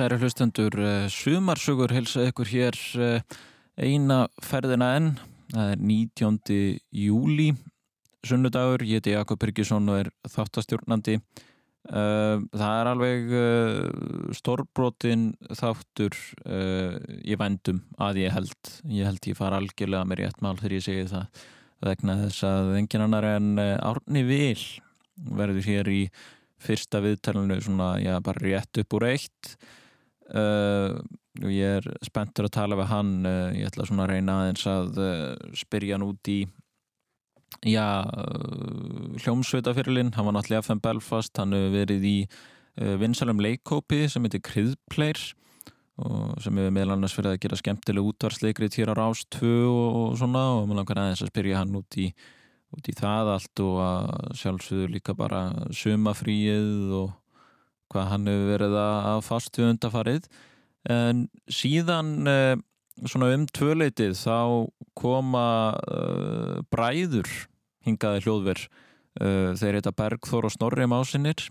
[0.00, 3.20] Kæri hlustendur, eh, sumarsugur helsa ykkur hér eh,
[3.76, 5.08] eina ferðina enn.
[5.52, 6.78] Það er 19.
[6.96, 7.50] júli,
[8.24, 8.80] sunnudagur.
[8.80, 11.18] Ég heiti Jakob Byrkisson og er þáttastjórnandi.
[11.20, 13.34] Eh, það er alveg
[14.38, 15.26] stórbrotin
[15.60, 16.16] þáttur
[17.20, 18.70] í vendum að ég held.
[18.88, 21.42] Ég held ég fara algjörlega með rétt mál þegar ég segi það
[21.90, 24.64] vegna þess að engin annar en Árni Vil
[25.36, 26.00] verður hér í
[26.56, 29.52] fyrsta viðtælunu svona, já, bara rétt upp úr eitt
[30.36, 30.96] uh,
[31.40, 33.12] og ég er spenntur að tala við hann.
[33.26, 36.40] Uh, ég ætla svona að reyna aðeins að uh, spyrja hann út í
[37.66, 38.06] já
[39.20, 42.16] hljómsveitafyrirlin, hann var náttúrulega FM Belfast, hann hefur verið í
[43.02, 45.18] vinsalum leikópi sem heitir Kryðpleir
[46.00, 50.14] og sem hefur meðal annars verið að gera skemmtileg útvarsleikrið hér á Rástvö og, og
[50.22, 50.44] svona.
[50.54, 52.06] Og maður langar aðeins að spyrja hann út í
[52.76, 55.42] út í það allt og að sjálfsögur líka bara
[55.74, 57.16] sumafríið og
[57.90, 60.28] hvað hann hefur verið að fastu undafarið
[60.90, 62.56] en síðan eh,
[63.08, 65.46] svona um tvöleitið þá koma
[65.88, 67.28] uh, bræður
[67.86, 68.62] hingaði hljóðver.
[69.20, 71.46] Uh, þeir heita Bergþór og Snorri másinir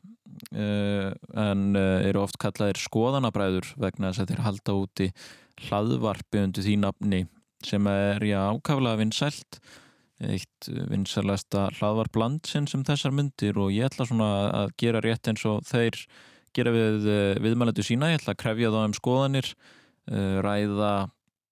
[0.54, 5.10] uh, en eru oft kallaðir skoðanabræður vegna þess að þeir halda úti
[5.68, 7.22] hlaðvarpi undir því nafni
[7.66, 9.60] sem er já ákaflega vinsælt.
[10.20, 14.32] Eitt vinsalasta hlaðvarblandsinn sem þessar myndir og ég ætla svona
[14.66, 16.00] að gera rétt eins og þeir
[16.56, 19.50] gera við eh, viðmælendu sína, ég ætla að krefja þá um skoðanir
[20.12, 20.94] eh, ræða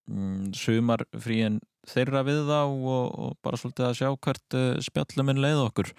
[0.10, 5.62] mm, sumarfríin þeirra við þá og, og bara svolítið að sjá hvert eh, spjalluminn leið
[5.68, 5.94] okkur.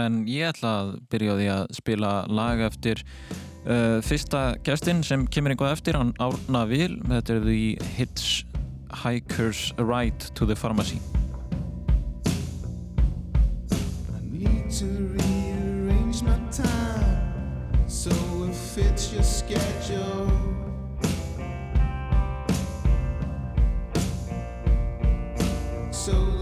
[0.00, 3.04] En ég ætla að byrja á því að spila lag eftir
[4.06, 6.94] fyrsta gæstinn sem kemur einhvað eftir, hann Árna Vil.
[7.10, 11.02] Þetta er The Hitchhiker's Ride to the Pharmacy.
[14.78, 17.10] To rearrange my time
[17.88, 18.29] so
[18.82, 20.30] fits your schedule.
[25.90, 26.39] So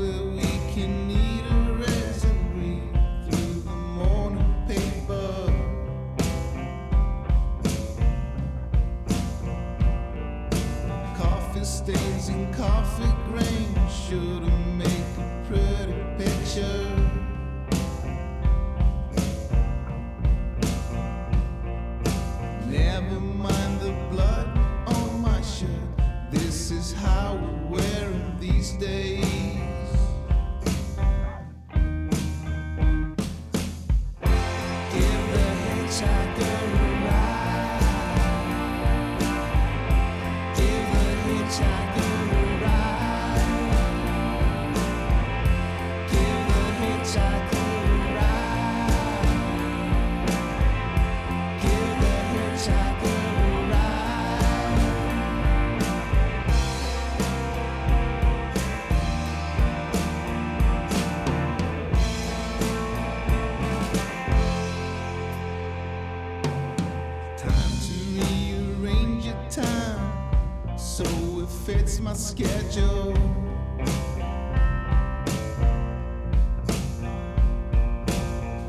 [71.69, 73.12] fits my schedule.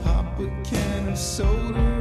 [0.04, 1.99] Pop a can of soda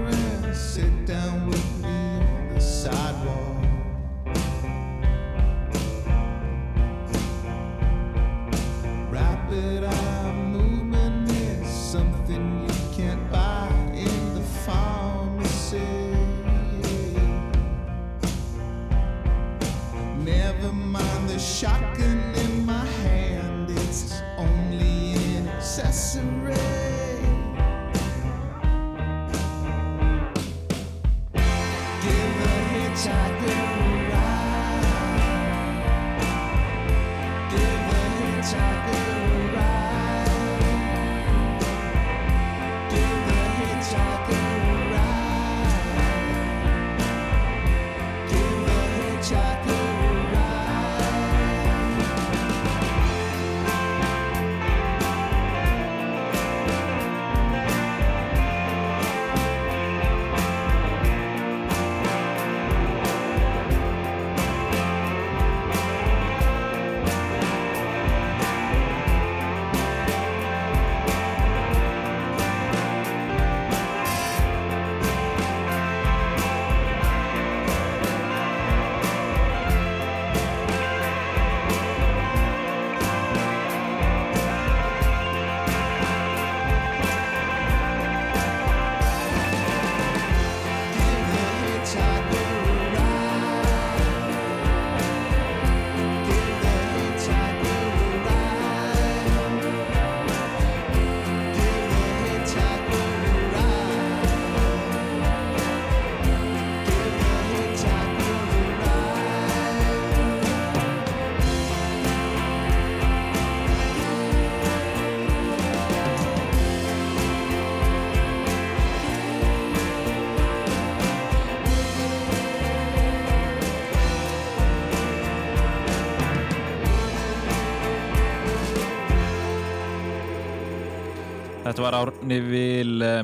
[131.78, 133.21] Þetta var Árni Vil eh,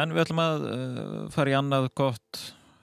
[0.00, 2.38] en við ætlum að uh, fara í annað gott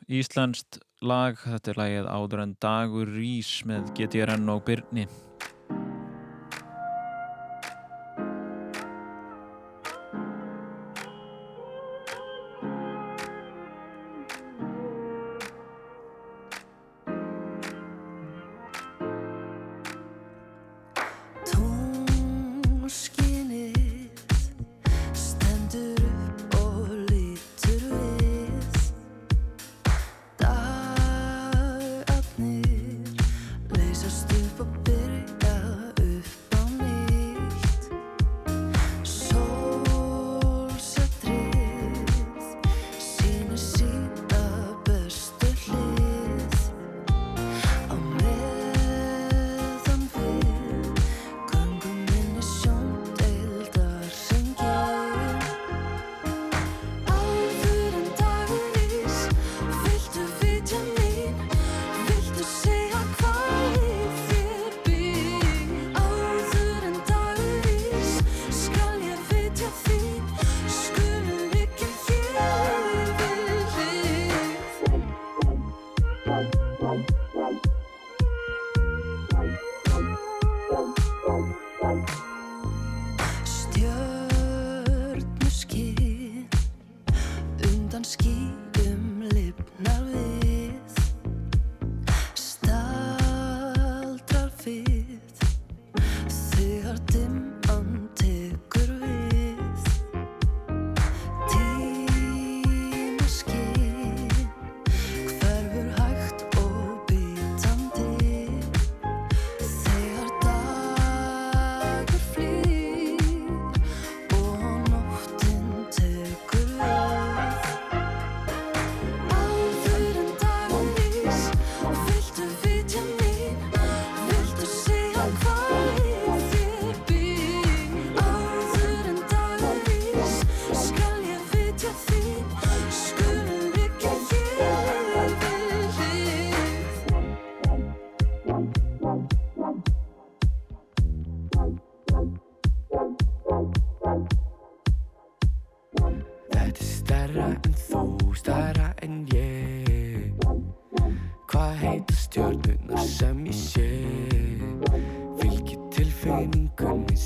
[0.05, 1.39] íslenskt lag.
[1.41, 5.07] Þetta er lagið Áður en dagur rís með GTRN og Byrni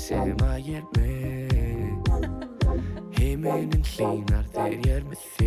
[0.04, 2.04] sem að ég er með
[3.16, 5.43] Heiminn hlýnar þegar ég er með þig.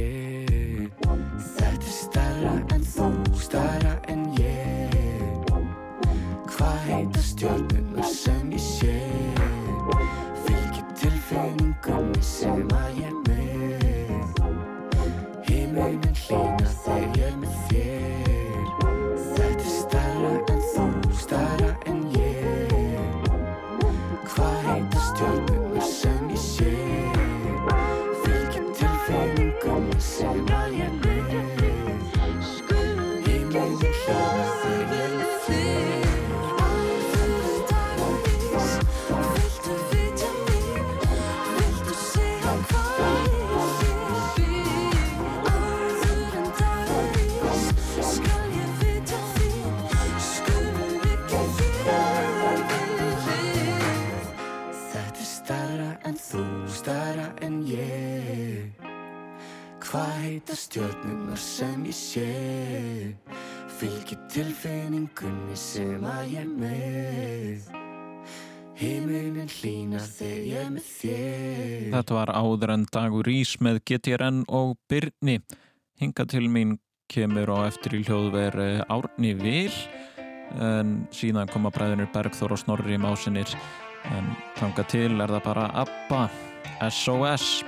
[71.92, 75.40] Þetta var áður en dagur ís með GTRN og Byrni.
[75.97, 79.74] Hinga til mín kemur á eftir í hljóðver Árni Vil
[80.59, 83.50] en síðan koma bræðinir Bergþór og Snorri í másinir.
[84.12, 86.21] En þanga til er það bara ABBA
[86.92, 87.64] SOS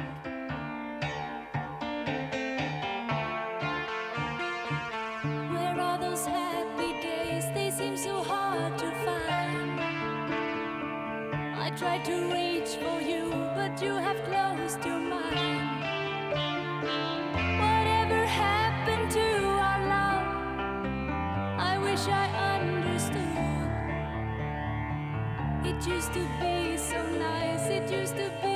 [25.79, 27.67] It used to be so nice.
[27.67, 28.48] It used to be.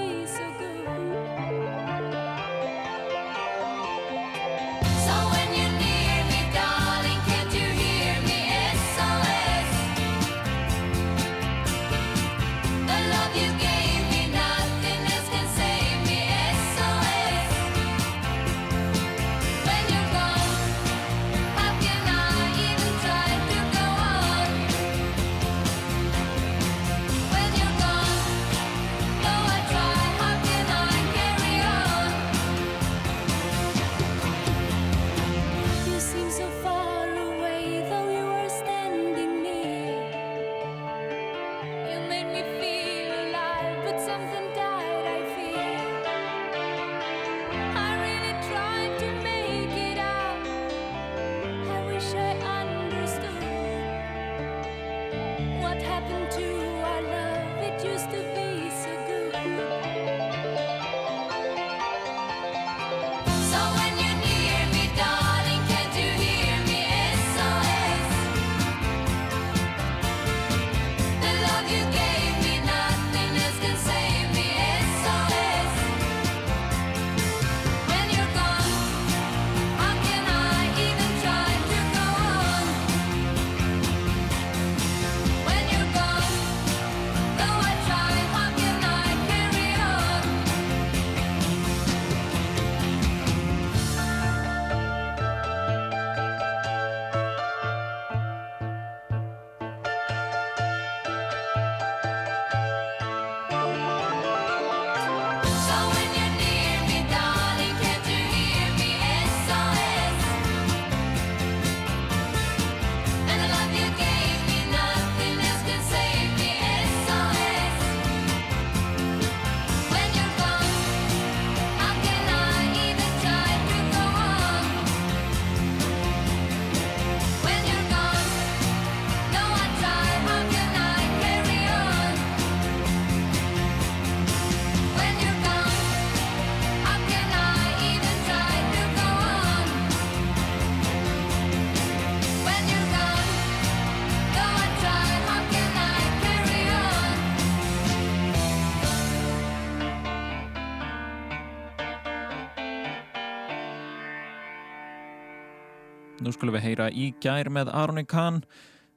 [156.34, 158.40] Nú skulum við heyra í gær með Aroni Kahn,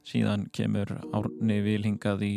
[0.09, 2.33] síðan kemur Árni Vilhingað í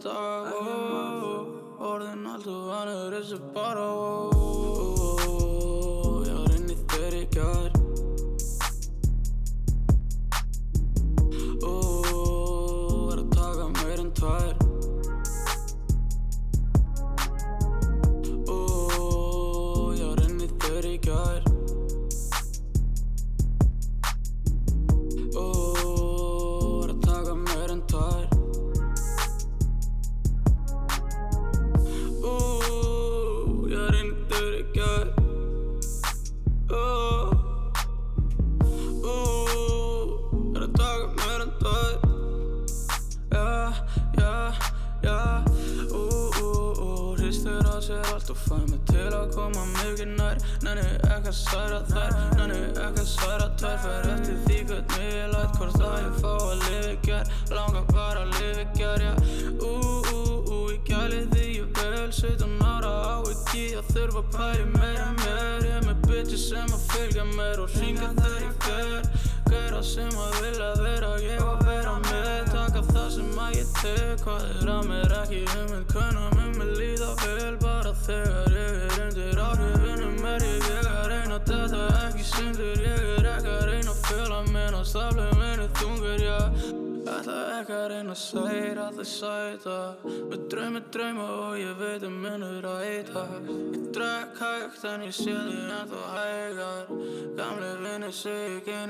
[0.00, 0.25] the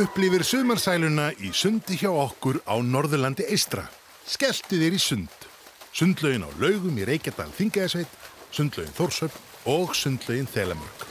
[0.00, 3.84] upplifir sumarsæluna í sundi hjá okkur á Norðurlandi Eistra.
[4.24, 5.46] Skeltu þér í sund.
[5.92, 8.12] Sundlaugin á laugum í Reykjadal Þingaðsveit,
[8.54, 9.36] sundlaugin Þórsöp
[9.68, 11.04] og sundlaugin Þelamörk.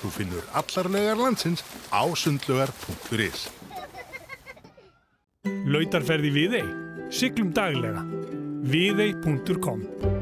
[0.00, 3.46] Þú finnur allar laugar landsins á sundlaugar.is.
[5.66, 6.76] Lautarferði við þeim.
[7.14, 8.02] Siglum daglega.
[8.66, 10.15] Viðei.com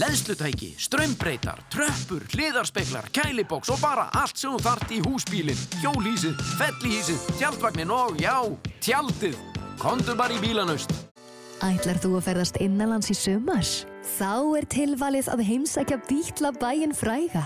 [0.00, 7.26] Leðslutæki, strömbreytar, tröppur, hliðarspeklar, kælibóks og bara allt sem þú þart í húsbílinn, hjólísið, fellihísið,
[7.36, 8.38] tjaldvagnin og já,
[8.80, 9.36] tjaldið.
[9.82, 10.94] Kondur bara í bílanust.
[11.60, 13.74] Ætlar þú að ferðast innanlands í sumars?
[14.16, 17.44] Þá er tilvalið að heimsækja býtla bæinn fræga.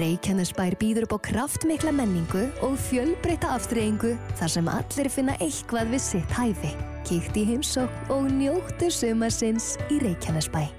[0.00, 6.06] Reykjanesbær býður upp á kraftmikla menningu og fjölbreyta aftreyingu þar sem allir finna eitthvað við
[6.08, 6.76] sitt hæfi.
[7.04, 10.70] Kíkt í heimsók og njóttu sumarsins í Reykjanesbæ.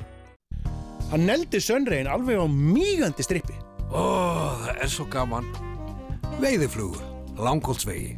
[1.12, 3.58] Hann neldi sönregin alveg á mígandi strippi.
[3.91, 5.47] Ó, það er svo gaman.
[6.39, 7.02] Veiðiflugur,
[7.36, 8.15] langholtsvegi.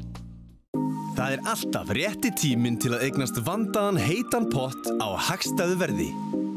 [1.17, 6.10] Það er alltaf rétti tíminn til að eignast vandaðan heitan pott á hagstæðu verði.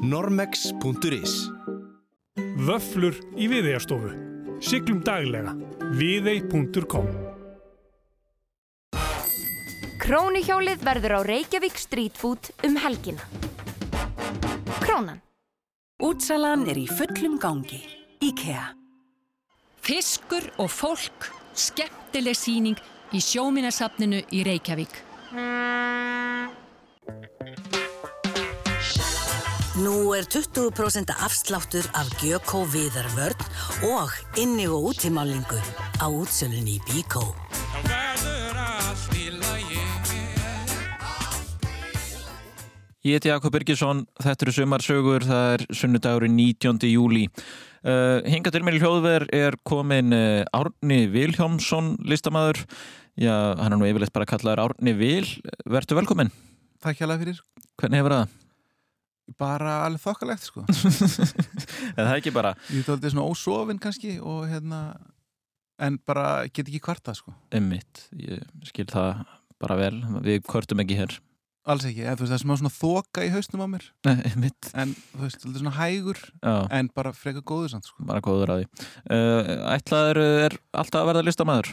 [0.04, 1.34] normex.is
[2.68, 4.12] Vöflur í viðeigjastofu.
[4.60, 5.56] Siglum daglega.
[5.96, 7.08] Viðeig.com
[10.04, 13.24] Krónuhjólið verður á Reykjavík Street Food um helgina.
[14.84, 15.24] Krónan.
[15.96, 17.78] Útsalan er í fullum gangi.
[18.20, 18.66] IKEA.
[19.80, 22.82] Fiskur og fólk, skemmtileg síning
[23.16, 24.92] í sjóminasafninu í Reykjavík.
[29.80, 33.48] Nú er 20% afsláttur af Gjökó viðarvörn
[33.88, 35.62] og inni og útímálingu
[35.96, 37.24] á útsölunni í Bíkó.
[43.06, 46.88] Ég heiti Jakob Birgisson, þetta eru sumarsögur, það er sunnudagurinn 19.
[46.90, 47.28] júli.
[47.86, 52.64] Uh, Hinga til mér í hljóðver er komin uh, Árni Vilhjómsson, listamæður.
[53.14, 55.28] Já, hann er nú yfirleitt bara kallaður Árni Vil.
[55.70, 56.32] Vertu velkomin.
[56.82, 57.38] Takk hjá fyrir.
[57.78, 58.34] Hvernig hefur það?
[59.44, 60.64] Bara alveg þokkalegt sko.
[61.94, 62.56] Það er ekki bara.
[62.74, 64.80] Ég alltaf svona ósofinn kannski og hérna,
[65.78, 67.36] en bara get ekki kvarta sko.
[67.54, 69.22] Emmitt, ég skil það
[69.62, 69.94] bara vel.
[70.26, 71.20] Við kvartum ekki hér.
[71.66, 73.86] Alls ekki, eða, veist, það er smá svona þoka í haustum á mér.
[74.06, 74.68] Einmitt.
[74.78, 76.52] En þú veist, þetta er svona hægur Já.
[76.78, 78.06] En bara freka góður samt sko.
[78.06, 78.86] Bara góður að því.
[79.10, 81.72] Uh, Ætlaður er alltaf að verða listamæður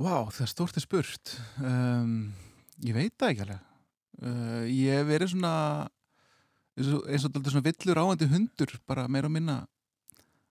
[0.00, 1.32] Vá, það er stórt er spurt.
[1.64, 2.12] Um,
[2.84, 3.64] Ég veit það ekki alveg.
[4.20, 5.54] Uh, Ég hef verið svona
[6.78, 9.58] eins og, eins og dálítið svona villur áandi hundur bara meira og minna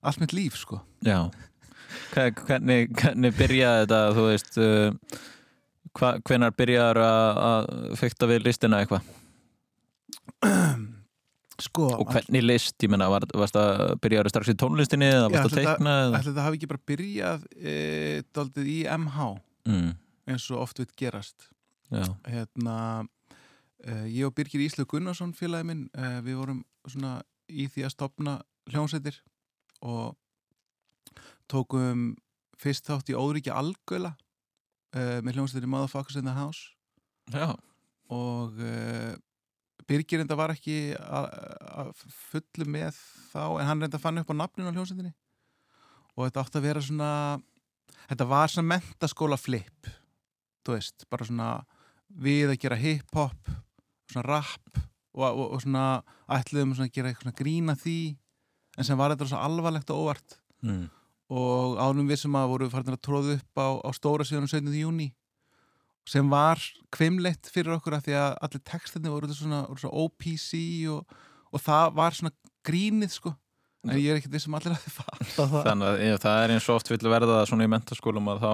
[0.05, 0.81] allt mitt líf sko.
[1.05, 1.29] Já.
[2.13, 5.21] Hvernig, hvernig byrjaði þetta þú veist uh,
[5.97, 9.05] hva, hvenar byrjaður að fykta við listina eitthvað
[11.63, 15.49] sko, og hvernig list, ég menna, var, varst að byrjaður strax í tónlistinni eða varst
[15.49, 15.95] að teikna?
[16.09, 17.75] Ætli þetta hafi ekki bara byrjað e,
[18.35, 19.29] daldið í MH
[19.69, 19.89] mm.
[20.31, 21.49] eins og oft við gerast
[21.89, 22.05] Já.
[22.29, 22.77] hérna
[23.83, 27.95] e, ég og Birgir Íslu Gunnarsson félagi minn, e, við vorum svona í því að
[27.95, 29.19] stopna hljómsveitir
[29.81, 30.15] og
[31.49, 32.11] tókum
[32.59, 34.13] fyrst þátt í Óðriki Algöla
[34.95, 36.71] uh, með hljómsveitir í Motherfuckers in the House
[37.33, 37.53] Já.
[38.09, 39.15] og uh,
[39.89, 41.93] Birgir enda var ekki að
[42.29, 42.97] fullu með
[43.31, 45.13] þá en hann reynda fann upp á nafninu á hljómsveitinni
[46.15, 47.11] og þetta átti að vera svona
[48.09, 49.89] þetta var svona mentaskóla flip
[50.65, 51.49] þú veist, bara svona
[52.09, 53.51] við að gera hip-hop
[54.09, 54.79] svona rap
[55.13, 55.85] og, og, og svona
[56.29, 57.99] ætluðum að gera eitthvað svona grína því
[58.77, 60.85] en sem var þetta svona alvarlegt og óvart mm.
[61.29, 64.71] Og ánum við sem að voru farin að tróða upp á, á stóra síðan 17.
[64.81, 65.11] júni
[66.09, 66.61] sem var
[66.95, 70.53] kvimleitt fyrir okkur að því að allir textinni voru svona, svona OPC
[70.89, 71.19] og,
[71.53, 72.33] og það var svona
[72.65, 73.35] grínið sko.
[73.85, 75.61] En ég er ekkert við sem allir að þið fatta það.
[75.69, 78.51] Þannig að ég, það er eins og oft vill verða svona í mentaskólum að þá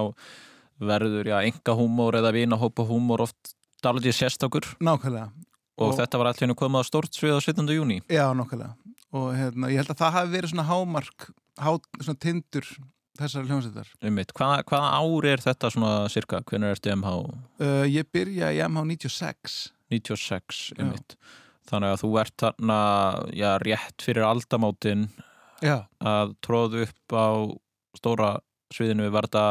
[0.92, 4.68] verður, já, enga húmór eða vinahópa húmór oft dalgið sérstakur.
[4.84, 5.30] Nákvæmlega
[5.76, 7.72] og, og þetta var allt hérna komið á stort svið á 17.
[7.76, 8.74] júni Já, nákvæmlega
[9.16, 11.28] og hérna, ég held að það hafi verið svona hámark
[11.62, 11.70] há,
[12.02, 12.68] svona tindur
[13.16, 13.92] þessari hljómsveitar
[14.36, 16.42] Hvaða hvað ár er þetta svona cirka?
[16.48, 17.14] Hvernig ertu MH?
[17.62, 19.58] Uh, ég byrja í MH 96
[19.94, 21.16] 96, einmitt
[21.66, 22.80] Þannig að þú ert þarna,
[23.34, 25.08] já, rétt fyrir aldamátin
[25.58, 25.80] já.
[25.98, 27.26] að tróðu upp á
[27.98, 28.28] stóra
[28.70, 29.46] sviðinu við verða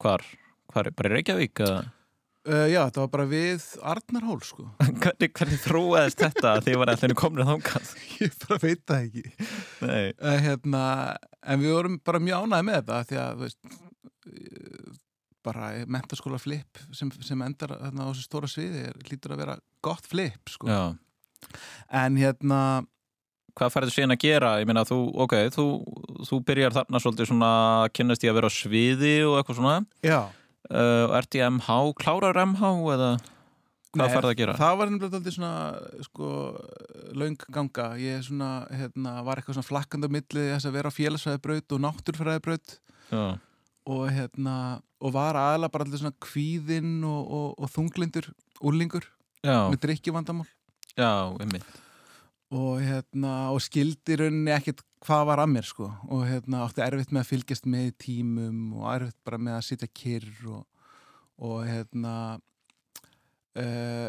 [0.00, 0.24] hvar?
[0.72, 1.60] Hvar, bara í Reykjavík?
[1.66, 1.82] Eða?
[2.48, 4.62] Uh, já, þetta var bara við Arnarhól sko
[5.02, 7.90] hvernig, hvernig þróaðist þetta að þið var allir komin að þángað?
[8.22, 9.24] Ég bara veit það ekki
[9.84, 10.84] uh, hérna,
[11.44, 13.60] En við vorum bara mjög ánæði með þetta því að veist,
[15.44, 19.60] bara mentaskóla flip sem, sem endar þarna, á þessu stóra sviði er, lítur að vera
[19.84, 20.80] gott flip sko.
[21.92, 22.62] en hérna
[23.60, 24.56] Hvað færðu síðan að gera?
[24.62, 25.64] Ég meina, þú, ok, þú,
[26.24, 27.54] þú byrjar þarna svolítið svona
[27.92, 30.20] kynast í að vera á sviði og eitthvað svona Já
[30.68, 33.10] Uh, ert í MH, klárar MH eða
[33.96, 34.56] hvað færði að gera?
[34.60, 36.28] Það var nefnilega alltaf svona sko,
[37.18, 37.86] laung ganga.
[37.98, 41.82] Ég svona, hérna, var eitthvað svona flakkand á milli þess að vera á félagsfæðibraut og
[41.86, 42.76] náttúrfæðibraut
[43.90, 44.56] og, hérna,
[45.00, 49.08] og var aðla bara alltaf svona kvíðinn og, og, og þunglindur úrlingur
[49.42, 50.46] með drikkjuvandamál
[50.94, 51.66] Já, einmitt
[52.50, 55.88] og hérna og skildi rauninni ekkert hvað var að mér sko.
[56.10, 59.90] Og hérna átti erfitt með að fylgjast með tímum og erfitt bara með að sitja
[60.02, 60.64] kyrr og,
[61.46, 62.14] og hérna
[63.54, 64.08] uh,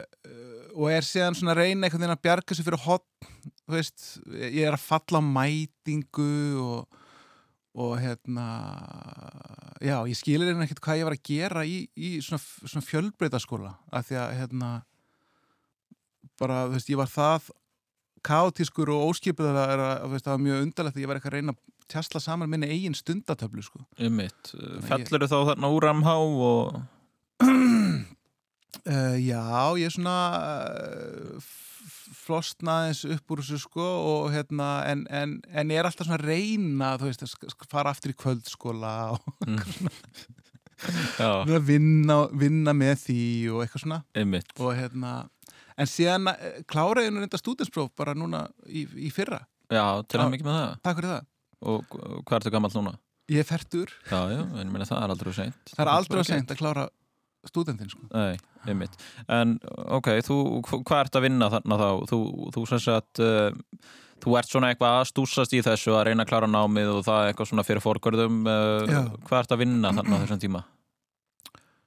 [0.76, 3.30] og er síðan svona reyna einhvern veginn að bjarga sig fyrir hotn
[3.62, 6.34] þú veist, ég er að falla á mætingu
[6.66, 7.00] og
[7.72, 8.46] og hérna
[9.80, 13.72] já, ég skilir hérna ekkert hvað ég var að gera í, í svona, svona fjölbreytaskóla
[13.96, 14.72] af því að hérna
[16.42, 17.48] bara, þú veist, ég var það
[18.26, 21.34] kátískur og óskipið það er að, veist, það var mjög undarlegt að ég var eitthvað
[21.34, 23.84] að reyna að tjastla saman minni eigin stundatöflu sko.
[24.00, 24.54] um mitt,
[24.88, 26.78] fellur þú þá þarna úr amhá og
[27.44, 29.44] uh, já,
[29.82, 30.18] ég er svona
[30.70, 31.52] uh,
[32.22, 36.30] flostnaðins upp úr þessu sko og hérna, en, en, en ég er alltaf svona að
[36.30, 39.60] reyna, þú veist, að fara aftur í kvöldskóla og mm.
[41.18, 44.54] svona vinna, vinna með því og eitthvað svona Einmitt.
[44.60, 45.16] og hérna
[45.82, 46.32] en síðan
[46.70, 49.42] kláraði henni reynda stúdinspróf bara núna í, í fyrra.
[49.72, 50.74] Já, til að mikið með það.
[50.86, 51.30] Takk fyrir það.
[51.72, 52.96] Og hvað ertu gammal núna?
[53.32, 55.72] Ég er færtur Já, já, en ég meina það er aldrei seint.
[55.72, 56.88] Það er aldrei seint að klára
[57.48, 58.04] stúdendin sko.
[58.12, 58.38] Nei,
[58.70, 58.98] einmitt.
[59.32, 59.56] En
[59.98, 61.90] ok, þú, hvað ert að vinna þarna þá?
[62.12, 62.20] Þú,
[62.56, 63.50] þú sem sagt uh,
[64.22, 67.24] þú ert svona eitthvað að stúsast í þessu að reyna að klára námið og það
[67.24, 70.64] er eitthvað svona fyrir fórgörðum uh, hvað ert að vinna þarna þessum tíma?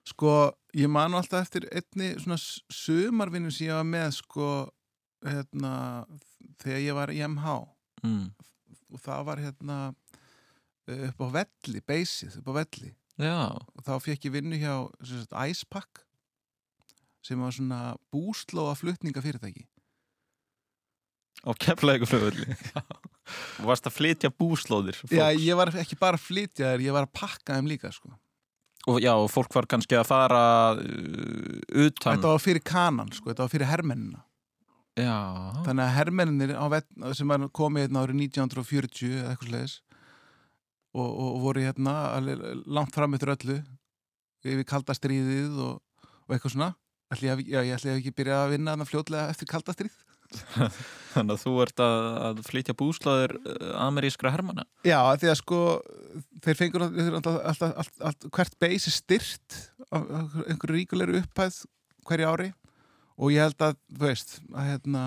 [0.05, 2.37] Sko, ég man alltaf eftir einni svona
[2.73, 4.49] sumarvinnu sem ég var með sko,
[5.25, 5.75] hérna
[6.61, 7.55] þegar ég var í MH
[8.05, 8.27] mm.
[8.93, 9.79] og það var hérna
[10.85, 13.39] upp á velli, beysið upp á velli Já.
[13.57, 14.75] og þá fekk ég vinnu hjá
[15.47, 16.03] Icepack
[17.25, 19.65] sem var svona búslóa flutningafyrirtæki
[21.45, 22.57] á kemlaðið flugulli
[23.61, 24.99] og varst að flytja búslóðir.
[25.13, 28.13] Já, ég var ekki bara að flytja þér, ég var að pakka þeim líka sko.
[28.91, 30.45] Og já, og fólk var kannski að fara
[30.77, 32.19] uh, utan.
[32.19, 34.25] Þetta var fyrir kanan, sko, þetta var fyrir hermennina.
[34.95, 35.17] Já.
[35.65, 36.53] Þannig að hermenninir
[37.19, 39.75] sem komið hérna árið 1940 eða eitthvað slegis
[40.95, 43.57] og, og voru hérna langt fram eftir öllu
[44.45, 45.81] yfir kaldastríðið og,
[46.29, 46.71] og eitthvað svona.
[47.13, 49.97] Ætli ég, já, ég ætli að ekki byrja að vinna fljóðlega eftir kaldastríð
[51.15, 53.35] Þannig að þú ert að, að flytja búslaður
[53.79, 55.61] amerískra hermana Já, því að sko
[56.45, 61.63] þeir fengur alltaf, alltaf, alltaf hvert beis er styrt af einhverju ríkulegur upphæð
[62.09, 62.51] hverju ári
[63.15, 65.05] og ég held að, veist að hérna,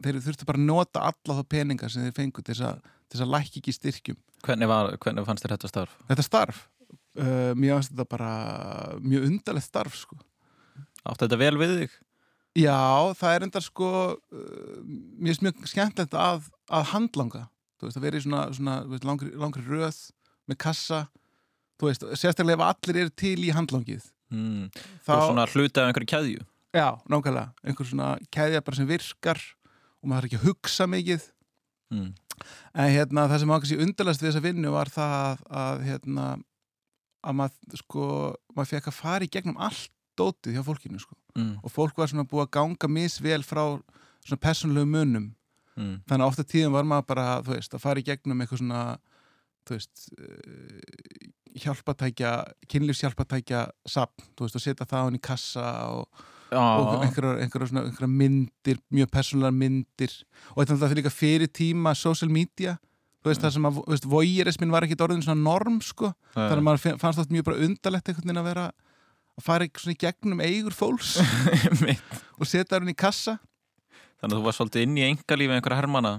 [0.00, 3.62] þeir þurftu bara að nota alla þá peningar sem þeir fengur til þess að lækki
[3.62, 5.96] ekki styrkjum Hvernig, var, hvernig fannst þér þetta starf?
[6.08, 6.60] Þetta starf?
[7.18, 8.30] Uh, bara
[9.02, 10.16] mjög undarlegt starf sko.
[11.04, 11.98] Átti þetta vel við þig?
[12.60, 14.78] Já, það er enda sko uh,
[15.20, 17.44] finnst mjög skemmtilegt að, að handlanga,
[17.78, 20.00] þú veist, að vera í svona, svona veist, langri, langri röð
[20.50, 21.04] með kassa,
[21.80, 24.66] þú veist, sérstaklega ef allir eru til í handlangið mm.
[25.06, 29.40] Þá er svona hluti af einhverju keðju Já, nákvæmlega, einhver svona keðja bara sem virkar
[30.00, 31.24] og maður þarf ekki að hugsa mikið
[31.94, 32.10] mm.
[32.74, 36.28] en hérna það sem ákveðs í undarlegast við þessa vinnu var það að hérna
[37.20, 38.04] að maður sko,
[38.54, 41.52] maður fekk að fara í gegnum allt dótið hjá fólkinu sko mm.
[41.64, 43.62] og fólk var svona búið að ganga misvel frá
[44.24, 45.28] svona personlegu munum
[45.76, 45.94] mm.
[46.08, 48.84] þannig að ofta tíðum var maður bara, þú veist, að fara í gegnum eitthvað svona,
[49.68, 52.34] þú veist uh, hjálpatækja
[52.70, 56.22] kynlífshjálpatækja sapn, þú veist, og setja það á henni í kassa og,
[56.54, 60.14] og einhverjar, svona, einhverjar myndir, mjög personlegar myndir.
[60.54, 62.76] Og þetta er alltaf líka fyrir tíma social media
[63.20, 67.02] þú veist, það sem að, voyeurismin var ekki orðin svona norm, sko, þannig að maður
[67.02, 70.76] fannst þetta mjög bara undarlegt einhvern veginn að vera að fara svona í gegnum eigur
[70.76, 71.18] fólks.
[72.40, 73.36] Og setja hann í kassa.
[74.20, 76.12] Þannig að þú var svolítið inn í engalífi einhverja hermana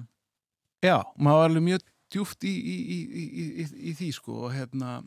[0.82, 2.78] Já, maður var alveg mjög djúft í, í,
[3.22, 5.00] í, í því sko og hérna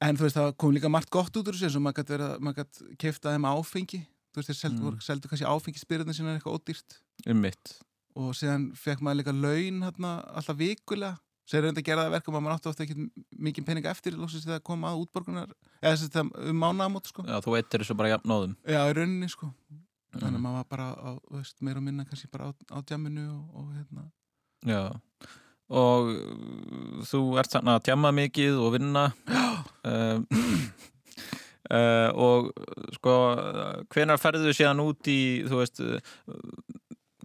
[0.00, 2.96] en þú veist það kom líka margt gott út úr þessu eins og maður gæti
[3.00, 4.02] kefta þeim áfengi.
[4.30, 5.00] Þú veist þeir seldu, mm.
[5.04, 7.00] seldu kannski áfengispyrðin sem er eitthvað ódýrt.
[7.28, 7.44] Um
[8.20, 11.18] og síðan fekk maður líka laun hérna, alltaf vikulega.
[11.46, 13.06] Sem er reynda að gera það verkum að maður áttu ofta ekki
[13.46, 17.24] mikið pening eftir lóksins þegar það kom að útborgunar eða þess að um mánaðamót sko.
[17.26, 19.48] Já, þú eittir þessu bara jafnóðum Já, í rauninni sko.
[19.70, 19.80] Mm.
[20.14, 23.26] þannig að maður var bara á, veist, meira og minna kannski bara á, á djamminu
[23.32, 24.06] og, og hérna.
[24.68, 24.82] Já,
[25.70, 29.04] og uh, þú ert þarna að djamma mikið og vinna.
[29.86, 30.26] Um,
[31.70, 32.50] uh, og
[32.98, 33.16] sko
[33.94, 35.82] hvenar ferðu síðan út í þú veist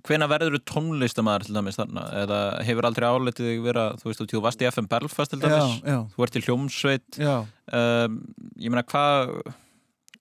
[0.06, 2.06] hvena verður þú tónlistamæður til dæmis þarna?
[2.22, 5.78] Eða hefur aldrei áletið þig vera þú veist, þú varst í FM Belfast til dæmis?
[5.82, 6.00] Já, já.
[6.14, 7.22] þú ert í hljómsveit.
[7.26, 8.20] Um,
[8.62, 9.34] ég meina hvað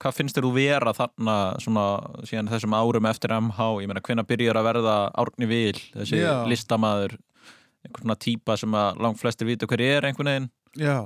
[0.00, 1.84] hvað finnst þér þú vera þarna svona
[2.28, 6.34] síðan þessum árum eftir MH ég meina hvena byrjar að verða Árni Vil þessi já.
[6.50, 7.16] listamæður
[7.84, 10.96] einhvern svona típa sem að langt flestir vita hver er einhvern veginn Já,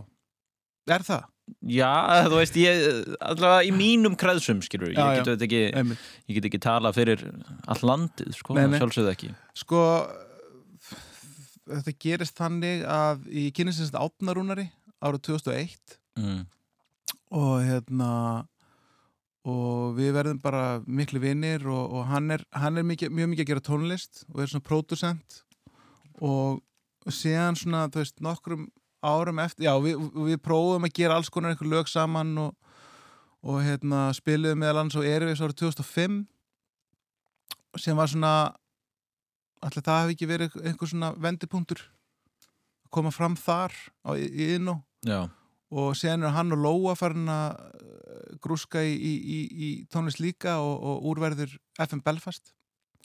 [0.89, 1.27] Er það?
[1.69, 1.91] Já,
[2.29, 2.79] þú veist, ég,
[3.25, 5.37] allavega í mínum kreðsum, skilur, ég Já, get já.
[5.47, 6.03] ekki, Einmitt.
[6.29, 7.23] ég get ekki tala fyrir
[7.69, 8.79] all landið, sko, Nei, nei.
[8.81, 9.31] sjálfsögðu ekki.
[9.57, 9.81] Sko,
[11.69, 14.69] þetta gerist þannig að í kynningsins átnarúnari
[15.05, 16.47] árið 2001 Mm.
[17.31, 18.13] og hérna
[19.47, 23.45] og við verðum bara miklu vinnir og, og hann er, hann er mikið, mjög mikið
[23.45, 25.37] að gera tónlist og er svona pródusent
[26.21, 26.59] og
[27.15, 28.69] síðan svona, þú veist, nokkrum
[29.05, 32.75] árum eftir, já, við, við prófum að gera alls konar einhver lög saman og,
[33.47, 36.19] og hérna, spiliðum meðal annars og við árið 2005
[37.79, 38.33] sem var svona
[39.63, 45.29] allir það hefði ekki verið einhver svona vendipunktur að koma fram þar á, innó Já,
[45.75, 50.23] og síðan er hann og Lóa farin að uh, grúska í, í, í, í tónlist
[50.23, 52.55] líka og, og úrverður FM Belfast.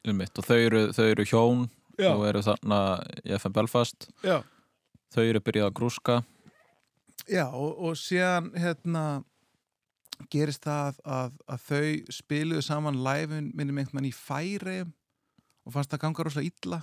[0.07, 1.65] Um mitt, og þau eru, þau eru hjón
[1.99, 2.10] Já.
[2.15, 2.79] og eru þarna
[3.23, 4.39] í FM Belfast, Já.
[5.13, 6.15] þau eru byrjað að grúska.
[7.29, 9.03] Já, og, og síðan hérna
[10.32, 15.93] gerist það að, að þau spiluðu saman live minnum einhvern mann í færi og fannst
[15.93, 16.82] það ganga rosalega illa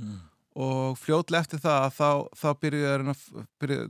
[0.00, 0.20] Mm.
[0.56, 3.14] og fljótlega eftir það að þá, þá byrjuðu
[3.60, 3.88] byrjuðu,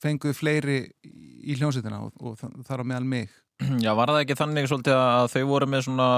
[0.00, 3.34] fenguðu fleiri í hljómsveitina og, og þa- þar á meðal mig
[3.84, 6.08] Já, var það ekki þannig svolítið að þau voru með svona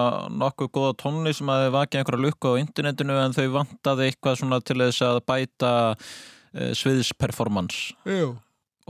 [0.42, 4.38] nokkuð góða tónli sem að þau vakið einhverja lukku á internetinu en þau vantaði eitthvað
[4.40, 8.33] svona til þess að bæta uh, sviðsperformance Jú.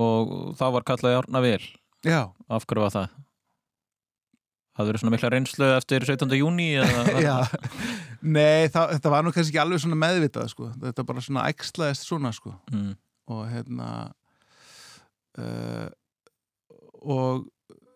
[0.01, 1.63] og það var kallað Járna Vel.
[2.05, 2.21] Já.
[2.53, 3.19] Af hverju var það?
[4.73, 6.37] Það verið svona mikla reynslu eftir 17.
[6.41, 6.69] júni
[8.37, 10.69] nei, það, þetta var nú kannski ekki alveg svona meðvitað sko.
[10.81, 12.55] þetta bara svona æxlaðist svona sko.
[12.73, 12.95] Mm.
[13.33, 13.89] og hérna
[15.41, 15.89] uh,
[17.03, 17.49] og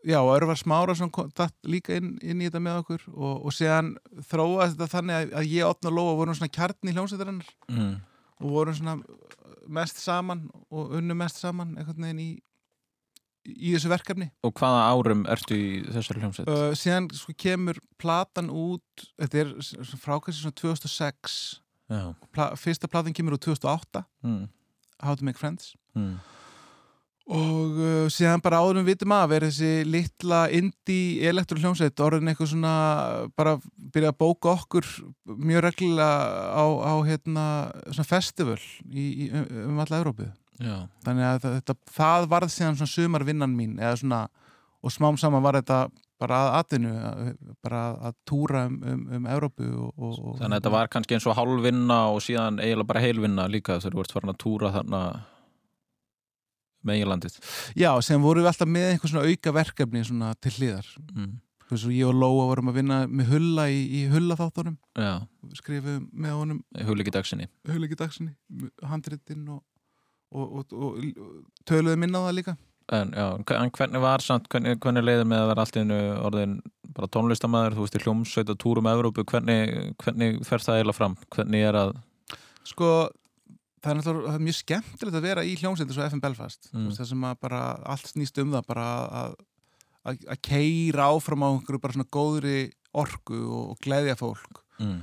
[0.07, 3.55] já, og Örvar Smárason kom datt líka inn, inn í þetta með okkur og, og
[3.57, 3.93] séðan
[4.31, 7.95] þróaðist þetta þannig að, að ég opna Lóa vorum svona kjarni í hljómsveitarinnar Mm.
[8.41, 8.97] og vorum svona
[9.67, 12.29] mest saman og unnu mest saman einhvern veginn í,
[13.47, 16.49] í þessu verkefni Og hvaða árum ertu í þessari hljómsveit?
[16.51, 19.53] uh, síðan sko kemur platan út þetta er
[20.03, 21.37] frákvæmst svona 2006
[21.87, 22.01] Já.
[22.35, 24.47] Pla, fyrsta platan kemur úr 2008 Mm.
[25.03, 26.17] How to make friends Mm.
[27.27, 32.31] Og uh, síðan bara áður við vitum að vera þessi litla indie elektro hljómsveit orðin
[32.31, 32.75] eitthvað svona
[33.35, 33.57] bara
[33.95, 34.87] byrja að bóka okkur
[35.27, 36.07] mjög reglulega
[36.55, 37.47] á, á hérna
[37.91, 38.61] svona festival
[38.93, 40.29] í, í, um, um alla Európu
[40.63, 40.77] Já.
[41.05, 44.29] þannig að þetta, það varð síðan svona sumarvinnan mín svona
[44.87, 45.87] og smám saman var þetta
[46.17, 50.55] bara að atvinnu að- bara að, að túra um, um, um Európu og, og, Þannig
[50.55, 54.05] að þetta var kannski eins og hálfvinna og síðan eiginlega bara heilvinna líka þegar þú
[54.07, 55.03] ert farin að túra þarna
[56.89, 57.41] meginlandið.
[57.79, 61.35] Já, sem vorum við alltaf með einhver svona auka verkefni svona til hliðar Mm.
[61.67, 65.27] Og ég og Lóa vorum að vinna með hulla í, í hulla þáttunum Já.
[65.59, 67.49] skrifum með honum Hugleiki dagsinni.
[67.67, 68.37] hullegi dagsinni,
[68.87, 69.65] handritinn og,
[70.31, 72.57] og, og, og, töluðum inn á það líka
[72.95, 76.53] En, já, en hvernig var samt, hvernig, hvernig leiði með að vera allt einu orðin
[76.95, 79.73] bara tónlistamæður, þú veist, í hljómsveit og túrum Evrópu, hvernig,
[80.05, 81.17] hvernig fer það eiginlega fram?
[81.35, 81.91] Hvernig er að,
[82.67, 82.91] Sko,
[83.83, 86.87] það er náttúrulega mjög skemmtilegt að vera í hljómsveitir svo FM Belfast Mm.
[86.89, 86.97] mm.
[87.11, 88.87] sem að bara allt snýst um það bara
[89.23, 89.37] að,
[90.07, 92.57] að, að keira áfram á einhverju bara svona góðri
[92.97, 94.99] orku og, og gleðja fólk mm,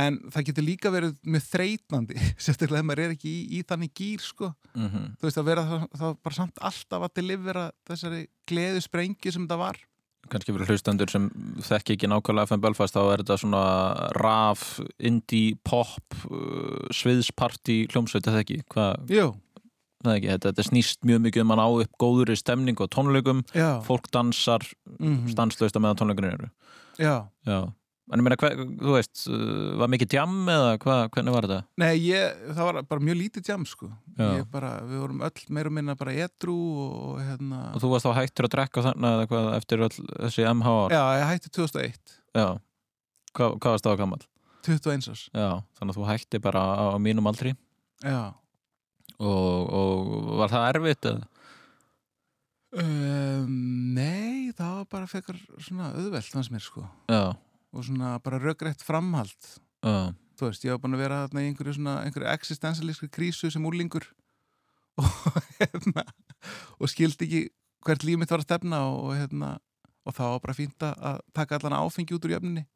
[0.00, 3.94] en það getur líka verið með þreytnandi sérstaklega ef maður er ekki í, í þannig
[3.98, 4.52] gýr sko.
[4.76, 5.64] mhm, þú veist að vera
[5.96, 9.80] þá, bara samt alltaf að delivera þessari gleðu sprengju sem það var
[10.28, 11.28] kannski fyrir hlustendur sem
[11.66, 13.62] þekki ekki nákvæmlega FM Belfast, þá er þetta svona
[14.20, 18.60] raf, indie, pop, uh, sviðsparti hljómsveit, eða ekki?
[18.70, 19.08] Hvað?
[19.10, 19.30] Jú.
[20.00, 23.80] Ekki, þetta, þetta snýst mjög mikið um að ná upp góðuri stemning og tónleikum, Já.
[23.84, 24.64] fólk dansar
[24.98, 25.28] Mhm.
[25.32, 26.50] stanslaust að meðan tónleikunir eru.
[26.98, 27.28] Já.
[27.46, 27.72] Já.
[28.10, 31.58] En ég meina, hver, þú veist, uh, var mikið jam eða hvað, hvernig var þetta?
[31.78, 33.90] Nei, ég, það var bara mjög lítið jam sko.
[34.50, 38.08] Bara, við vorum öll meira og minna bara edru og, og hérna Og þú varst
[38.08, 40.96] þá hættur að drekka þarna eða hvað eftir öll þessi MH ár?
[40.96, 42.48] Já, ég hætti 2001 Já.
[43.30, 44.22] Hvað, hvað varst það á gammal?
[44.66, 47.54] 21 árs Já, þannig að þú hætti bara á, á mínum aldri
[48.04, 48.34] Já.
[49.22, 51.28] og, og var það erfitt eða?
[52.82, 53.54] um,
[53.96, 57.32] Nei, það var bara fekar svona auðvelt fannst mér sko Já.
[57.72, 59.36] Og svona bara röggrætt framhald
[59.84, 60.12] Já.
[60.40, 63.64] Þú veist, ég var búin að vera þarna í einhverju svona einhverju existensalískri krísu sem
[63.68, 64.06] úrlingur
[65.00, 65.08] og
[65.58, 66.04] hérna
[66.80, 67.42] og skildi ekki
[67.86, 69.54] hvert líf mitt var að stefna og, hérna
[70.04, 72.66] og það var bara fínt að taka allan áfengi út úr jöfninni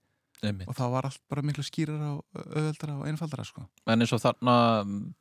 [0.45, 0.69] Einmitt.
[0.69, 4.21] og það var allt bara miklu skýrar og auðveldara og einfaldara sko En eins og
[4.23, 4.57] þarna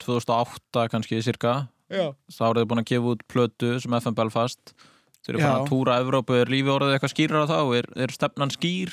[0.04, 2.12] 2008 kannski cirka Já.
[2.32, 4.76] þá eru þið búin að gefa út plötu sem FM Belfast
[5.24, 7.60] Þeir eru farin að túra Evrópu, er lífi orðið eitthvað skýrar á þá?
[7.78, 8.92] Er, er stefnan skýr?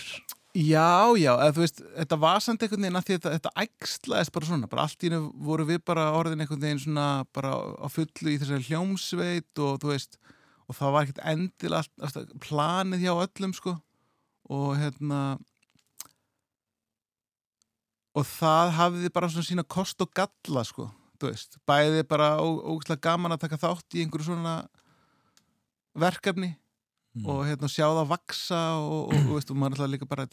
[0.51, 4.33] Já, já, eða þú veist, þetta var samt einhvern veginn að því þetta, þetta ægslaðist
[4.35, 7.87] bara svona, bara allt í hennu voru við bara orðin einhvern veginn svona bara á
[7.87, 10.19] fullu í þessari hljómsveit og þú veist,
[10.67, 13.77] og það var ekkert endilega planið hjá öllum sko
[14.51, 15.21] og hérna
[18.19, 20.89] og það hafði bara svona sína kost og galla sko,
[21.23, 24.65] þú veist, bæði bara ógustlega gaman að taka þátt í einhverju svona
[25.95, 26.57] verkefni
[27.17, 27.27] mm.
[27.27, 30.29] og hérna, sjá það að vaksa og, og, og, veist, maður er líka bara,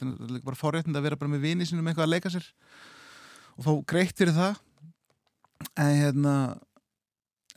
[0.46, 2.48] bara forréttind að vera bara með vini sinum eitthvað að leika sér
[3.58, 4.60] og fá greitt fyrir það.
[5.82, 6.34] En hérna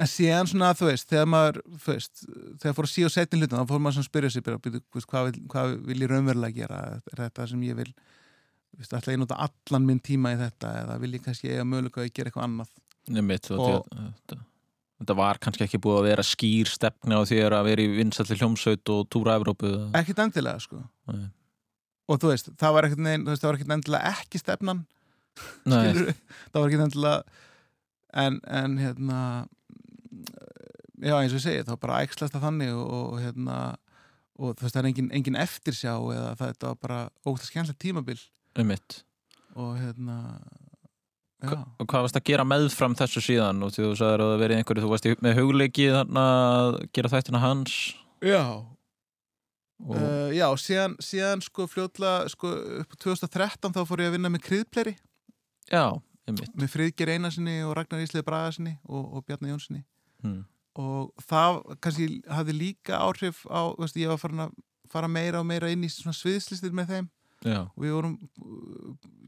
[0.01, 2.23] en síðan svona þú veist þegar maður veist,
[2.63, 4.31] þegar fór að síða og setja hlutum þá fór maður svona að spyrja
[4.95, 6.79] veist, hvað, hvað vil ég raunverulega gera?
[7.13, 7.91] Er þetta sem ég vil
[8.79, 12.07] veist, ætla ég nota allan minn tíma í þetta eða vil ég kannski eiga mögulega
[12.07, 12.73] að gera eitthvað annað?
[13.11, 14.41] Nefnitt, og, og, Þetta
[15.09, 18.93] var kannski ekki búið að vera skýr stefni á því að vera í vinsalli hljómsveit
[18.93, 20.83] og túra Evrópu Ekkit endilega sko.
[21.11, 21.29] Nei.
[22.11, 24.85] og þú veist, það var ekkit endilega ekki stefnan
[25.65, 27.23] það var ekkit endilega
[28.13, 29.21] en, en hérna
[31.01, 33.61] já eins og ég segi, það var bara ægslast að þannig og, og hérna
[34.41, 37.85] og þú veist, það er engin, engin eftirsjá eða það var bara ótt að skemmtilega
[37.85, 38.21] tímabil.
[38.59, 39.03] Um mitt
[39.59, 40.17] og hérna
[41.41, 43.63] og hvað varst að gera meðfram þessu síðan?
[43.65, 47.43] Og þú sagði að það verið einhverju þú varst með hugleiki þarna að gera þættina
[47.45, 47.79] hans.
[48.21, 48.45] Já.
[49.81, 49.97] Og...
[49.97, 52.51] uh, já, síðan, síðan sko fljóðla sko
[52.83, 54.93] upp á 2013 þá fór ég að vinna með kryðpleri
[55.71, 55.85] já,
[56.29, 56.51] einmitt.
[56.53, 59.81] Með Fríðger Einarsinni og Ragnar Íslið Bragarsinni og, og Bjarni Jónssoni
[60.25, 60.43] hmm.
[60.85, 64.53] og það kannski hafði líka áhrif á, veist, ég var farin að
[64.93, 67.11] fara meira og meira inn í svona sviðslistir með þeim
[67.41, 67.61] Já.
[67.65, 68.17] og við vorum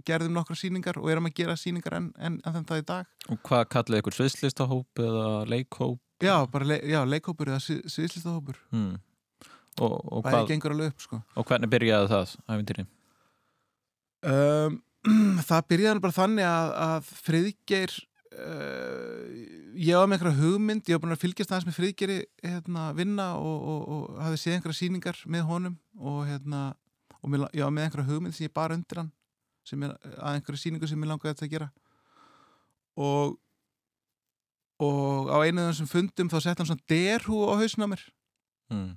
[0.04, 3.32] gerðum nokkra síningar og erum að gera síningar enn en, en þann það í dag
[3.32, 6.00] Og hvað kallaði ykkur sviðslistahóp eða leikhóp?
[6.22, 8.98] Já, bara le, já, leikhópur eða sviðslistahópur hmm.
[9.80, 11.22] og, og, Bæði gengur alveg upp sko.
[11.32, 12.86] og hvernig byrjaði það, æfintýri?
[14.22, 14.78] Um,
[15.48, 17.96] það byrjaði bara þannig að, að friðgeir
[18.36, 19.24] uh,
[19.72, 23.32] ég var með einhverja hugmynd ég var búin að fylgjast aðeins með friðgeiri hérna, vinna
[23.40, 26.62] og, og, og hafði séð einhverja síningar með honum og hérna
[27.22, 29.12] og mér, ég var með einhverja hugmynd sem ég bar undir hann
[29.86, 31.70] er, að einhverju síningu sem ég langaði þetta að gera
[32.98, 33.38] og
[34.82, 38.02] og á einu af þessum fundum þá sett hann svona derhú á hausna mér
[38.72, 38.90] mm.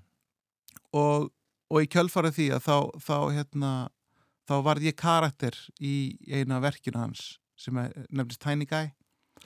[0.97, 1.29] og,
[1.69, 3.71] og í kjölfarið því að þá, þá hérna
[4.49, 5.95] þá varð ég karakter í
[6.25, 8.89] eina verkinu hans sem er nefnist Tiny Guy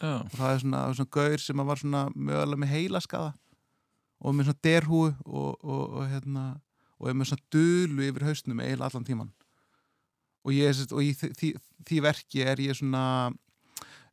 [0.01, 0.23] oh.
[0.23, 3.34] og það er svona, svona gaur sem var svona mögulega með heilaskaða
[4.19, 6.45] og með svona derhú og, og, og hérna
[6.99, 9.29] og er með svona dölu yfir hausnum eiginlega allan tíman
[10.45, 11.51] og, ég, og í því, því,
[11.87, 13.03] því verki er ég svona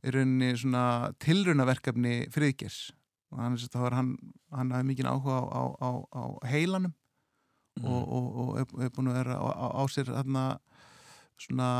[0.06, 0.20] er
[0.60, 0.84] svona
[1.22, 2.90] tilraunaverkefni friðgers
[3.34, 3.56] og hann,
[3.96, 4.12] hann,
[4.54, 6.94] hann hafði mikið áhuga á, á, á, á heilanum
[7.80, 7.88] mm.
[7.90, 10.46] og, og, og er, er búin að vera á sér þarna
[11.36, 11.70] svona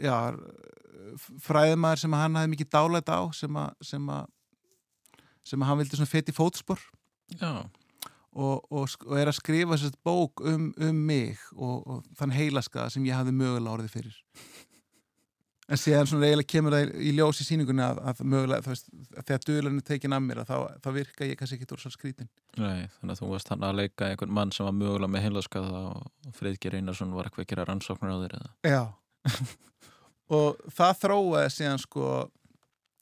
[0.00, 0.16] já
[1.44, 4.26] fræðumæður sem hann hafði mikið dálætt á sem að sem að
[5.46, 6.82] sem að hann vildi svona feti fótspor.
[7.40, 7.64] Já
[8.32, 12.94] og, og, og er að skrifa sérst bók um, um mig og, og þann heilaskaða
[12.94, 14.18] sem ég hafði mögulega orðið fyrir.
[15.70, 19.26] En séðan svona eiginlega kemur það í ljós í síningunni að, að mögulega veist, að
[19.28, 22.88] þegar döðlunni tekin að mér þá, þá virka ég kannski ekki úr svo skrítin Nei,
[22.96, 26.34] þannig að þú varst hann að leika einhvern mann sem var mögulega með heilaskaða og
[26.34, 28.50] Freydger Einarsson var eitthvað að gera rannsóknar á þér eða?
[28.66, 28.82] Já.
[30.40, 32.10] Og það þróaði síðan sko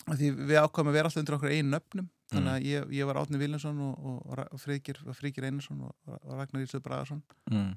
[0.09, 3.21] því við ákvæmum að vera alltaf undir okkur einu nöfnum þannig að ég, ég var
[3.23, 7.69] Átni Viljansson og, og, Frigir, Frigir Einarsson og, Ragnar Ísluður Bragarsson mm.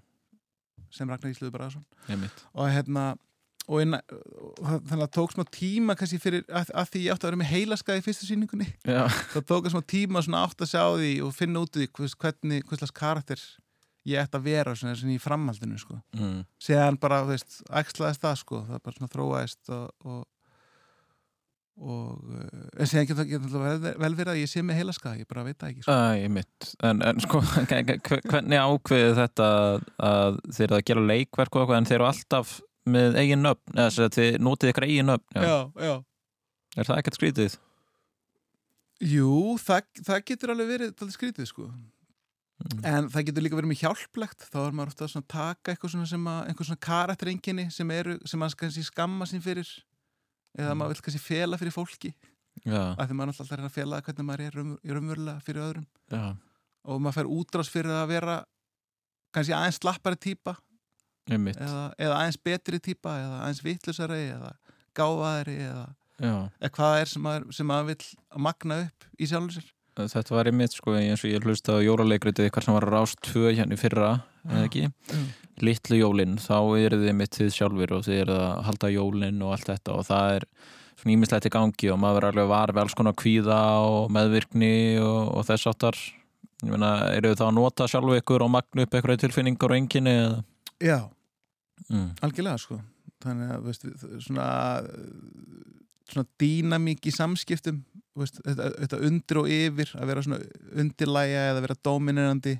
[0.92, 2.44] sem Ragnar Ísluður Bragarsson Einmitt.
[2.52, 3.12] og hérna
[3.70, 4.00] og inna,
[4.60, 7.52] þannig að tók smá tíma kannski fyrir að, að því ég átti að vera með
[7.52, 8.68] heilaskaði í fyrstu síningunni
[9.34, 12.66] það tók smá tíma svona átt að sjá því og finna út því hvers, hvernig,
[12.68, 13.44] hvers slags karakter
[14.10, 16.00] ég ætti að vera svona, svona í framhaldinu sko.
[16.18, 16.42] mm.
[16.62, 20.24] séðan bara, þú veist, ægslaðist það sko, það bara svona þróaðist og og
[21.82, 25.72] eh, en getur það vel verið að ég sé með heilaska, ég bara veit það
[25.72, 25.96] ekki sko.
[25.96, 27.42] Æ, mitt, en, en sko
[28.32, 29.48] hvernig ákveði þetta
[30.12, 32.54] að þeir eru að gera leikverk og eitthvað en þeir eru alltaf
[32.92, 35.44] með eigin nöfn eða þess að þið notið ykkur eigin nöfn já.
[35.48, 35.96] Já, já.
[36.72, 37.58] Er það ekkert skrítið?
[39.02, 42.82] Jú, það, það getur alveg verið skrítið sko mm.
[42.86, 46.10] en það getur líka verið mjög hjálplegt þá er maður ofta að taka eitthvað svona
[46.10, 47.96] sem að einhver svona karakterenginni sem
[48.30, 49.70] sem kannski skamma sín fyrir
[50.60, 52.14] eða maður vil kannski fela fyrir fólki.
[52.68, 55.88] Af því maður alltaf er að fela hvernig maður er umverulega fyrir öðrum.
[56.12, 56.36] Já.
[56.84, 58.36] og maður fær útrás fyrir að vera
[59.36, 60.56] kannski aðeins slappari týpa.
[61.32, 64.50] Eða, eða aðeins betri týpa eða aðeins vittlusari eða
[64.98, 65.86] gáðaðri eða,
[66.60, 69.70] eða hvað er sem maður, sem maður vil magna upp í sjálfur sér.
[70.02, 73.52] Þetta var einmitt sko eins og ég hlusti á jóraleikriti eitthvað sem var rást tvö
[73.54, 74.12] hérna í fyrra
[74.50, 75.26] eða ekki Mm.
[75.62, 79.52] litlu jólin, þá eru þið mitt þið sjálfur og þið eru að halda jólin og
[79.54, 80.46] allt þetta og það er
[81.02, 84.74] svona ímislegt í gangi og maður er alveg var við alls konar kvíða og meðvirkni
[85.02, 85.98] og, og þess áttar
[86.64, 89.78] ég meina, eru þið þá að nota sjálfu ykkur og magna upp eitthvað tilfinningar og
[89.82, 90.44] enginni eða?
[90.82, 91.00] Já,
[91.90, 92.12] Mm.
[92.22, 92.76] algjörlega sko
[93.24, 93.86] þannig að veist,
[94.22, 94.46] svona
[96.12, 97.80] svona dýnamík í samskiptum
[98.20, 100.40] veist, þetta, þetta undir og yfir að vera svona
[100.84, 102.54] undirlæja eða vera dominerandi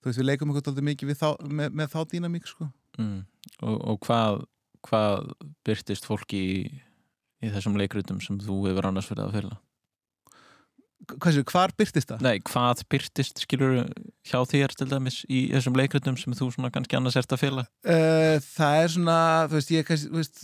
[0.00, 1.28] þú veist við leikum eitthvað dálítið mikið þá,
[1.60, 3.26] með, með þá dýnamík sko Mm.
[3.60, 4.42] Og, og hvað,
[4.86, 5.30] hvað
[5.66, 6.58] byrtist fólki í,
[7.44, 9.58] í þessum leikrutum sem þú hefur annars verið að fylga?
[11.06, 12.22] Hvað séu, hvar byrtist það?
[12.24, 13.76] Nei, hvað byrtist skilur
[14.26, 17.66] hjá þér til dæmis í þessum leikrutum sem þú svona kannski annars ert að fylga?
[17.84, 20.40] Uh, það er svona, þú veist, ég kannski, þú veist,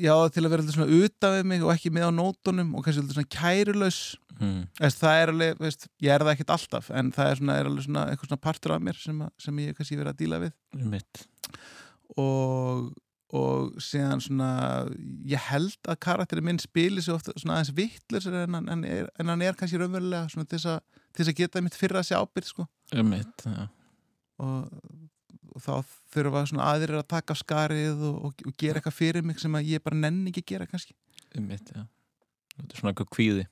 [0.00, 2.84] já, til að vera alltaf svona utan við mig og ekki með á nótunum og
[2.84, 4.00] kannski alltaf svona kærulaus.
[4.38, 4.58] Mm.
[4.80, 7.86] Það er alveg, veist, ég er það ekkert alltaf, en það er svona, er alveg
[7.86, 10.54] svona eitthvað svona partur af mér sem, að, sem ég kannski verið að díla við.
[10.92, 11.22] Mitt.
[12.20, 12.88] Og,
[13.42, 14.48] og síðan svona,
[15.30, 19.46] ég held að karakterinn minn spili sig ofta svona aðeins vittlur en, en, en hann
[19.46, 20.82] er kannski raunverulega til þess að,
[21.28, 22.68] að geta mitt fyrra sig ábyrð, sko.
[23.06, 23.68] Mitt, já.
[24.42, 24.68] og,
[25.52, 25.72] og þá
[26.14, 29.70] þurfa svona aðrir að taka skarið og, og, og gera eitthvað fyrir mig sem að
[29.72, 30.96] ég bara nenni ekki að gera kannski
[31.40, 31.86] Mitt, já.
[32.58, 33.44] Þetta er svona eitthvað kvíði.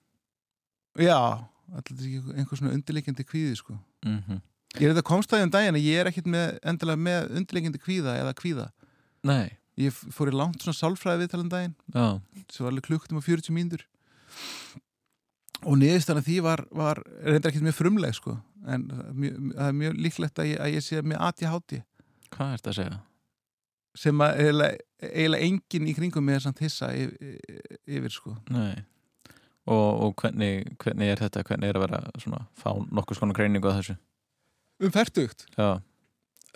[1.00, 1.16] já,
[1.72, 3.78] alltaf einhver svona undirleikjandi kvíði sko.
[4.04, 4.40] Mm
[4.78, 8.12] ég er þetta komstæði um daginn að ég er ekkit með, endilega með undirleikjandi kvíða
[8.20, 8.66] eða kvíða
[9.26, 12.20] Nei, ég fór í langt svona sálfræði viðtalum daginn já.
[12.52, 13.82] sem var alveg klukkutum á 40 mínútur
[15.66, 18.36] og niðurstæðan af því var, var reyndar ekkit mjög frumleg sko.
[18.70, 21.76] en mjög, það er mjög líklegt að ég, að ég sé með ADHD
[22.34, 23.00] Hvað ert að segja?
[23.98, 27.40] sem að eiginlega, enginn í kringum með samt hissa yfir,
[27.90, 28.36] yfir sko.
[28.54, 28.84] Nei.
[29.70, 31.42] Og, og hvernig, hvernig er þetta?
[31.46, 33.96] Hvernig er að vera svona, fá nokkuð skona greiningu á þessu?
[34.80, 35.80] um færtugt Já.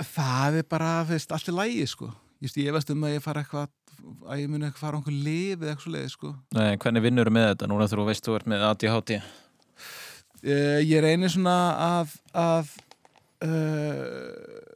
[0.01, 2.09] það er bara, veist, allt er lægi sko.
[2.43, 3.69] Just, ég veist um að ég fara eitthvað
[4.29, 6.33] að ég muni eitthvað fara á einhver lif eða eitthvað leið sko.
[6.57, 9.13] Nei, hvernig vinnur þú með þetta núna þú veist þú ert með ADHD?
[9.21, 11.59] uh, ég reynir svona
[11.91, 12.73] að að
[13.45, 14.75] uh,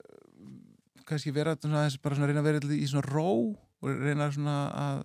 [1.09, 5.01] kannski vera svona, bara svona reyna að vera í svona ró og reyna svona að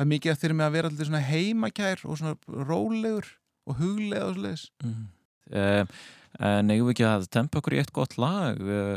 [0.00, 3.28] það er mikið eftir mig að vera alltaf svona heimakær og svona rólegur
[3.68, 4.64] og huglega og svoleiðis.
[4.84, 5.04] Mm.
[5.50, 6.02] Uh,
[6.46, 8.60] en eigum við ekki að tempa okkur í eitt gott lag?
[8.62, 8.96] Uh,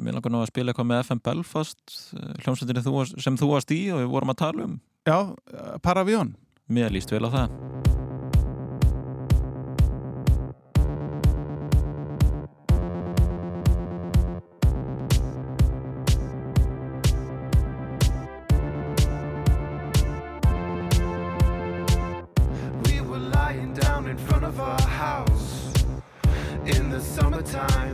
[0.00, 3.82] mér langar nú að spila eitthvað með FM Belfast uh, hljómsveitinni sem þú varst í
[3.92, 4.76] og við vorum að tala um.
[5.08, 5.18] Já,
[5.84, 6.36] Paravion.
[6.68, 8.07] Mér líst vel á það
[27.66, 27.87] the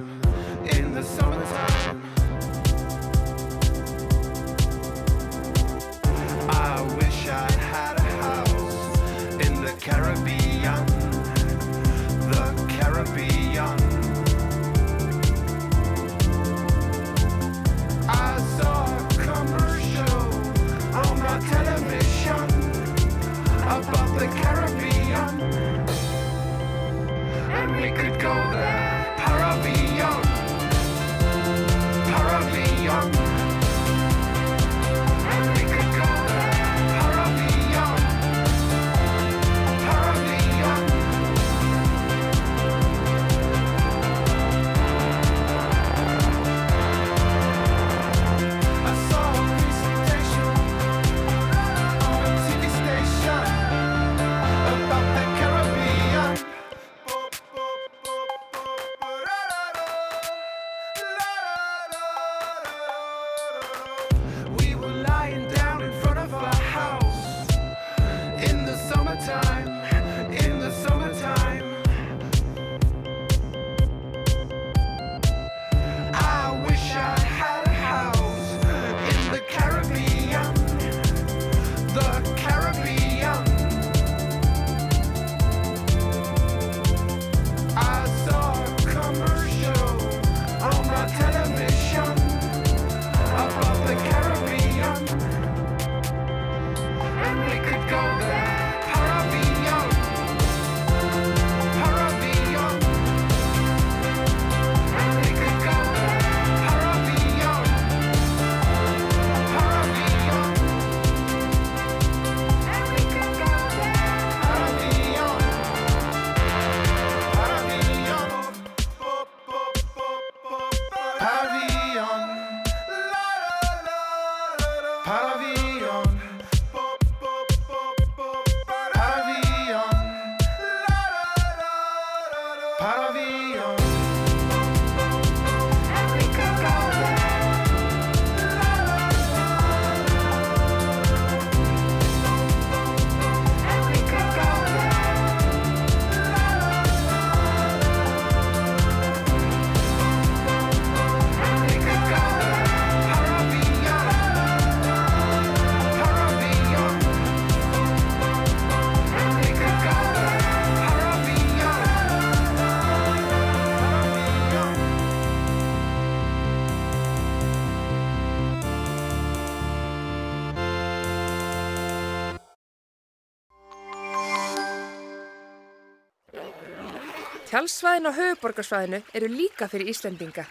[177.55, 180.43] Tjálsvæðin á höfuborgarsvæðinu eru líka fyrir Íslendinga.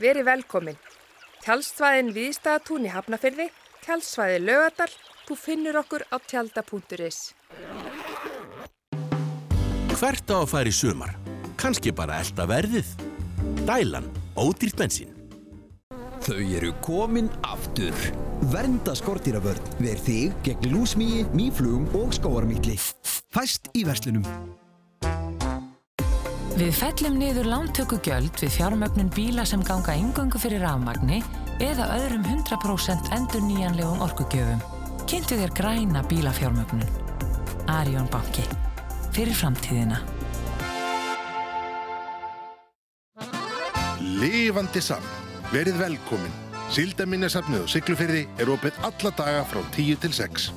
[0.00, 0.78] Veri velkomin.
[1.44, 3.50] Tjálsvæðin viðstæðatún í Hafnafyrði,
[3.84, 4.88] tjálsvæði lögadal,
[5.28, 7.18] þú finnur okkur á tjalda.is.
[9.92, 11.12] Hvert á að fara í sumar?
[11.60, 12.94] Kanski bara elda verðið?
[13.68, 15.12] Dælan, ódýrt bensín.
[16.24, 17.92] Þau eru komin aftur.
[18.54, 22.78] Vernda skortýravörn ver þig gegn lúsmíi, mýflugum og skóarmítli.
[23.36, 24.24] Fæst í verslunum.
[26.58, 31.20] Við fellum niður lántökugjöld við fjármögnun bíla sem ganga yngöngu fyrir rafmagni
[31.62, 34.64] eða öðrum 100% endur nýjanlegum orkugjöfum.
[35.06, 36.82] Kynntu þér græna bílafjármögnun.
[37.70, 38.42] Arjón banki.
[39.14, 40.02] Fyrir framtíðina.
[44.18, 45.16] Lifandi safn.
[45.54, 46.38] Verið velkomin.
[46.74, 50.50] Sildaminnesafnið og Siglufyrði er opið alla daga frá 10 til 6.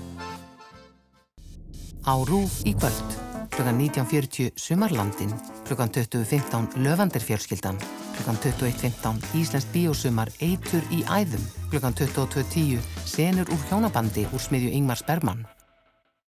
[2.09, 3.30] Á Rúf í kvöld.
[3.61, 5.29] Klukkan 19.40 Sumarlandin.
[5.67, 7.77] Klukkan 20.15 Löfandir fjölskyldan.
[8.15, 11.43] Klukkan 21.15 Íslensk bíósumar Eitur í æðum.
[11.69, 15.45] Klukkan 22.10 Senur úr hjónabandi úr smiðju Ingmar Sperman.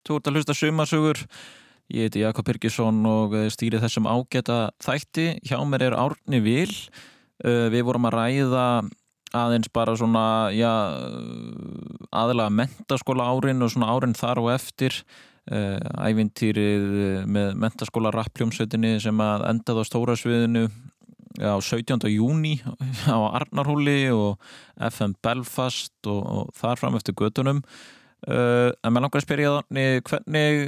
[0.03, 1.23] Þú ert að hlusta sumasögur.
[1.95, 5.29] Ég heiti Jakob Birgisson og eh, stýri þessum ágæta þætti.
[5.47, 6.75] Hjá mér er Árni Vil.
[7.39, 8.69] Uh, Við vorum að ræða
[9.31, 10.75] aðeins bara svona, já,
[12.11, 15.05] aðalega mentaskóla árin og svona árin þar og eftir.
[15.43, 15.75] Uh,
[16.07, 20.69] ævintýrið með mentaskóla rappljómsveitinni sem að endaði á stóra sviðinu
[21.43, 21.99] á 17.
[22.13, 22.53] júni
[23.11, 24.39] á Arnarhóli og
[24.79, 27.59] FM Belfast og, og þar fram eftir göttunum.
[28.23, 30.61] Uh, en maður langar að spyrja þannig hvernig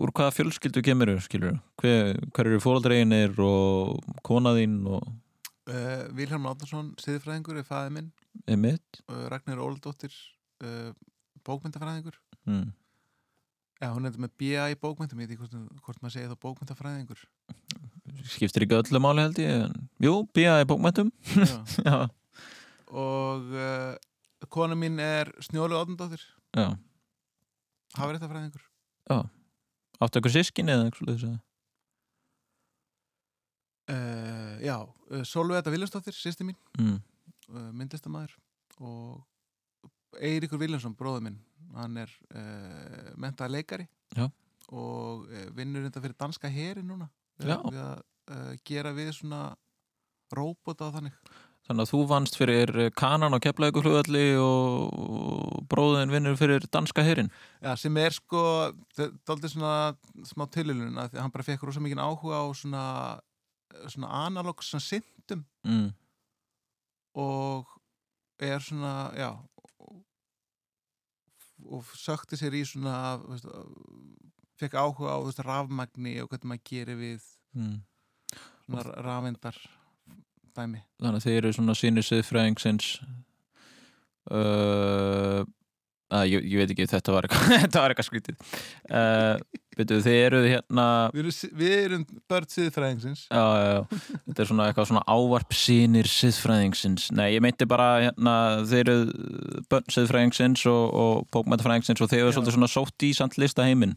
[0.00, 5.06] úr hvaða fjölskyldu kemur skilur, hver, hver eru fóraldreginir og konaðinn og
[5.70, 8.10] uh, Vilhelm Átnarsson, siðfræðingur er fæði minn
[9.30, 10.10] Ragnar Óldóttir
[10.66, 10.90] uh,
[11.46, 12.18] bókmyndafræðingur
[12.50, 12.66] mm.
[13.80, 15.46] Já, hún er með BA í bókmyndum ég veit ekki
[15.80, 17.22] hvort, maður segir þá bókmyndafræðingur
[18.28, 21.54] skiptir ekki öllu máli held ég en, jú, bíja í bókmæntum Já.
[21.88, 21.98] já,
[22.92, 23.94] og uh,
[24.52, 26.20] kona mín er Snjólu Átnandóttir
[26.52, 26.74] já,
[27.96, 28.66] hafréttafræðingur
[29.08, 29.20] já.
[30.00, 31.40] Áttu eitthvað sískinni eða eitthvað svoleiðis, eða?
[33.94, 34.76] uh, Já,
[35.10, 36.56] uh, Solveita Viljansdóttir sýsti mín.
[36.78, 36.98] Mm.
[37.52, 38.36] uh, myndlistamæður
[38.80, 41.40] og Eiríkur Viljansson, bróður minn
[41.76, 44.26] hann er uh, mentað leikari Já.
[44.70, 47.10] og uh, vinnur þetta fyrir danska heri núna.
[47.40, 49.44] Við að uh, gera við svona
[50.34, 51.14] róbota þannig.
[51.70, 57.30] Þannig að þú vannst fyrir kanan á keflauguflugvalli og, og bróðin vinnur fyrir danska herin
[57.62, 58.42] Já, sem er sko
[58.98, 59.74] daldið svona
[60.26, 62.84] smá tililun að hann bara fekk rosa mikið áhuga á svona,
[63.86, 65.86] svona analog svona syndum mm.
[67.22, 67.70] og
[68.40, 69.30] er svona, já
[71.68, 73.46] og sökti sér í svona veist,
[74.60, 77.80] fekk áhuga á veist, rafmagni og hvernig maður gerir við Mm.
[79.02, 79.56] rafendar
[80.54, 83.00] dæmi þannig að þeir eru svona sínir siðfræðingsins
[84.30, 85.42] uh,
[86.10, 88.36] að, ég, ég veit ekki þetta var eitthvað, þetta var eitthvað skrítið.
[88.90, 90.84] Uh, veitu þið eru hérna
[91.14, 93.22] Við erum, si- við erum börn siðfræðingsins.
[93.30, 97.08] Já, já, já, þetta er svona eitthvað svona ávarp sínir siðfræðingsins.
[97.16, 98.34] Nei, ég meinti bara hérna
[98.68, 103.38] þeir eru börn siðfræðingsins og, og bókmæntafræðingsins og þeir eru svolítið svona sótt í samt
[103.40, 103.96] lista heiminn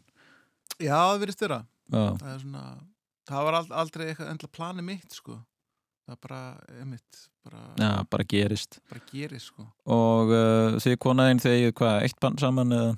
[0.81, 1.59] Já, það verðist vera.
[1.93, 2.05] Já.
[2.21, 2.61] það svona
[3.29, 5.35] það var ald- aldrei eitthvað endla plani mitt sko
[6.07, 6.41] það bara,
[6.79, 8.79] einmitt bara, já, bara gerist.
[8.89, 9.65] bara gerist sko.
[9.85, 12.93] Og uh, þið konaðinn þegar hvað, eitt bann saman eða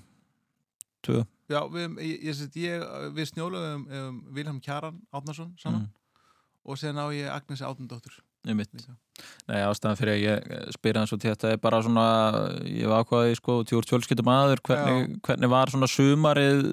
[1.06, 1.24] tvö?
[1.52, 5.86] Já, við, ég, ég, við snjóluðum um, Vilhelm Kjaran Átnarsson saman
[6.66, 7.66] og sen á ég Agnesi
[8.46, 8.88] Átnandóttur Einmitt.
[9.48, 12.06] Nei, ástæðan fyrir að ég spyr hans út í þetta er bara svona,
[12.68, 16.66] ég var ákvaði sko, tjór tjólskiptum aður, hvernig, hvernig var svona sumarið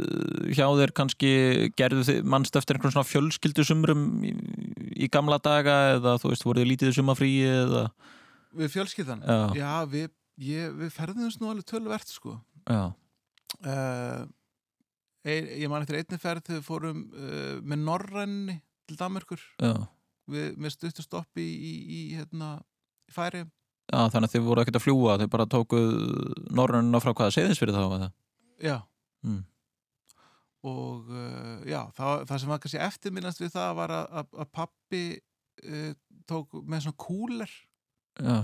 [0.56, 1.32] hjá þér kannski,
[1.78, 4.34] gerðu þið mannst eftir einhvern svona fjölskyldusumrum í,
[5.06, 7.86] í gamla daga eða þú veist, voruð þið lítið sumafríi eða
[8.52, 9.22] Við fjölskyldan?
[9.56, 9.72] Já.
[9.88, 10.10] við,
[10.44, 12.36] ég, við ferðumst nú alveg tölvert sko
[12.68, 12.90] Já.
[13.64, 14.20] uh,
[15.24, 18.60] ein, Ég man eftir einni ferð þegar við fórum uh, með Norræni
[18.90, 19.76] til Danmörkur Já.
[20.30, 22.54] Við, með stuttu stoppi í, í, hérna,
[23.08, 23.42] í færi
[23.92, 25.88] Já, þannig að þið voru ekkert að fljúa, þið bara tókuð
[26.56, 28.10] norrönuna frá hvaða segðins fyrir þá?
[28.62, 28.78] Já
[29.22, 29.44] Mm.
[30.66, 35.02] og uh, já, það, það sem var kannski eftirminnast við það var að, að, pappi
[35.66, 35.92] uh,
[36.26, 37.52] tók með svona kúler
[38.18, 38.36] Já.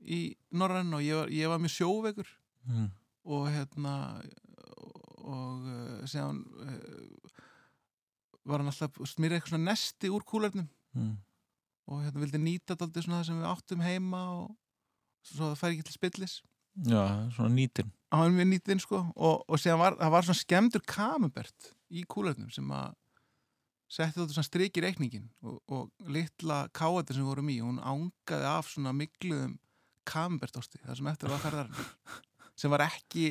[0.00, 0.20] í
[0.56, 2.34] Norræn og ég var, ég var mjög sjóvegur
[2.68, 2.88] Mm.
[3.24, 3.92] og hérna
[5.24, 6.42] og uh, síðan
[8.48, 10.66] var hann alltaf smýrið eitthvað svona nesti úr kúlernum
[10.98, 11.16] Mm.
[11.88, 14.48] og hérna vildi nýta þetta svona það sem við áttum heima og
[15.24, 16.38] svo það fær ekki til spillis.
[16.86, 17.02] Já,
[17.34, 17.90] svona nýtin.
[18.12, 19.00] Hann var mjög nýtinn sko.
[19.16, 22.92] Og, og var, það var svona skemmtur kamubert í kúlernum sem að
[23.88, 28.48] setti þetta svona strik í reikningin og, og litla káati sem vorum í hún ángaði
[28.50, 29.56] af svona mikluðum
[30.08, 31.88] kambertosti, það sem eftir var ferðarinn
[32.60, 33.30] sem var ekki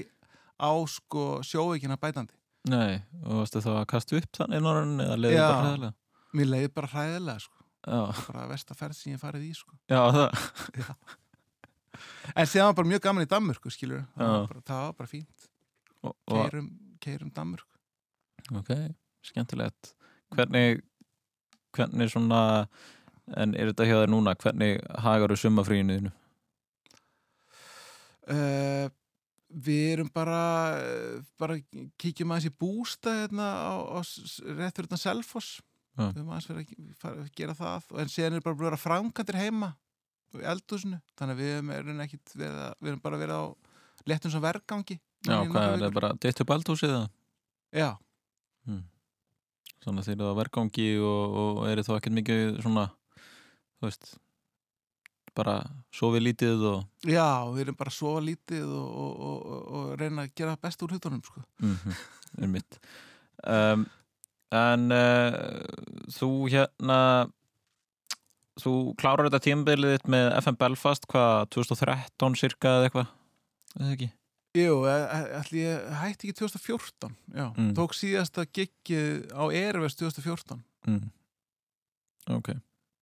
[0.57, 2.33] á sko sjóveikina bætandi.
[2.67, 5.93] Nei, og varstu þá að kastu upp þannig norðan eða leiði bara hræðilega?
[6.37, 7.56] mér leiði bara hræðilega sko
[7.87, 9.75] Bara versta ferð sem ég farið í sko.
[9.91, 10.41] Já, það
[10.81, 10.89] Já.
[12.35, 15.11] en síðan var bara mjög gaman í Danmörku skilur það, var bara, það var bara
[15.13, 15.47] fínt.
[16.03, 16.67] Og- og- keirum,
[17.03, 17.73] keirum Danmörku.
[18.59, 18.69] Ok,
[19.31, 19.93] skemmtilegt.
[20.35, 20.81] Hvernig
[21.77, 22.41] hvernig svona
[23.37, 26.11] en er þetta hjá þér núna, hvernig hagar þú summafríinu þínu?
[28.31, 28.87] uh,
[29.67, 30.39] við erum bara
[30.81, 31.55] eh, bara
[31.99, 35.61] kíkjum aðeins í bústa hérna á, á s- rétt fyrir þetta Selfoss
[35.97, 36.05] Já.
[36.05, 39.71] við erum aðeins verið að gera það en síðan er bara að vera framkantir heima
[40.37, 43.45] í eldhúsinu, þannig að við erum, ekkit við, að, við erum bara verið á
[44.11, 47.07] léttum sem vergangi Já, hvað er það bara ditt upp eldhúsið það?
[47.73, 47.89] Já.
[48.67, 48.83] Hmm.
[49.81, 52.85] Svona þeir eru á vergangi og, og eru þá ekkert mikið svona
[53.79, 54.13] þú veist
[55.37, 55.57] bara
[55.93, 60.33] sofið lítið og Já, við erum bara að sofa lítið og, og, og, reyna að
[60.37, 61.43] gera best úr hlutunum sko.
[61.63, 61.97] mm
[62.37, 62.75] er mitt
[63.47, 63.85] um,
[64.55, 65.33] en uh,
[66.13, 66.99] þú hérna
[68.57, 73.09] þú klárar þetta tímabilið þitt með FM Belfast hvað 2013 cirka eða eitthvað
[73.77, 74.07] eða ekki?
[74.57, 77.73] Jú, ætli ég hætti ekki 2014 Já, Mm.
[77.77, 81.09] tók síðasta giggið á Airways 2014 Mm.
[82.31, 82.49] Ok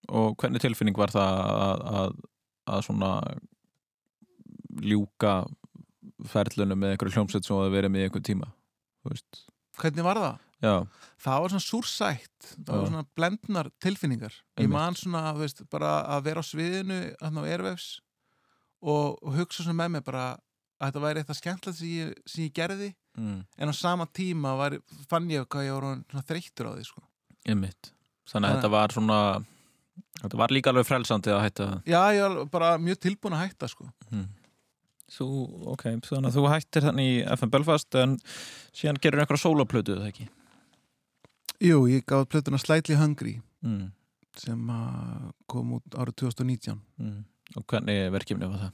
[0.09, 2.11] og hvernig tilfinning var það að, að,
[2.69, 3.11] að svona
[4.85, 5.31] ljúka
[6.29, 8.49] ferlunum með einhverju hljómsveit sem hafði verið með einhver tíma
[9.03, 9.41] þú veist
[9.79, 10.35] Hvernig var það?
[10.66, 10.76] Já,
[11.26, 12.89] Það var svona súrsætt það var Já.
[12.89, 14.74] svona blendnar tilfinningar ég Einmitt.
[14.76, 17.88] man svona, þú veist, bara að vera á sviðinu á Airwaves
[18.82, 22.43] og, og hugsa svona með mig bara að þetta væri eitthvað skemmtilegt sem ég, sem
[22.49, 23.45] ég gerði Mm.
[23.57, 24.74] en á sama tíma var,
[25.07, 25.76] fann ég hvað ég
[26.11, 27.01] var þreyttur á því sko.
[27.47, 27.91] þannig að
[28.28, 29.20] Þannig- þetta var svona
[30.20, 33.70] þetta var líka alveg frelsandi að hætta Já, ég var bara mjög tilbúin að hætta
[33.72, 33.88] sko.
[34.11, 34.28] Mm.
[35.16, 35.28] Þú,
[35.72, 38.18] ok, þannig að þú hættir þannig í FM Belfast en
[38.76, 40.28] síðan gerur einhverja sólaplötu eða ekki?
[41.63, 43.91] Jú, ég gáði plötuna Slightly Hungry Mm.
[44.37, 47.23] sem að kom út árið 2019 Mm.
[47.57, 48.71] Og hvernig verkefni var það?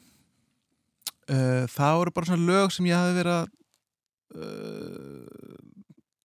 [1.29, 3.47] uh, Það voru bara svona lög sem ég hafi verið að
[4.35, 5.57] uh,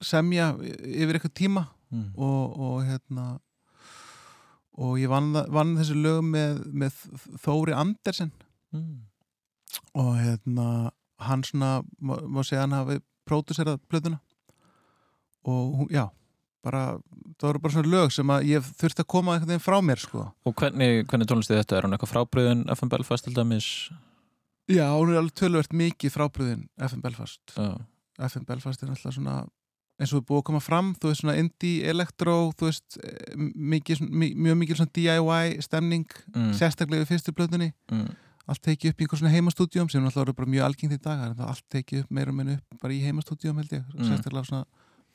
[0.03, 2.11] semja yfir eitthvað tíma Mm.
[2.19, 3.39] og, og hérna
[4.77, 6.93] og ég vann, vann þessu lög með, með
[7.39, 8.33] Þóri Andersen
[8.75, 9.03] Mm.
[9.95, 10.91] og hérna
[11.21, 12.99] hann svona, má, má segja hann hafi
[13.29, 14.19] pródúserað plötuna
[15.45, 16.11] og já
[16.67, 16.83] bara,
[17.39, 20.03] það voru bara svona lög sem að ég þurfti að koma einhvern veginn frá mér
[20.03, 21.77] sko Og hvernig, hvernig tónlistið þetta?
[21.81, 23.69] Er hún eitthvað frábriðin FM Belfast til dæmis?
[24.67, 27.77] Já, hún er alveg tölvert mikið frábriðin FM Belfast Já.
[28.31, 29.45] FM Belfast er alltaf svona
[29.97, 32.99] eins og við búið að koma fram, þú veist svona indie, electro, þú veist
[33.57, 36.05] mikið, mi- mjög mikið svona DIY stemning,
[36.35, 36.51] Mm.
[36.59, 38.11] sérstaklega við fyrstu plötunni Mm.
[38.49, 41.41] allt tekið upp í einhver svona heimastúdíum sem náttúrulega eru bara mjög algengt í dag,
[41.41, 44.05] allt tekið upp meira og meira upp bara í heimastúdíum held ég Mm.
[44.11, 44.65] sérstaklega svona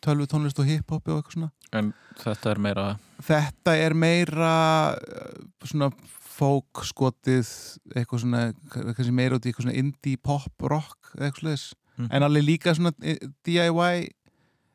[0.01, 2.85] tölvu tónlist og hip-hopi og eitthvað svona En þetta er meira
[3.23, 4.53] Þetta er meira
[4.97, 5.91] uh, svona
[6.31, 7.47] folk skotið
[7.95, 8.41] eitthvað svona,
[8.73, 12.07] kannski meira út í eitthvað svona indie pop rock eitthvað slags Mhm.
[12.15, 14.07] en alveg líka svona eh, DIY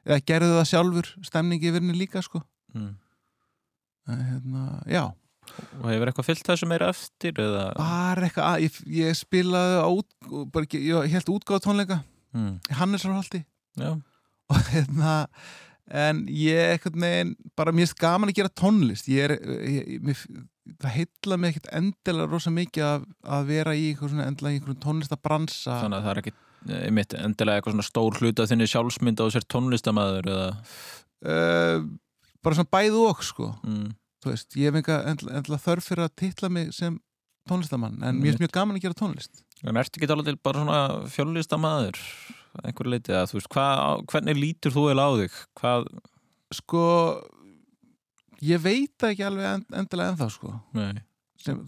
[0.06, 2.42] eða gerðu það sjálfur stemningi yfir henni líka sko
[2.76, 2.90] mm.
[4.06, 5.06] En, hérna, já
[5.80, 7.32] Og hefur eitthvað fyllt þessu meira eftir?
[7.40, 7.64] Eða?
[7.78, 9.88] bara eitthvað, að, ég, ég spilaði á
[10.52, 12.02] bara, ég held útgáð tónleika
[12.36, 12.58] Mm.
[12.68, 13.38] í Hannesarholti
[13.80, 13.94] Já.
[14.52, 15.14] Og hérna
[15.86, 19.10] en ég eitthvað neginn bara mér finnst gaman að gera tónlist.
[19.10, 20.22] Ég er, ég, mér,
[20.82, 24.58] það heitla mig ekkert endilega rosa mikið að, að vera í eitthvað svona endilega í
[24.58, 25.78] einhverjum tónlistabransa.
[25.84, 26.34] Þannig að það er ekki
[26.66, 30.48] einmitt endilega eitthvað svona stór hluta þinni sjálfsmynd á sér tónlistamæður eða?
[31.26, 31.86] Uh,
[32.42, 33.52] bara svona bæð og sko.
[33.66, 33.90] Mm.
[34.24, 36.98] þú veist, ég hef endilega, þörf fyrir að titla mig sem
[37.46, 39.44] tónlistamann en mér finnst mjög gaman að gera tónlist.
[39.62, 40.80] En ertu ekki alveg til bara svona
[41.14, 42.00] fjöllistamæður
[42.64, 45.40] einhver leiti að þú veist hvað, hvernig lítur þú eða á þig?
[45.60, 45.88] Hvað
[46.56, 46.84] sko
[48.46, 50.54] ég veit ekki alveg end, endilega ennþá sko.
[51.42, 51.60] Sem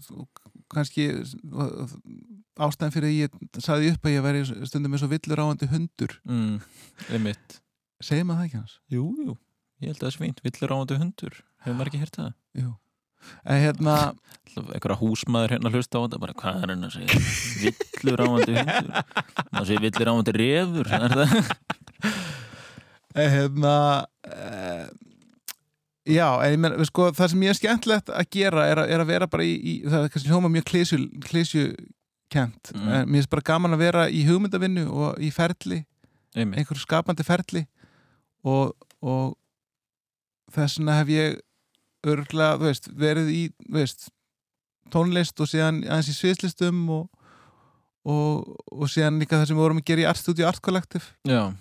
[0.69, 1.07] kannski
[2.59, 6.17] ástæðan fyrir að ég saði upp að ég væri stundum eins og villur áandi hundur.
[6.29, 6.59] Mm,
[8.03, 8.75] segir maður það ekki hans?
[8.91, 9.37] Jú, jú,
[9.81, 12.37] ég held að það er svínt villur áandi hundur, hefur maður ekki hert það?
[12.59, 12.75] Jú
[13.45, 13.95] en hérna
[14.59, 16.21] einhverja húsmaður hérna hlusta á þetta?
[16.23, 17.19] Bara hvað er hann að segja?
[17.63, 18.89] Villur áandi hundur.
[19.53, 20.09] Það segir villur
[20.97, 21.53] er það?
[23.19, 23.75] en hérna
[24.29, 24.87] uh,
[26.09, 29.03] já, en ég menn sko, það sem ég er skemmtilegt að gera er að, er
[29.03, 30.99] að vera bara í, í það er kannski hljóma mjög klísju,
[31.29, 31.65] klísju
[32.29, 32.87] kent, Mm.
[32.93, 35.79] en mér finnst bara gaman að vera í hugmyndavinnu og í ferli
[36.37, 37.63] einhverju skapandi ferli.
[38.45, 39.33] Og, og
[40.53, 41.39] þess vegna hef ég
[42.07, 43.41] örgulega, þú veist, verið í
[43.71, 44.09] veist,
[44.93, 47.07] tónlist og síðan aðeins í sviðslistum og,
[48.07, 51.05] og, og síðan líka það sem við vorum að gera í Art Studio Art Collective
[51.27, 51.53] Já.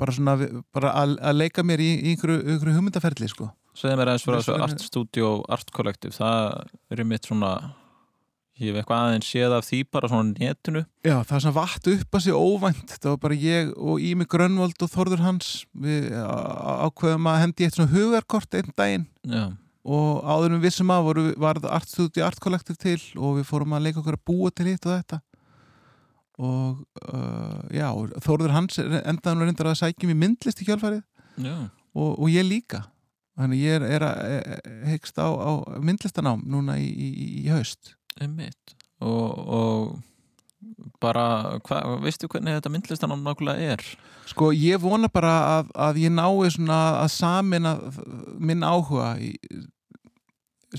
[0.00, 0.36] bara svona,
[0.74, 3.50] bara að, að leika mér í, í einhverju, einhverju hugmyndaferli sko.
[3.76, 6.62] Segðu mér aðeins fyrir þessu Art Studio Art Collective það
[6.96, 7.52] er mitt svona
[8.56, 11.90] ég hef eitthvað aðeins séð af því bara svona netinu Já, það var svona vatt
[11.92, 16.08] upp að sig óvænt það var bara ég og Ími Grönvald og Þorður Hans við
[16.16, 19.44] ákveðum að hendi eitt svona hugarkort einn daginn Já.
[19.86, 23.38] Og áður en við vissum að voru, var það Art Studio Art Collective til og
[23.38, 25.20] við fórum að leika okkur að búa til hitt og þetta
[26.36, 26.82] og
[27.14, 31.00] uh, já, og Þorður Hans endaði nú reyndar að sækjum í myndlist í kjálfarið
[31.40, 31.54] Já.
[31.96, 32.82] og, og ég líka
[33.36, 34.18] þannig ég er, er að
[34.90, 38.76] hyggst á, á myndlistanám núna í, í, í haust Einmitt.
[39.04, 39.96] og, og
[41.00, 43.86] bara, hva, veistu hvernig þetta myndlistanám nákvæmlega er?
[44.26, 47.76] Sko ég vona bara að, að ég nái svona að samina
[48.40, 49.34] minn áhuga í,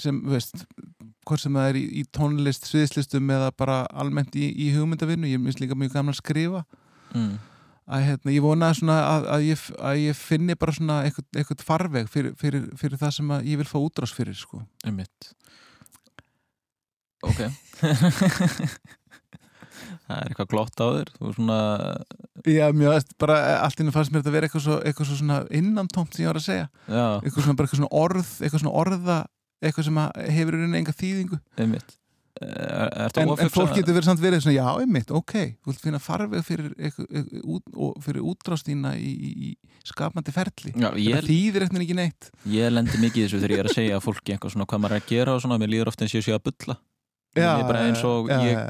[0.03, 0.65] sem, veist
[1.27, 5.41] hvort sem það er í, í tónlist, sviðslistum eða bara almennt í, í hugmyndavinnu ég
[5.43, 6.65] minnst líka mjög gaman að skrifa
[7.15, 7.37] Mm.
[7.87, 11.61] að hérna, ég vona svona að, að, ég, að ég finni bara svona eitthvað, eitthvað
[11.63, 14.59] farveg fyrir, fyrir, fyrir það sem að ég vil fá útrás fyrir sko.
[14.83, 15.29] Einmitt.
[17.23, 17.39] Ok.
[20.07, 21.57] það er eitthvað glott á þér þú er svona
[22.47, 26.15] Já, mjög, bara allt inni fannst mér þetta vera eitthvað svo, eitthvað svo svona innantómt
[26.15, 27.07] sem ég var að segja Já.
[27.23, 29.17] eitthvað svona, bara eitthvað svona orð eitthvað svona orða,
[29.61, 30.01] eitthvað sem
[30.37, 31.39] hefur rauninni enga þýðingu.
[31.57, 31.95] Einmitt.
[32.37, 35.79] Er, er en, en fólk getur verið samt verið svona, já, einmitt, ok þú vilt
[35.81, 36.67] finna farveg fyrir,
[38.05, 40.73] fyrir útrástína í, í, í skapandi ferli.
[40.77, 42.29] Já, ég- þetta þýðir eitthvað ekki neitt.
[42.53, 45.01] Ég lendi mikið þessu þegar ég er að segja fólki eitthvað svona hvað maður er
[45.01, 46.45] að gera og svona mér líður ofta eins og ég sé að
[47.71, 48.61] bara eins og ég.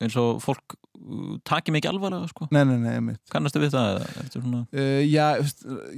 [0.00, 2.48] Eins og fólk uh, taki mig ekki alvarlega sko.
[2.54, 4.04] Nei, nei, nei, einmitt Kannastu við það?
[4.34, 4.62] Svona...
[4.74, 5.26] Uh, já,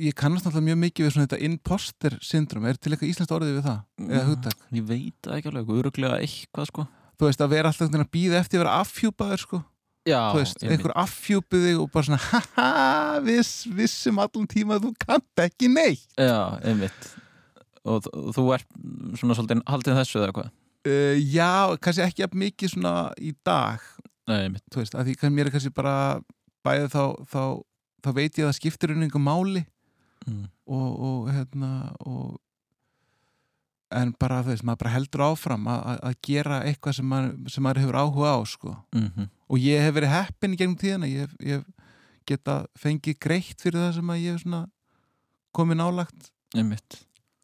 [0.01, 3.59] ég kannast náttúrulega mjög mikið við svona þetta imposter syndrom, er til eitthvað íslenskt orðið
[3.59, 3.83] við það?
[4.09, 4.67] Eða hugtak?
[4.79, 6.89] Ég veit ekki alveg, öruglega eitthvað sko
[7.21, 9.63] Þú veist, að vera alltaf að býða eftir að vera affjúpaður sko
[10.03, 14.89] Já, Þú veist, einhver affjúpið þig og bara svona haha, viss, vissum allan tíma að
[14.89, 17.13] þú kannt ekki neitt Já, einmitt
[17.83, 18.69] og þú ert
[19.19, 20.51] svona svolítið haldið þessu eða hvað?
[20.87, 23.83] Uh, Já, kannski ekki að mikið svona í dag.
[24.31, 25.95] Nei, Þú veist, að því kann mér er kannski bara
[26.67, 27.43] bæðið þá, þá,
[28.07, 29.65] þá veit ég að það skiptir um einhver máli.
[30.23, 30.45] Mm.
[30.71, 31.69] og, og hérna
[32.07, 32.37] og
[33.93, 37.81] en bara, þú veist, maður bara heldur áfram að, gera eitthvað sem maður, sem maður
[37.83, 38.75] hefur áhuga á, sko.
[38.95, 39.27] Mhm.
[39.53, 41.09] og ég hef verið heppin í gegnum tíðina.
[41.11, 41.65] Ég, hef- ég
[42.31, 44.63] geta fengið greitt fyrir það sem að ég hef svona
[45.53, 46.31] komið nálagt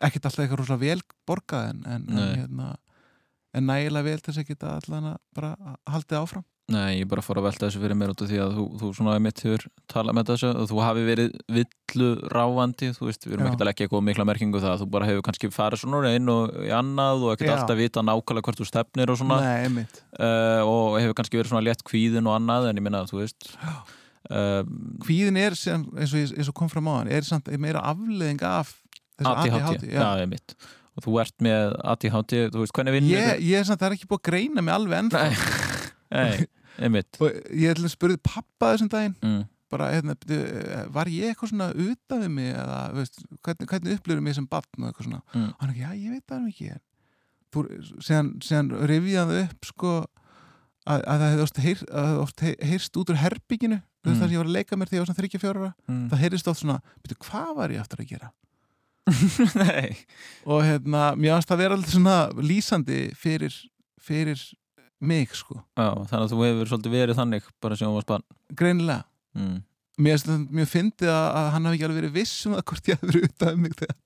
[0.01, 2.07] ekkert alltaf eitthvað rosalega vel borgað en, en,
[2.39, 2.69] hérna,
[3.57, 6.47] en nægilega vel til þess að geta allan að bara haldið áfram.
[6.69, 8.89] Nei, ég bara fór að velta þessu fyrir mér út af því að þú, þú
[8.99, 13.37] svona einmitt hefur talað með þessu og þú hafi verið villu ráfandi þú veist, við
[13.39, 13.49] erum Já.
[13.49, 16.29] ekkert að leggja eitthvað mikla merkingu það að þú bara hefur kannski farið svona inn
[16.29, 17.55] og í annað og ekkert Já.
[17.55, 19.39] alltaf vita nákvæmlega hvort þú stefnir og svona.
[19.47, 19.87] Nei,
[20.21, 23.23] uh, og hefur kannski verið svona létt kvíðin og annað en ég minna að þú
[23.23, 24.61] veist uh,
[25.07, 28.45] Kvíðin er sem, eins, og, eins og kom fram á hann er samt meira afleðing
[28.45, 28.77] af
[29.17, 30.59] þessu ADHD, já, einmitt
[30.99, 33.95] og þú ert með ADHD, þú veist hvernig vinnur ég, ég er samt, það er
[33.99, 35.23] ekki búið að greina mig alveg ennþá.
[36.17, 36.49] Nei,
[36.83, 37.21] einmitt.
[37.23, 39.15] Og ég ætla að spurði pappa þessum daginn.
[39.23, 39.47] Mm.
[39.69, 40.45] bara, hérna, byrju,
[40.97, 44.79] var ég eitthvað svona utan við mig eða, veist, hvernig, hvernig upplifur mig sem barn
[44.79, 45.21] og eitthvað svona?
[45.35, 45.51] Mm.
[45.51, 46.79] og hann ekki, já, ég veit það ekki.
[47.53, 47.65] Þú,
[48.05, 49.93] síðan, síðan rifjaði upp sko
[50.89, 54.09] að, að það hefði oft, heyr, að oft heyr, heyrst út úr herbygginu mm.
[54.09, 55.71] Þar sem ég var að leika mér þegar ég var svona 34 ára.
[55.85, 56.05] Mm.
[56.09, 58.33] það heyrist oft svona, byrju, hvað var ég aftur að gera
[60.51, 63.55] og hérna, mér varst að vera alltaf svona lýsandi fyrir,
[64.03, 64.43] fyrir
[65.01, 68.27] mig sko Já, þannig að þú hefur svolítið verið þannig bara sem þú varst barn
[68.59, 69.05] greinilega
[69.39, 69.57] mm.
[69.99, 72.69] mér finnst þetta mjög fyndið að, að hann hafi ekki alveg verið viss um það
[72.73, 74.05] hvort ég verið utan um mig þegar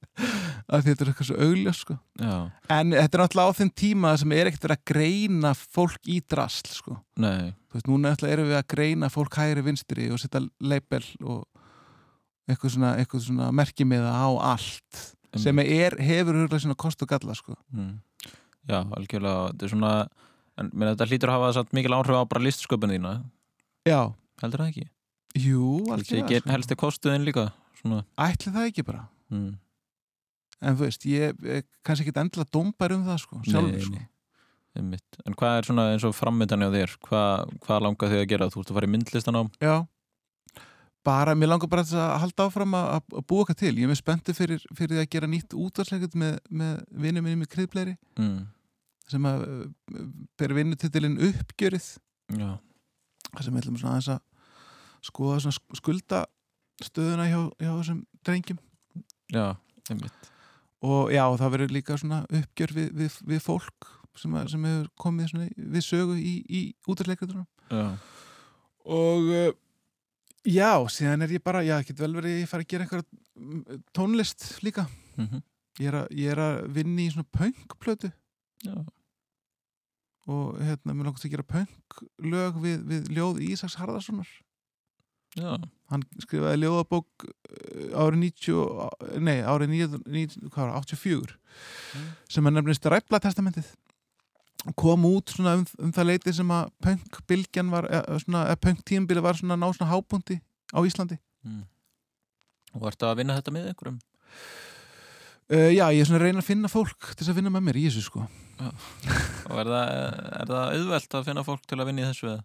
[0.73, 1.95] að þetta er eitthvað svo augljós sko.
[2.21, 2.35] Já,
[2.77, 6.69] en þetta er náttúrulega á þeim tíma sem er ekkert að greina fólk í drasl
[6.77, 6.97] sko.
[7.17, 11.47] nei þú veist, núna erum við að greina fólk hægri vinstri og setja label og
[12.51, 15.03] eitthvað svona, eitthvað svona merkimiða á allt
[15.41, 17.57] sem er, hefur hurlega svona kost og galla sko.
[17.73, 17.95] mm.
[18.69, 19.93] Já, algjörlega þetta er svona,
[20.61, 23.15] en minna, þetta hlýtur að hafa mikil áhrif á bara listsköpun þína
[23.89, 24.13] Já
[24.43, 24.87] Heldur það ekki?
[25.43, 27.49] Jú, algjörlega ekki helsti kostuðin líka
[27.81, 28.05] svona.
[28.21, 29.51] Ætli það ekki bara mm.
[30.63, 33.99] En þú veist, ég er kannski ekki endilega dómbar um það sko, sjálfur Nei, sko.
[33.99, 34.09] nei.
[35.27, 36.95] En hvað er svona eins og frammyndan á þér?
[37.09, 38.49] Hvað, hvað langar þig að gera?
[38.53, 39.43] Þú ert að fara í myndlistan á?
[39.59, 39.75] Já,
[41.05, 43.73] bara, mér langar bara að halda áfram að, að- búa eitthvað til.
[43.77, 47.51] Ég er með spenntu fyrir, fyrir að gera nýtt útvarsleikut með, með vinnum minni með
[47.57, 48.43] kriðbleiri Mm.
[49.11, 50.05] sem að uh,
[50.39, 51.89] ber vinnutitilinn uppgjörið
[52.39, 52.51] Já.
[53.41, 54.21] sem við ætlum svona aðeins að
[55.03, 58.61] skoða svona sk- skuldastöðuna hjá, hjá þessum drengjum
[59.33, 59.57] Já,
[59.91, 60.31] einmitt.
[60.87, 64.89] og já, það verður líka svona uppgjör við, við, við fólk sem, að, sem hefur
[65.03, 67.85] komið svona við sögu í, í útvarleikritunum Já.
[68.85, 69.51] og uh,
[70.45, 74.49] já, síðan er ég bara já, get vel verið ég fara að gera einhverja tónlist
[74.63, 74.87] líka
[75.19, 75.43] Mhm.
[75.81, 78.13] ég, er að, ég er að vinna í svona punkplötu
[78.65, 78.75] Já.
[80.31, 84.29] og hérna, mér langast að gera punklög við, við ljóð Ísaks Harðarssonar
[85.37, 85.57] Já.
[85.91, 91.39] hann skrifaði ljóðabók uh, árið 90, og- nei, árið 90, 90, hvað var, það, 84
[92.33, 93.73] sem er nefnist Ræfla testamentið
[94.79, 99.57] kom út svona um, um það leiti sem að punkbylgjan var eða, punktímbili var svona
[99.59, 100.41] ná svona hábúndi
[100.73, 101.65] á Íslandi Mm.
[102.79, 103.97] Og ertu að vinna þetta með einhverjum?
[105.51, 107.65] uh, já, ég er svona að reyna að finna fólk til þess að vinna með
[107.67, 108.23] mér í þessu sko
[108.63, 108.69] Já.
[109.51, 109.89] Og er það,
[110.39, 112.45] er það auðvelt að finna fólk til að vinna í þessu eða?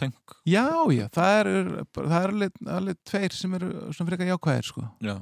[0.00, 0.34] punk?
[0.48, 0.64] já,
[0.96, 1.50] já, það er,
[1.94, 5.14] það er alveg, alveg tveir sem eru svona frekar jákvæðir sko Já.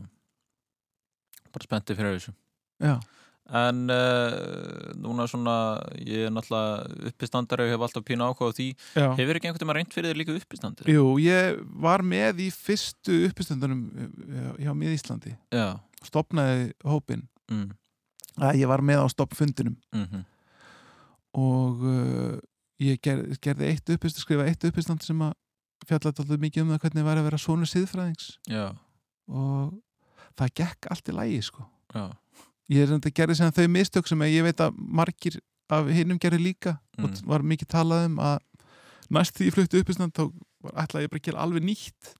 [1.51, 2.32] Bara spenntið fyrir þessu.
[2.80, 2.95] já,
[3.51, 5.55] En uh, núna svona,
[5.98, 8.66] ég er náttúrulega uppistandari og hef alltaf pínu áhuga á því.
[8.94, 9.09] Já.
[9.18, 10.86] Hefur ekki einhvern veginn reynd fyrir þér líka uppistandi?
[10.94, 13.82] jú, ég var með í fyrstu uppistendunum
[14.62, 15.80] hjá Mið Íslandi Já.
[16.07, 17.72] stopnaði hópin Mm.
[18.55, 20.20] ég var með á stoppfundinum Mhm.
[21.34, 22.38] og uh,
[22.80, 25.34] ég ger, gerði eitt uppistand skrifa eitt uppistand sem að
[25.88, 28.68] fjallaði alltaf mikið um það hvernig var að vera svona síðfræðings Já.
[29.28, 29.74] og
[30.38, 32.07] það gekk allt í lægi sko Já.
[32.71, 35.41] Ég er þetta gerði sem þau mistök sem ég veit að margir
[35.71, 37.27] af hinnum gerði líka og Mm.
[37.27, 38.39] var mikið talað um að
[39.11, 40.25] næst því ég fluttu uppistand þá
[40.85, 42.11] ætlaði ég bara að gera alveg nýtt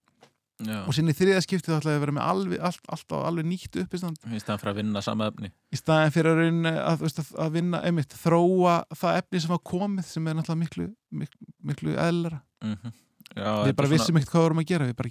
[0.61, 0.79] Já.
[0.85, 3.45] og sinni í þriða skiptið þá ætlaði ég að vera með alveg, allt, alltaf alveg
[3.49, 5.49] nýtt uppistand Í staðan fyrir að vinna sama efni.
[5.73, 7.05] í staðin fyrir að, reyna, að,
[7.45, 11.95] að, vinna einmitt, þróa það efni sem var komið sem er náttúrulega miklu, miklu, miklu
[11.97, 12.91] eðlara Mhm.
[13.35, 15.09] Já, við bara vissum ekkert hvað við vorum að gera við bara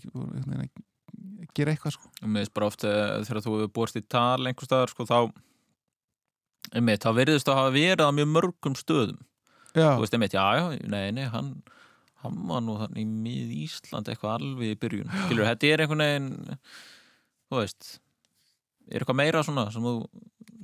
[1.56, 2.10] gera eitthvað sko.
[2.22, 5.18] Mér finnst bara oft eh, þegar þú hefur búist í tal einhver staðar sko þá
[6.76, 9.20] einmitt, þá verðist það að hafa verið á mjög mörgum stöðum
[9.74, 9.88] Já.
[9.94, 11.50] þú veist einmitt, já, já, nei, nei hann,
[12.24, 16.30] hann var nú þannig mið Ísland eitthvað alveg í byrjun skilur, þetta er einhvern veginn
[17.50, 17.92] þú veist
[18.90, 19.94] er eitthvað meira svona sem þú,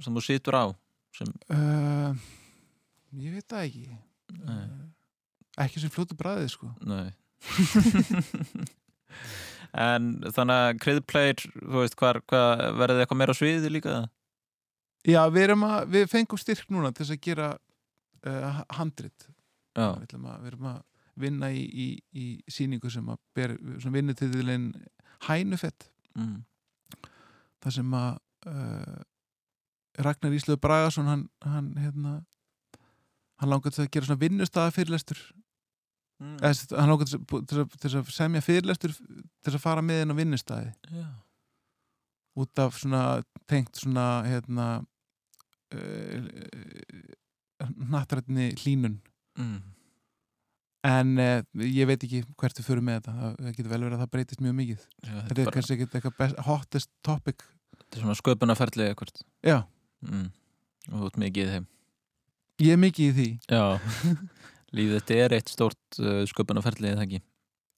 [0.04, 0.64] sem þú situr á
[1.16, 2.10] sem, uh,
[3.16, 3.86] ég veit það ekki
[4.42, 4.66] Nei.
[5.64, 6.72] ekki sem fljótu bræðið sko.
[6.84, 7.14] nei
[9.76, 12.22] en þannig að kreðpleir, þú veist, hvað
[12.80, 13.96] verðið eitthvað meira á sviði líka
[15.06, 17.48] já, við, að, við fengum styrk núna til þess að gera
[18.26, 19.28] uh, handrit.
[19.76, 20.78] Við, við erum að
[21.20, 24.70] vinna í, í, í síningu sem að ber, sem vinnur til þiðlein
[25.28, 25.90] hænufett.
[26.16, 26.46] Mm.
[27.60, 28.14] þar sem að
[28.48, 29.00] uh,
[30.06, 32.12] Ragnar Íslöðu Bragason hann, hann hérna
[33.40, 35.20] hann langar til að gera svona vinnustæða fyrirlestur
[36.16, 36.36] Mm.
[36.40, 39.98] Sagt, hann langar til, til, að- til að semja fyrirlestur til þess að fara með
[40.06, 41.06] inn á vinnustæði Já.
[42.40, 43.02] út af svona
[43.46, 44.68] tengt svona hérna
[45.76, 46.28] uh,
[47.92, 48.98] nattrætni hlínun
[49.36, 49.58] Mm.
[50.88, 54.02] en uh, ég veit ekki hvert við fyrir með þetta það, getur vel verið að
[54.06, 57.44] það breytist mjög mikið Já, þetta þetta er bara- kannski eitthvað best, hottest topic
[57.76, 59.58] Þetta er svona sköpunarferðli eitthvað Já.
[60.08, 60.30] mm.
[60.88, 61.66] Og þú ert mikið í þeim
[62.64, 63.64] ég er mikið í því Já
[64.76, 67.22] Lífið þetta er eitt stórt uh, sköpunarferðli eða ekki?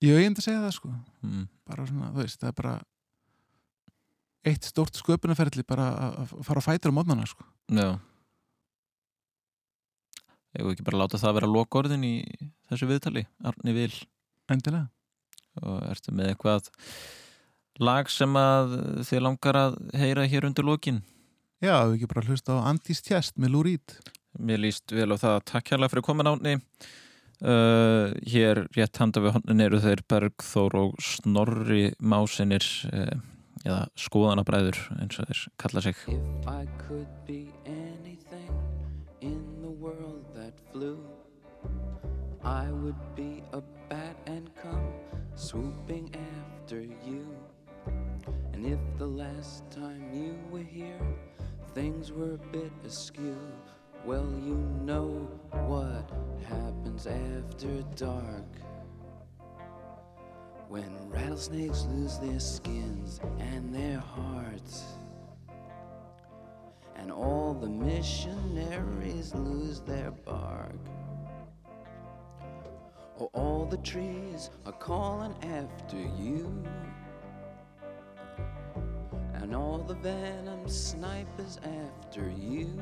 [0.05, 0.93] Ég hef einnig að segja það sko.
[1.27, 1.47] Mm.
[1.69, 2.75] bara svona, þú veist, það er bara
[4.49, 7.47] eitt stórt sköpunarferðli bara að að fara á fætur á mótnana sko.
[7.75, 7.89] Já.
[10.57, 12.15] Ég vil ekki bara láta það vera lokorðin í
[12.71, 13.93] þessu viðtali Arni Vil
[14.49, 14.89] Endilega.
[15.61, 16.71] Og ertu með eitthvað
[17.83, 18.75] lag sem að
[19.07, 21.03] þið langar að heyra hér undir lokin?
[21.63, 23.99] Já, við ekki bara hlusta á Andís Tjest með Lúrít
[24.39, 25.39] Mér líst vel á það.
[25.53, 26.57] Takk hérlega fyrir komin átni
[27.43, 33.19] uh, Hér rétt handa við honnin eru þeir Bergþór og Snorri Másinir uh,
[33.65, 36.03] eða skoðanabræður eins og þeir kalla sig.
[36.07, 38.55] If I could be anything
[39.21, 40.99] in the world that flew,
[42.45, 43.61] I would be a
[43.91, 44.93] bat and come
[45.35, 47.27] swooping after you.
[48.53, 51.01] And if the last time you were here,
[51.75, 53.37] things were a bit askew,
[54.05, 55.29] well, you know
[55.67, 56.11] what
[56.47, 58.45] happens after dark.
[60.69, 64.85] When rattlesnakes lose their skins and their hearts,
[66.97, 70.75] and all the missionaries lose their bark.
[73.21, 76.65] Oh, all the trees are calling after you,
[79.35, 82.79] and all the venom snipers after you.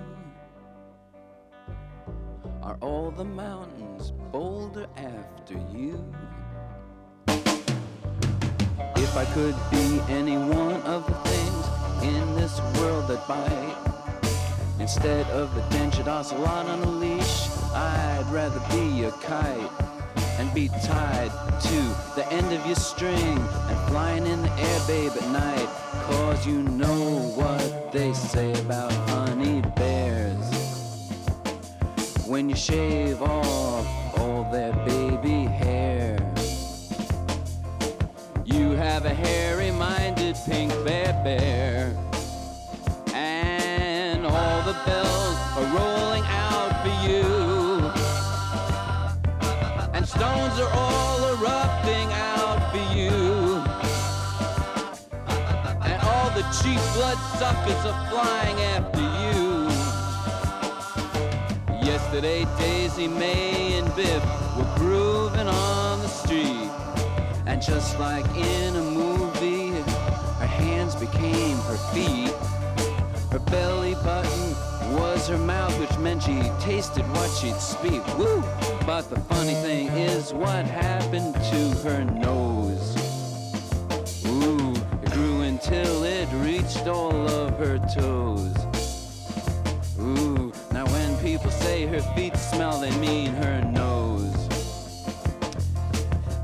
[2.66, 6.04] Are all the mountains bolder after you?
[8.96, 11.64] If I could be any one of the things
[12.02, 13.86] in this world that bite,
[14.80, 19.70] Instead of a dented ocelot on a leash, I'd rather be a kite
[20.38, 21.30] and be tied
[21.62, 21.80] to
[22.16, 25.68] the end of your string and flying in the air, babe, at night.
[26.10, 29.95] Cause you know what they say about honey bears.
[32.36, 33.86] When you shave off
[34.18, 36.18] all their baby hair,
[38.44, 41.96] you have a hairy minded pink bear bear.
[43.14, 47.24] And all the bells are rolling out for you.
[49.94, 53.16] And stones are all erupting out for you.
[55.88, 59.05] And all the cheap blood suckers are flying after you.
[62.16, 64.24] Yesterday, Daisy May and Biff
[64.56, 66.70] were grooving on the street.
[67.44, 69.68] And just like in a movie,
[70.38, 72.32] her hands became her feet.
[73.30, 78.02] Her belly button was her mouth, which meant she tasted what she'd speak.
[78.16, 78.42] Woo!
[78.86, 82.96] But the funny thing is, what happened to her nose?
[84.26, 88.65] Ooh, it grew until it reached all of her toes.
[91.36, 94.48] People say her feet smell, they mean her nose.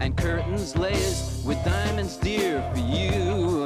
[0.02, 3.64] And curtains laced with diamonds dear for you.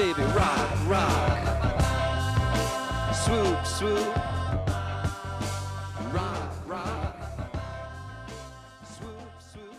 [0.00, 1.40] Baby, rock, rock.
[3.22, 4.16] Swoop, swoop.
[6.16, 7.16] Rock, rock.
[8.94, 9.76] Swoop, swoop.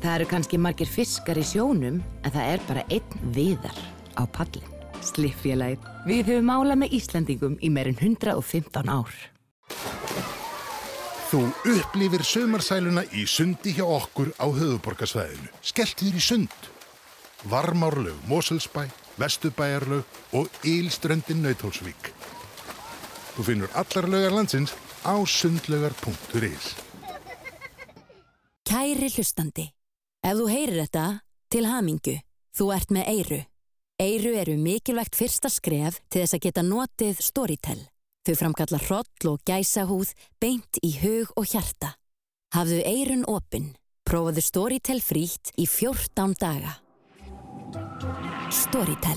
[0.00, 3.84] Það eru kannski margir fiskar í sjónum en það er bara einn viðar
[4.14, 4.75] á pallin.
[5.06, 5.86] Sliffélagið.
[6.06, 9.14] Við höfum málað með Íslandingum í meirinn 115 ár.
[11.26, 11.40] Þú
[11.72, 15.50] upplifir sömarsæluna í sundi hjá okkur á höfuborgarsvæðinu.
[15.58, 16.68] Skellt þér í sund.
[17.50, 18.86] Varmárlaug Moselsbæ,
[19.18, 20.04] Vestubæjarlaug
[20.38, 22.12] og Ílströndin Nautólsvík.
[23.36, 26.76] Þú finnur allar laugar landsins á sundlaugar.is.
[28.66, 29.66] Kæri hlustandi,
[30.26, 31.04] ef þú heyrir þetta,
[31.50, 32.16] til hamingu,
[32.56, 33.42] þú ert með Eyru.
[33.96, 37.78] Eyru eru mikilvægt fyrsta skref til þess að geta notið Storytel.
[38.28, 40.10] Þau framkalla hroll og gæsahúð
[40.42, 41.94] beint í hug og hjarta.
[42.52, 43.70] Hafðu Eyrun opinn,
[44.04, 46.74] prófaðu Storytel frítt í 14 daga.
[48.52, 49.16] Storytel.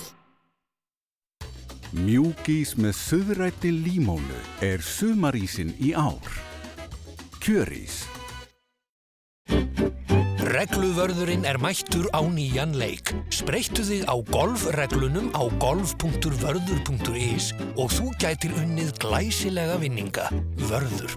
[2.00, 6.40] Mjúkís með söðrætti límónu er sumarísin í ár.
[7.44, 8.06] Kjörís.
[10.50, 13.12] Regluvörðurinn er mættur á nýjan leik.
[13.30, 20.26] Spreyttu þig á golfreglunum á golf.vörður.is og þú gætir unnið glæsilega vinninga.
[20.66, 21.14] Vörður.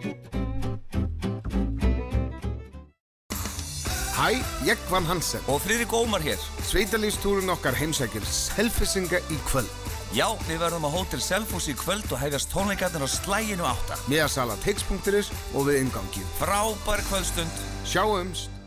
[4.12, 4.36] Hæ,
[4.68, 6.36] ég Van Hansen og Friðrik Ómar hér.
[6.68, 9.72] Sveitalífstúrun okkar heimsækir Selfissinga í kvöld.
[10.12, 13.96] Já, við verðum á Hótel Selfoss í kvöld og hefjast tónleikarnir á slæginu átta.
[14.12, 16.34] Miðasala tix.is og við ingangið.
[16.36, 17.62] Frábær kvöldstund.
[17.88, 18.61] Sjáumst.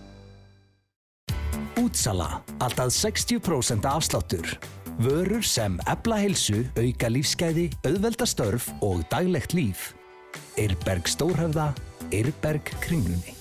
[1.81, 2.41] Útsala.
[2.59, 4.57] Alltaf 60% afsláttur.
[4.99, 9.89] Vörur sem ebla heilsu, auka lífsgæði, auðvelda störf og daglegt líf.
[10.59, 11.73] Eirberg Stórhöfða,
[12.15, 13.35] Eirberg Kringlunni.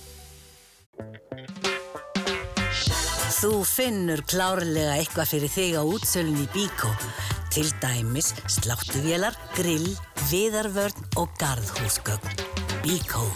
[3.44, 6.90] Þú finnur klárlega eitthvað fyrir þig á útsölun í Bíkó.
[7.54, 9.92] Til dæmis sláttuvélar, grill,
[10.30, 12.40] viðarvörn og garðhúsgögn.
[12.82, 13.28] Bíkó.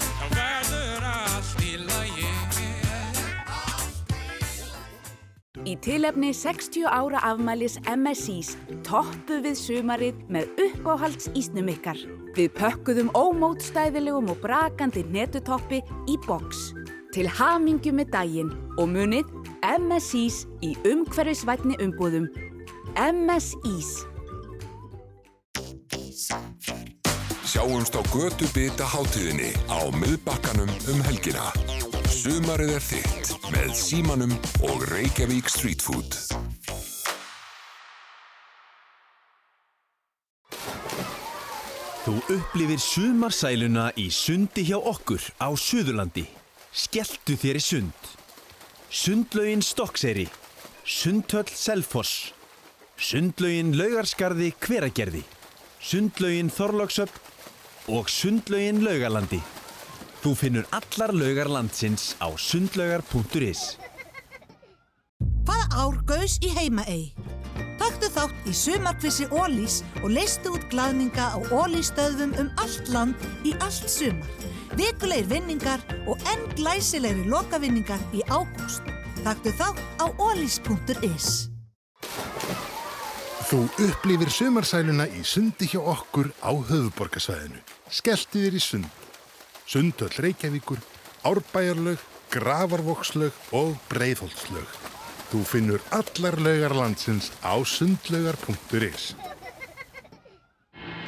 [5.69, 8.55] Í tilefni 60 ára afmælis MSIs
[8.87, 11.99] toppu við sumarið með uppáhalds ísnum ykkar.
[12.39, 16.71] Við pökkuðum ómótstæðilegum og brakandi netutoppi í boks.
[17.13, 19.29] Til hamingju með daginn og munið
[19.61, 22.31] MSIs í umhverfisvætni umbúðum.
[22.97, 23.93] MSIs.
[27.45, 31.53] Sjáumst á götu bita hátíðinni á miðbakkanum um helgina.
[32.19, 34.33] Sumarið er þitt með símanum
[34.67, 36.17] og Reykjavík Street Food.
[42.03, 46.25] Þú upplifir sumarsæluna í sundi hjá okkur á Suðurlandi.
[46.75, 48.11] Skelltu þér í sund.
[48.91, 50.27] Sundlaugin Stokkseri.
[50.83, 52.33] Sundhöll Selfoss.
[52.99, 55.23] Sundlaugin Laugarskarði Hveragerði.
[55.79, 57.15] Sundlaugin Þorlóksöpp
[57.95, 59.39] og Sundlaugin Laugalandi.
[60.19, 63.79] Þú finnur allar laugar landsins á sundlaugar.is.
[65.47, 67.13] Hvaða ár gaus í heimaey?
[67.79, 73.55] Taktu þátt í sumarkvissi Ólís og leistu út glaðninga á Ólístöðum um allt land í
[73.63, 74.27] allt sumar.
[74.79, 78.83] Vikulegir vinningar og enn glæsilegri lokavinningar í ágúst.
[79.23, 81.49] Taktu þátt á ólís.is.
[83.49, 87.63] Þú upplifir sumarsæluna í sundi hjá okkur á höfuborgarsvæðinu.
[87.89, 89.08] Skelltu þér í sund.
[89.69, 90.79] Sundhöll Reykjavíkur,
[91.29, 92.01] Árbæjarlaug,
[92.33, 94.69] Gravarvokslaug og Breiðholtslaug.
[95.29, 99.11] Þú finnur allar laugar landsins á sundlaugar.is.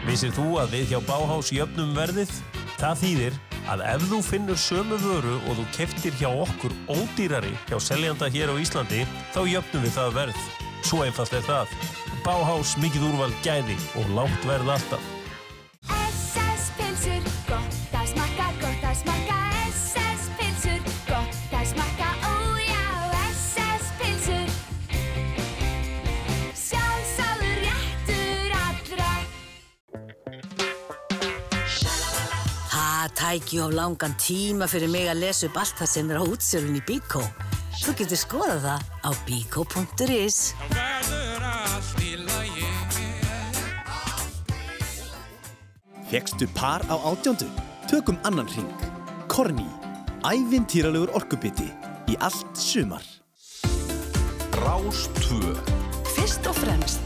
[0.05, 2.35] Vissir þú að við hjá Báhás jöfnum verðið?
[2.77, 3.39] Það þýðir
[3.73, 8.53] að ef þú finnur sömu vöru og þú keftir hjá okkur ódýrari hjá seljanda hér
[8.53, 10.45] á Íslandi, þá jöfnum við það verð.
[10.85, 11.73] Svo einfalt er það.
[12.29, 15.09] Báhás mikið úrval gæði og lágt verð alltaf.
[33.21, 36.79] Tæki of langan tíma fyrir mig að lesa upp allt það sem er á útsölun
[36.79, 37.21] í Bíkó.
[37.83, 40.39] Þú getur skoðað það á bíkó.is.
[46.11, 47.47] Fekstu par á átjándu?
[47.91, 48.73] Tökum annan ring.
[49.29, 49.69] Korni.
[50.25, 51.69] Ævintýralegur orkubiti
[52.09, 53.05] í allt sumar.
[54.65, 55.55] Rás 2
[56.17, 57.00] Fyrst og fremst.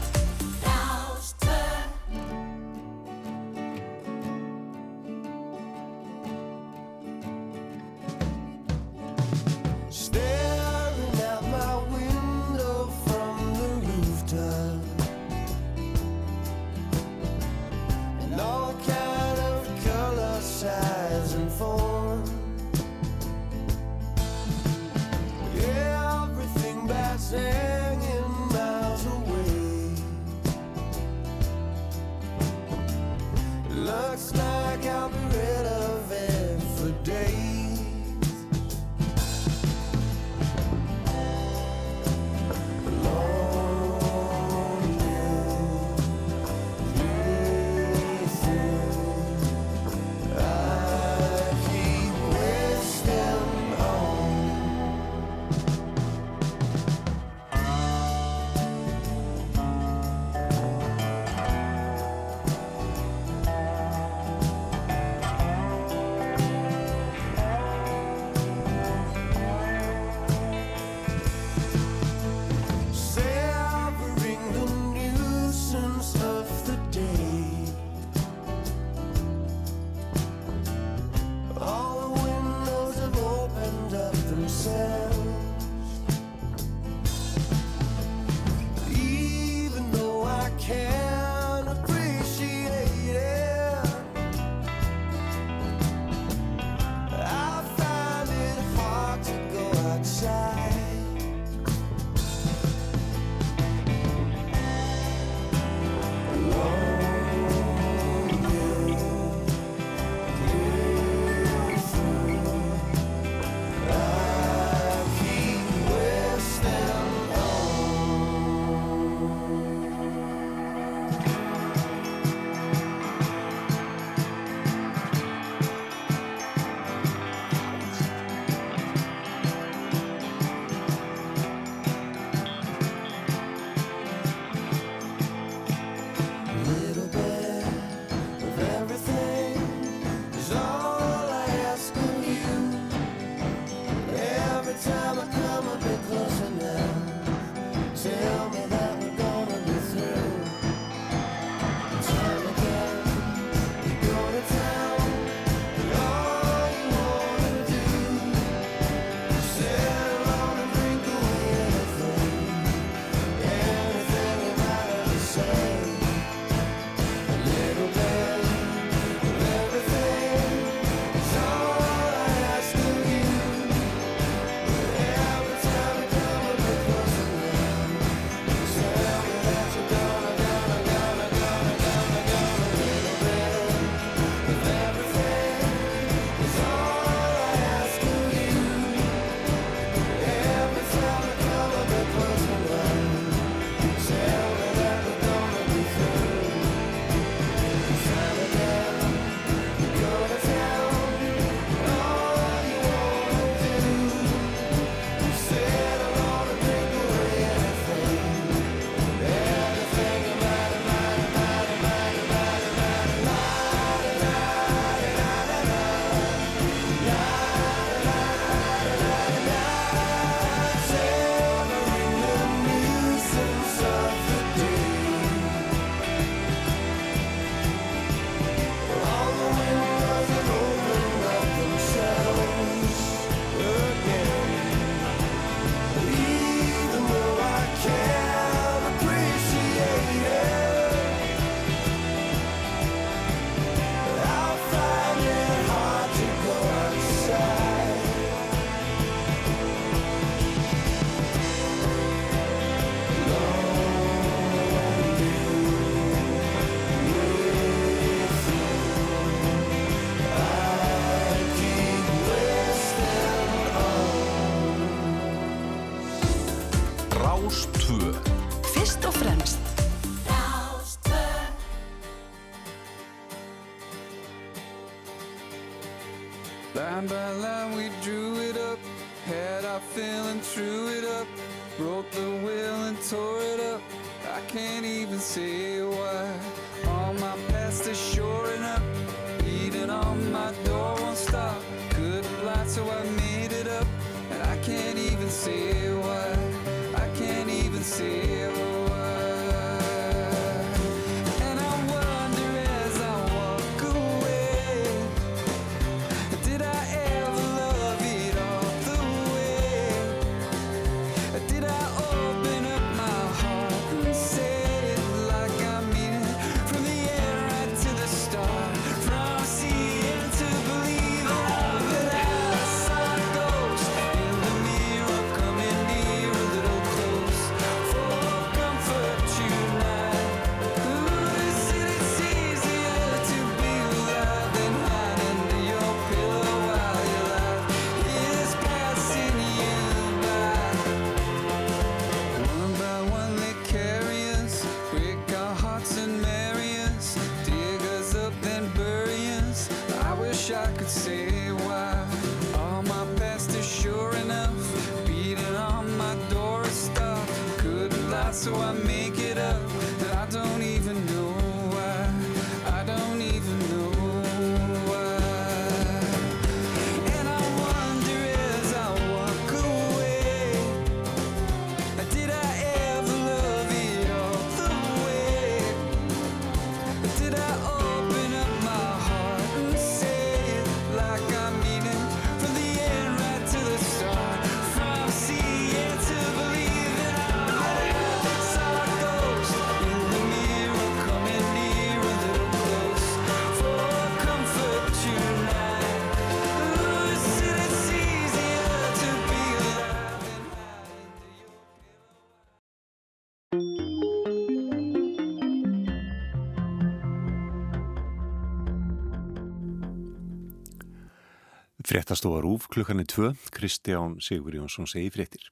[411.85, 415.51] Fréttastofa Rúf klukkan er tvö, Kristján Sigur Jónsson segi fréttir.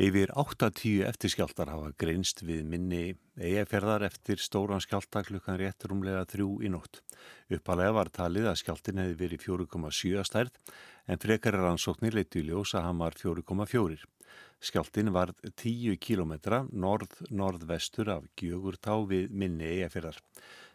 [0.00, 3.02] Yfir 8-10 eftirskjáltar hafa greinst við minni
[3.36, 7.02] eigaferðar eftir stóran skjálta klukkan rétt rúmlega þrjú í nótt.
[7.52, 10.56] Uppalega var talið að skjáltin hefði verið 4,7 stærð
[11.12, 14.00] en frekari rannsóknir leitu í ljós að hann var 4,4.
[14.64, 16.38] Skjáltin var 10 km
[16.72, 20.16] norð-norðvestur af Gjögurtá við minni eigaferðar.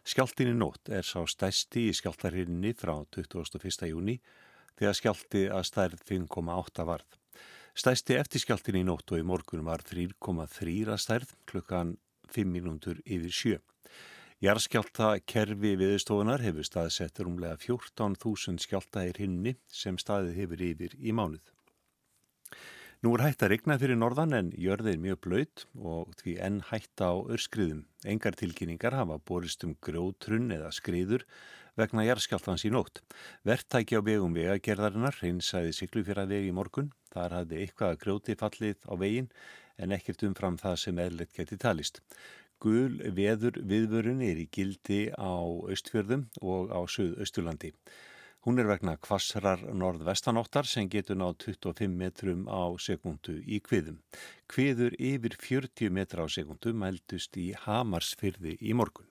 [0.02, 3.86] Skjáltin í nótt er sá stæsti í skjáltarhinni frá 21.
[3.92, 4.16] júni
[4.80, 7.18] þegar skjálti að stærð 5,8 varð.
[7.78, 11.94] Stæsti eftirskjáltin í nótt og í morgun var 3,3 að stærð klukkan
[12.34, 13.60] 5 minútur yfir sjö.
[14.42, 21.14] Jarðskjálta kerfi viðstofunar hefur staðsett rúmlega 14.000 skjálta í hinni sem staðið hefur yfir í
[21.14, 21.46] mánuð.
[23.02, 26.60] Nú er hægt að regna fyrir norðan en jörðið er mjög blöyt og því enn
[26.68, 27.80] hægt á örskriðum.
[28.06, 31.26] Engar tilkynningar hafa borist um grjótrunn eða skriður
[31.82, 33.02] vegna jarðskjáltans í nótt.
[33.42, 36.92] Verttæki á vegum vegagerðarinnar reynsæði siglufjara vegi í morgun.
[37.10, 39.32] Þar hafði eitthvað grjóti fallið á vegin
[39.82, 42.04] en ekkert umfram það sem eðlert geti talist.
[42.62, 47.74] Gul veður viðvörun er í gildi á austfjörðum og á söð-austurlandi.
[48.42, 54.00] Hún er vegna kvassrar norðvestanáttar sem getur náð 25 metrum á sekundu í kviðum.
[54.50, 59.06] Kviður yfir 40 metra á sekundu mældust í Hamarsfyrði í morgun.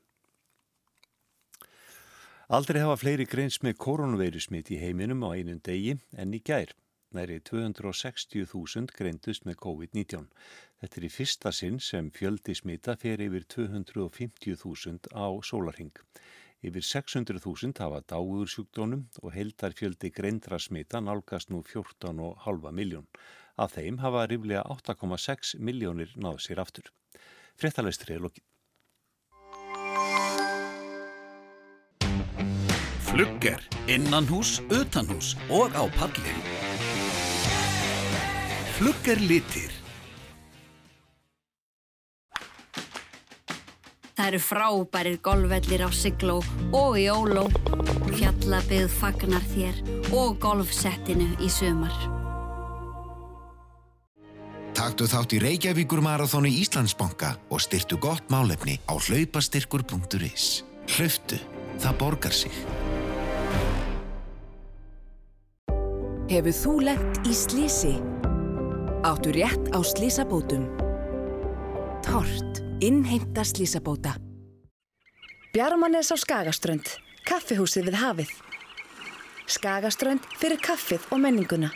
[2.51, 6.75] Aldrei hafa fleiri greins með koronavirusmitt í heiminum á einun degi en í gær.
[7.15, 10.27] Næri 260.000 greindust með COVID-19.
[10.83, 15.95] Þetta er í fyrsta sinn sem fjöldi smita fer yfir 250.000 á sólarhing.
[16.61, 23.07] Yfir 600.000 hafa dágur sjúkdónum og heldar fjöldi greindra smita nálgast nú 14,5 miljón.
[23.57, 26.93] Af þeim hafa ríflega 8,6 miljónir náð sér aftur.
[27.57, 28.45] Fréttalestri er lokið.
[33.09, 36.37] Flugger, innanhús, utanhús og á palli.
[38.77, 39.80] Flugger litir.
[44.21, 46.35] Það eru frábærir golfvellir á Sigló
[46.77, 47.47] og í Óló.
[48.13, 49.79] Fjallabið fagnar þér
[50.13, 51.95] og golfsettinu í sumar.
[54.77, 60.67] Taktu þátt í Reykjavíkur Marathónu Íslandsbanka og styrtu gott málefni á hlaupastyrkur.is.
[60.99, 61.41] Hlauftu,
[61.81, 62.53] það borgar sig.
[66.29, 67.97] Hefur þú lent í slísi?
[69.01, 70.69] Áttu rétt á slísabótum?
[72.05, 74.17] Tort, innheimta slísabóta.
[75.53, 76.87] Bjarmanes á Skagaströnd,
[77.27, 78.33] kaffihúsið við hafið.
[79.51, 81.73] Skagaströnd fyrir kaffið og menninguna.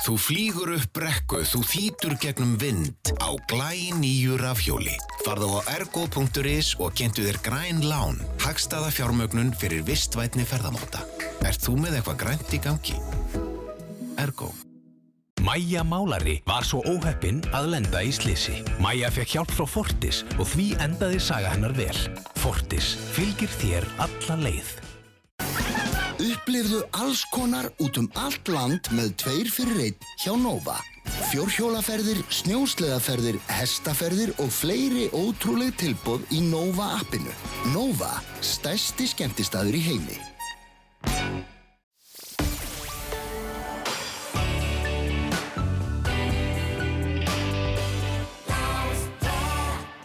[0.00, 4.96] Þú flýgur upp brekku, þú þýtur gegnum vind á glæ nýju rafhjóli.
[5.26, 8.16] Farðu á ergo.is og kentu þér græn lán.
[8.40, 11.04] Hagstaða fjármögnun fyrir vistvætni ferðamáta.
[11.44, 12.96] Ert þú með eitthvað grænt í gangi?
[14.16, 14.54] Ergo.
[15.40, 18.58] Maja Málari var svo óheppinn að lenda í slisi.
[18.82, 21.96] Maja fekk hjálp frá Fortis og því endaði saga hennar vel.
[22.42, 24.72] Fortis fylgir þér alla leið.
[26.20, 30.76] Upplifðu alls konar út um allt land með tveir fyrir einn hjá Nova.
[31.30, 37.32] Fjórhjólaferðir, snjósleðaferðir, hestaferðir og fleiri ótrúleg tilbúð í Nova appinu.
[37.72, 40.20] Nova, stærsti skemmtistaður í heimi.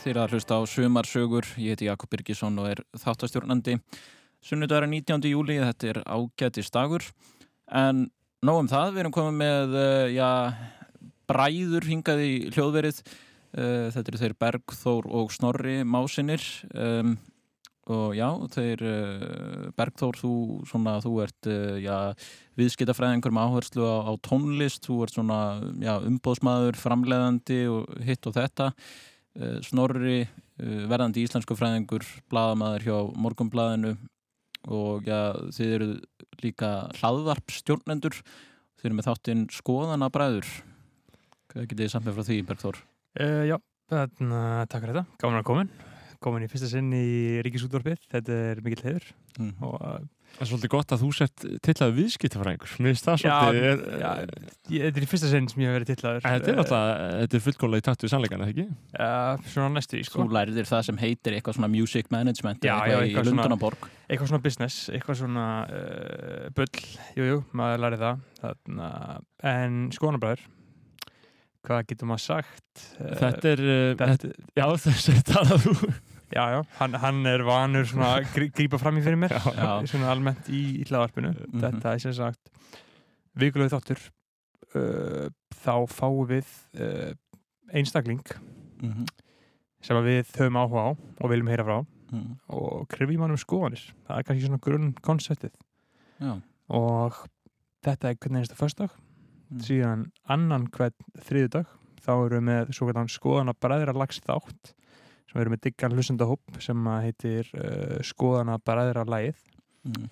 [0.05, 3.79] Þeir að hlusta á Sumarsögur, ég heiti Jakob Birgisson og er þáttastjórnandi.
[4.45, 5.23] Sunnudagur er 19.
[5.31, 7.01] júli, þetta er ágætis dagur,
[7.73, 8.03] en
[8.45, 10.27] nóg um það, við erum komið með, uh, já,
[11.25, 12.99] bræður hingað í hljóðverið.
[13.55, 16.45] Uh, þetta eru þeir Bergþór og Snorri Másinir
[17.89, 20.35] og já, þeir uh, Bergþór, þú,
[20.69, 21.51] svona, þú ert
[21.81, 21.97] já,
[22.61, 28.69] viðskiptafræðingur með áherslu á, á tónlist, þú ert umbóðsmaður, framleiðandi og hitt og þetta
[29.65, 33.95] Snorri, uh, verðandi íslensku fræðingur bladamæður hjá Morgunbladinu
[34.65, 35.89] og já, þið eru
[36.41, 38.15] líka hlaðvarp stjórnendur
[38.79, 40.47] þið eru með þáttinn skoðana bræður
[41.55, 42.79] hvað getið þið samt með frá því, Bergþór?
[43.15, 43.55] Uh, já,
[43.91, 44.39] þarna,
[44.71, 45.75] takk fyrir þetta, gaman að komin.
[46.23, 47.05] Komin í fyrsta sinn í
[47.45, 48.01] Ríkisútvarpið.
[48.11, 49.05] Þetta er mikill hefur
[49.37, 49.51] mm.
[49.67, 49.75] og
[50.35, 52.71] Það er svolítið gott að þú sett tillaði viðskiptafræðingur.
[52.83, 54.09] Mér finnst það svolítið er, já,
[54.67, 56.87] ég, þetta er í fyrsta sinn sem ég hef verið tillaður Þetta er alltaf,
[57.21, 58.65] þetta er fullkóla í takt við sannleikana, ekki?
[58.91, 59.11] Já,
[59.53, 60.25] svona næstu í, sko.
[60.25, 63.29] Þú lærir það sem heitir eitthvað svona music management Já, eða já, eitthvað í eitthvað
[63.29, 66.83] svona- Lundunarborg Eitthvað svona business, eitthvað svona uh, bull,
[67.15, 68.19] jú, jú, maður læri það.
[68.43, 68.89] Þarna,
[69.55, 70.43] en skoðanabræður
[71.65, 72.83] hvað getur maður sagt?
[72.99, 75.93] Eh, Þetta er, uh, þetta, já þessi talað þú
[76.35, 79.85] Já, já, hann, hann er vanur svona að grí- grípa fram í fyrir mér Já,
[79.87, 81.61] svona almennt í ítlaðarpinu Mhm.
[81.63, 82.49] þetta er sem sagt
[83.39, 84.01] vikulegu þáttur
[84.75, 85.29] uh,
[85.63, 86.45] þá fáum við
[86.75, 87.13] uh,
[87.73, 88.21] einstakling
[88.83, 89.05] Mhm.
[89.81, 90.89] sem að við höfum áhuga á
[91.23, 92.35] og viljum heyra frá Mhm.
[92.49, 95.51] og krifjum hann um skoðanir það er kannski svona grunn konseptið
[96.21, 96.41] Já.
[96.69, 97.13] og
[97.83, 98.89] þetta er hvernig einsta föstdag
[99.51, 99.59] Mm.
[99.61, 101.67] síðan annan hvern þriðudag
[102.01, 104.75] þá erum við með svo hvernig skoðana bræðra lags þátt sem
[105.35, 109.43] við erum með diggan hlustendahóp sem að heitir uh, skoðana bræðra lagið
[109.85, 110.07] Mm.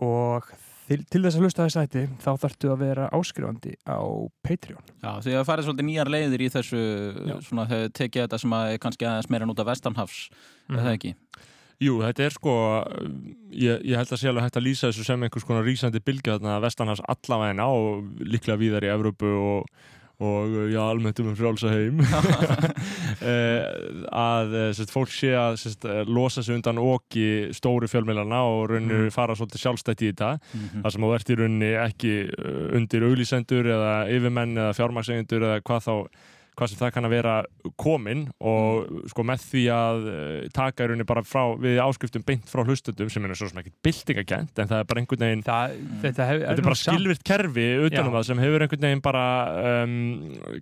[0.00, 0.46] og
[0.88, 4.00] til, til þess að hlusta þess ætti þá þarftu að vera áskrifandi á
[4.46, 6.80] Patreon Já, því að farið svolítið nýjar leiðir í þessu
[7.44, 10.86] svona þegar tekið þetta sem að er kannski aðeins meira út af Vestanhafs er það
[10.86, 10.94] Mhm.
[10.94, 11.12] ekki?
[11.84, 12.52] Jú, þetta er sko
[13.52, 16.38] ég, ég held að sé alveg hægt að lýsa þessu sem einhvers konar rísandi bylgja
[16.38, 19.68] þarna vestanhans allavegna og líklega víðar í Evrópu og,
[20.18, 21.98] og já, almennt um frjálsa heim
[23.26, 23.62] Eh,
[24.12, 25.56] að eh, sérst, fólk sé að
[25.88, 29.12] eh, losa sig undan oki stóru fjölmiðlana og rauninu Mhm.
[29.14, 30.82] fara svolítið sjálfstætt í þetta Mhm.
[30.84, 35.60] þar sem þú ert í rauninni ekki eh, undir auglýsendur eða yfirmenn eða fjármagseigendur eða
[35.62, 35.94] hvað þá
[36.56, 37.34] hvað sem það kann að vera
[37.76, 42.48] komin og sko með því að uh, taka í rauninni bara frá, við áskriftum beint
[42.48, 45.74] frá hlustundum sem er svo sem ekkert byltingagent en það er bara einhvern veginn það,
[46.04, 48.16] þetta, hef, þetta er bara skilvirt kerfi utanum Já.
[48.16, 49.24] það sem hefur einhvern veginn bara
[49.84, 49.96] um,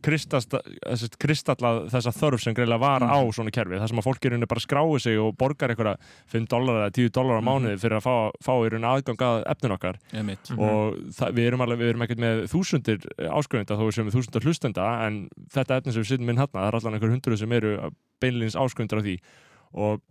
[0.05, 3.33] kristast, þess, kristallað þessa þörf sem greiðlega var á Mhm.
[3.39, 5.97] svona kerfi það sem að fólk í rauninni bara skrái sig og borgar einhverja
[6.33, 7.49] 5 dólar eða 10 dólar á Mhm.
[7.49, 10.51] mánuði fyrir að fá, fá í rauninni aðgang að efnin okkar Einmitt.
[10.59, 12.99] og það, við erum erum ekkert með þúsundir
[13.31, 16.67] áskrifenda þó sem við þúsundar hlustenda en þetta efni sem við sittum inn hérna það
[16.71, 17.75] er allan einhver hundruð sem eru
[18.25, 19.17] beinlýns áskrifendar á því.
[19.75, 20.03] Og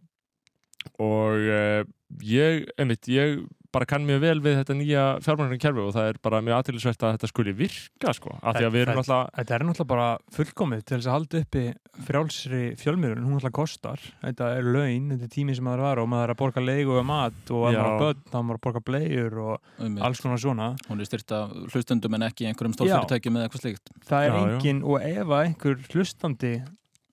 [1.00, 1.82] og uh,
[2.28, 3.42] ég, einmitt, ég
[3.74, 7.04] bara kann mjög vel við þetta nýja fjármagnar kerfi og það er bara mjög aðtilsvert
[7.08, 9.90] að þetta skuli virka sko, af því að við erum Þetta- alltaf Þetta er náttúrulega
[9.94, 11.64] bara fullkomið til þess að halda uppi
[12.08, 14.00] frjálsri fjölmiðlun, hún náttúrulega kostar.
[14.24, 16.98] Þetta er laun, þetta er tími sem maður var og maður er að borga leigu
[17.00, 20.04] og mat og maður er börn þá er maður að borga bleiur og Einmitt.
[20.04, 20.70] alls konar svona.
[20.90, 21.42] Hún er styrta
[21.74, 23.94] hlustundum en ekki einhverjum stórfyrirtækjum eða eitthvað slíkt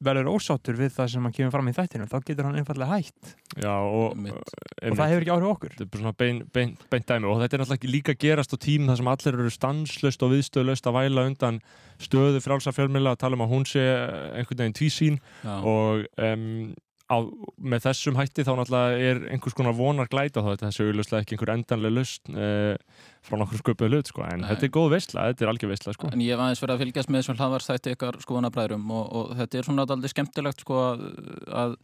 [0.01, 2.99] er verður ósáttur við það sem að kemur fram í þættinu, þá getur hann einfallega
[2.99, 3.33] hætt.
[3.61, 4.17] Já, og,
[4.81, 5.73] Og það hefur ekki áhrif á okkur.
[5.77, 7.29] Þetta er bara svona bein, bein, bein dæmi.
[7.29, 10.33] Og þetta er náttúrulega ekki líka gerast á tím þar sem allir eru stanslöst og
[10.35, 11.63] viðstöðlöst að væla undan
[12.01, 15.21] stöðu frálsa fjölmjöla að tala um að hún sé einhvern veginn tvísýn.
[15.45, 15.57] Já.
[15.61, 16.73] og um,
[17.11, 17.17] á,
[17.59, 21.37] með þessum hætti þá náttúrulega er einhvers konar vonar glæta þá þetta þessi auðvitað ekki
[21.37, 22.75] einhver endanlega lust uh,
[23.25, 24.25] frá nokkur sköpuð hlut sko.
[24.27, 24.49] en Nei.
[24.51, 26.11] þetta er góð veistla, þetta er algjör veistla sko.
[26.13, 29.61] En ég hef aðeins verið að fylgjast með þessum hlaðvarsþætti ykkar skoðanabræðurum og, og þetta
[29.61, 31.05] er svona aldrei skemmtilegt sko að,
[31.63, 31.77] að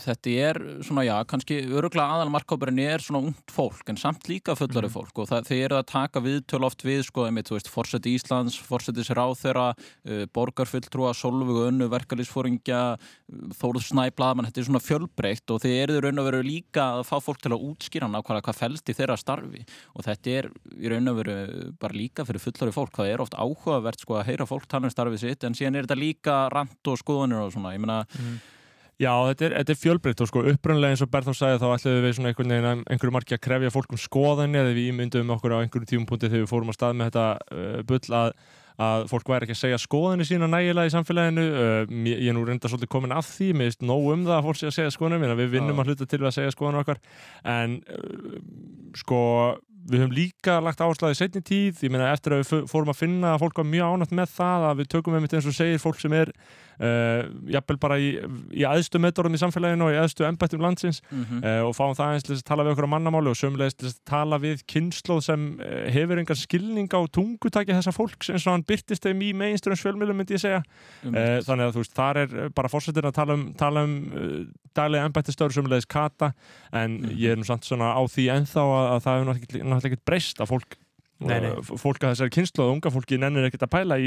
[0.00, 4.52] þetta er svona, já, kannski öruglega aðal markkópurinn er svona ungt fólk en samt líka
[4.56, 4.92] fullari Mhm.
[4.92, 5.18] fólk.
[5.18, 8.58] Og það, þeir eru að taka viðtöl oft við, sko, einmitt, þú veist, Forseti Íslands,
[8.60, 9.74] Forsetis ráþeira,
[10.06, 12.98] uh, borgarfulltrúa, Solvögu, Önnu, Verkalýsfóringja,
[13.56, 17.16] Þórð Snæblaðmann, þetta er svona fjölbreytt og þeir eru raun og veru líka að fá
[17.22, 19.64] fólk til að útskýra nákvæmlega hvað fælst í þeirra starfi.
[19.96, 23.32] Og þetta er í raun og veru bara líka fyrir fullari fólk, það er oft
[23.32, 24.68] áhugavert sko að heyra fólk
[29.00, 32.02] Já, þetta er, þetta er fjölbreytt og sko upprunlega eins og Berþór sagði þá ætluðum
[32.04, 35.54] við svona einhvern veginn einhverju marki að krefja fólk um skoðanir eða við ímyndum okkur
[35.56, 37.24] á einhverju tímpunkti þegar við fórum á stað með þetta
[37.56, 38.34] uh, bull að,
[38.90, 41.46] að fólk væri ekki að segja skoðanir sína nægilega í samfélaginu.
[41.48, 44.46] Uh, ég er nú reynda svolítið komin af því mér finnst nóg um það að
[44.50, 47.00] fólk sé að segja skoðanir minna, við vinnum að hluta til að segja skoðanir okkar.
[47.56, 48.38] En uh,
[49.00, 49.24] sko
[49.90, 51.80] við höfum líka lagt áherslu í setni tíð.
[51.86, 54.34] Ég meina eftir að við fó- fórum að finna að fólk var mjög ánægt með
[54.36, 56.32] það að við tökum einmitt eins og segir fólk sem er
[56.80, 58.10] uh, jafnvel bara í,
[58.56, 61.40] í aðstu meðdórum í samfélaginu og í aðstu embættum landsins Mhm.
[61.44, 63.88] uh, og fáum það eins til að tala við okkur á mannamáli og sömulegis til
[63.90, 68.54] að tala við kynnslóð sem uh, hefur engan skilning á tungutaki þessa fólks eins og
[68.56, 70.62] hann byrtist þeim í meginströms fjölmjölum myndi ég segja
[71.04, 73.94] Um, uh, þannig að þú veist, þar er bara fórsetin að tala um, tala um
[74.76, 76.32] daglega embættistöður sömulegis kata
[76.76, 80.04] en ég er nú samt svona á því ennþá að, að það hefur náttúrulega ekkert
[80.08, 80.76] breyst að fólk
[81.20, 81.50] Nei, nei.
[81.76, 84.06] fólk að þessari kynnslóð, unga fólki nennir ekkert að pæla í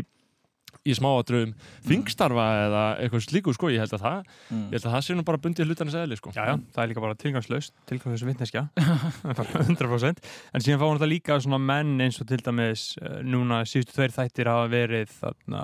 [0.84, 1.54] í smáatröðum
[1.88, 4.24] þingstarfa eða eitthvað slíku sko, ég held að það
[4.54, 4.66] Mm.
[4.68, 6.32] ég held að það sé nú bara bundið hlutarnis eðli sko.
[6.36, 8.64] Já, já, það er líka bara tilgangslaust, tilgangslaust vitneskja,
[9.24, 10.24] 100%.
[10.54, 13.96] En síðan fáum við það líka svona menn eins og til dæmis uh, núna síðustu
[13.98, 15.64] tveir þættir hafa verið þarna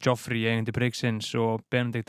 [0.00, 2.08] Joffrey, eigandi Bryggsins og Benedikt,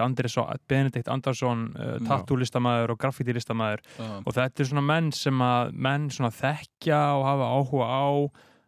[1.11, 2.05] Andersson, uh, Já.
[2.07, 4.07] tattúlistamæður og graffítilistamæður Já.
[4.23, 8.07] og þetta er svona menn sem að menn svona þekkja og hafa áhuga á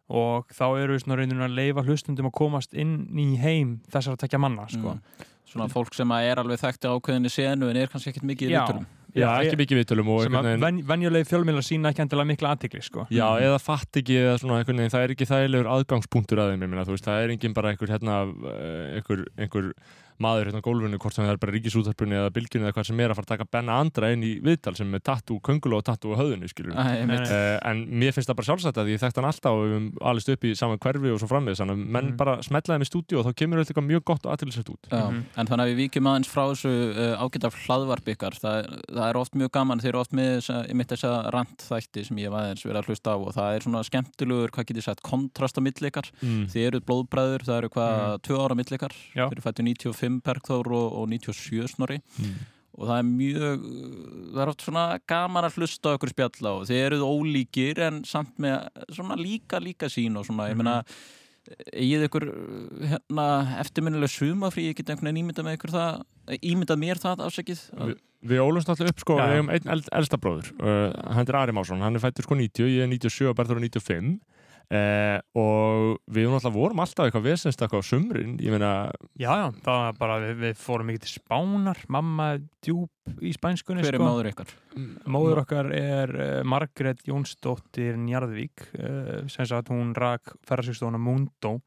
[0.08, 4.16] og þá eru við svona reynir að leifa hlustundum að komast inn í heim þessar
[4.18, 4.98] að tekja manna, sko.
[4.98, 5.30] Mm.
[5.48, 8.52] Svona fólk sem er alveg þekkt á ákveðinni senu en er kannski ekkert mikið í
[8.54, 8.60] Já.
[8.64, 8.86] viðtölum.
[9.14, 12.26] Já, ekki mikið viðtölum og sem einhvern að veginn- ven, venjulegi fjölmiðlar sína ekki endilega
[12.32, 13.04] mikla aðtikli sko.
[13.14, 16.74] Já, eða fatt ekki eða svona einhvern veginn, það er ekki þægilegur aðgangspunktur að þeim,
[16.74, 18.16] þú veist, það er engin bara einhver hérna,
[18.50, 19.68] eh, einhver, einhver
[20.22, 23.00] maður hérna á gólfinu, hvort sem það er bara ríkisútarpunni eða bylgjunni eða hvað sem
[23.00, 25.84] er að fara að taka Benna Andra inn í viðtal sem er tattoo, könguló og
[25.84, 26.22] tattoo á
[26.74, 27.30] Æ, einmitt.
[27.30, 29.88] uh, en mér finnst það bara sjálfsagt að ég þekkt hann alltaf og við höfum
[30.10, 32.16] alist upp í saman hverfi og svo framvið, þannig að menn Mhm.
[32.16, 34.88] bara smetlaði með stúdíu og þá kemur þetta eitthvað mjög gott og aðtilsett út.
[34.90, 35.02] Já,
[35.36, 38.34] en þannig að við víkjum aðeins frá þessu uh, ágæta hlaðvarp ykkar.
[38.38, 38.58] Það,
[38.94, 42.28] það er oft mjög gaman, þeir eru oft með þessa, mitt þessa randþætti sem ég
[42.30, 45.58] hef aðeins verið að hlusta á og það er svona skemmtilegur, hvað getið sagt, kontrast
[45.58, 46.46] á milli ykkar, Mm.
[46.52, 48.20] þið eru blóðbræður það eru hvað,
[50.08, 50.20] Mm.
[50.24, 50.64] tvö ára milli ykkar Já.
[50.64, 52.34] þeir eru fættu 95 Bergþór og, og 97 Snorri Mm.
[52.74, 53.66] og það er mjög
[54.34, 58.38] það er oft svona gaman að hlusta okkur spjalla og þið eruð ólíkir en samt
[58.38, 60.82] með svona líka líka sín og svona, ég meina
[61.74, 62.24] eigið ykkur
[62.88, 63.26] hérna,
[63.60, 66.02] eftirminnileg sumafrí, ég get einhvern veginn ímyndað með ykkur það,
[66.40, 70.16] ímyndað mér það afsakið Vi, Við ólumst alltaf upp sko, við hefum einn eld, elsta
[70.16, 73.36] bróður uh, hann er Ari Másson, hann er fættur sko 90 ég er 97 og
[73.36, 74.14] Berður er 95
[74.72, 78.72] uh, og við vorum alltaf eitthvað vesenst eitthvað á sumrin ég meina,
[79.20, 83.32] Já, já, það var bara, við, við fórum mikið til Spánar, mamma er djúb í
[83.36, 84.10] spænskunni Hver er sko.
[84.10, 84.54] móður ykkar?
[85.16, 91.58] Móður okkar er uh, Margrét Jónsdóttir Njarðvík uh, sem sagt hún rak ferðarsvíkstofuna Mundo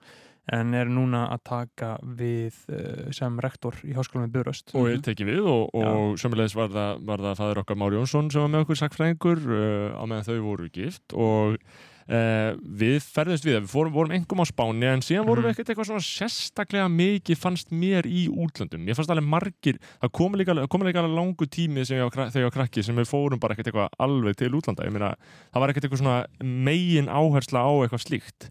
[0.53, 5.03] en er núna að taka við uh, sem rektor í háskólanum í Böröst og ég
[5.03, 8.53] teki við og, og sömulegis var það, var það fæður okkar Már Jónsson sem var
[8.53, 11.60] með okkur sakfræðingur uh, á meðan þau voru gift og
[12.08, 15.72] uh, við ferðist við, við fórum, vorum engum á Spáni en síðan vorum við ekkert
[15.74, 18.88] eitthvað svona sérstaklega mikið fannst mér í útlöndum.
[18.90, 22.48] Ég fannst alveg margir, það kom líka, kom líka langu tími sem ég kra- þegar
[22.48, 24.86] ég á krakki sem við fórum bara ekkert eitthvað alveg til útlanda.
[24.88, 25.14] Ég meina,
[25.54, 26.18] það var ekkert eitthvað svona
[26.68, 28.50] megin áhersla á eitthvað slíkt.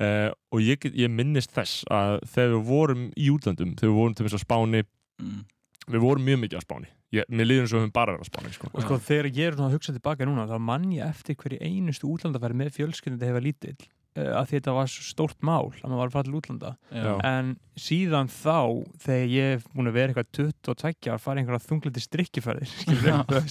[0.00, 4.14] Uh, og ég, ég minnist þess að þegar við vorum í útlöndum þegar við vorum
[4.16, 4.84] til þess að Spáni
[5.20, 5.42] Mm.
[5.88, 6.90] Við vorum mjög mikið á Spáni.
[7.10, 8.68] Ég, mér líður eins og við höfum bara verið á Spáni sko.
[8.70, 11.58] og sko þegar ég er svona að hugsa tilbaka núna þá mann ég eftir hverju
[11.58, 13.80] einustu útlandaferð með fjölskyldin ég var lítill
[14.18, 17.12] að þetta var stórt mál að maður var að fara til útlanda Já.
[17.28, 18.56] en síðan þá
[19.04, 20.30] þegar ég hef búin að vera eitthvað
[20.66, 22.72] 22 að fara einhverja þungliti strikkifærðir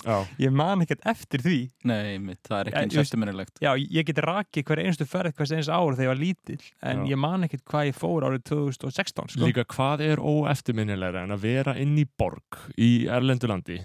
[0.04, 0.18] Já.
[0.44, 4.10] ég man ekkert eftir því Nei, mitt, það er ekki Ja, eins eftirminnilegt Já, ég
[4.10, 6.60] get rakið hverja einustu ferð hvers eins ár þegar ég var lítill
[6.92, 7.12] en Já.
[7.14, 9.46] ég man ekkert hvað ég fór árið 2016 sko.
[9.48, 13.80] líka hvað er óeftirminnilegra en að vera inn í borg í Erlendulandi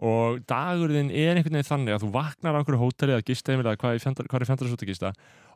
[0.00, 3.80] og dagurðin er einhvern veginn þannig að þú vaknar á einhverju hóteli eða gisteimil eða
[3.80, 5.10] hvað er fjandar, hvað er fjandarsóttakista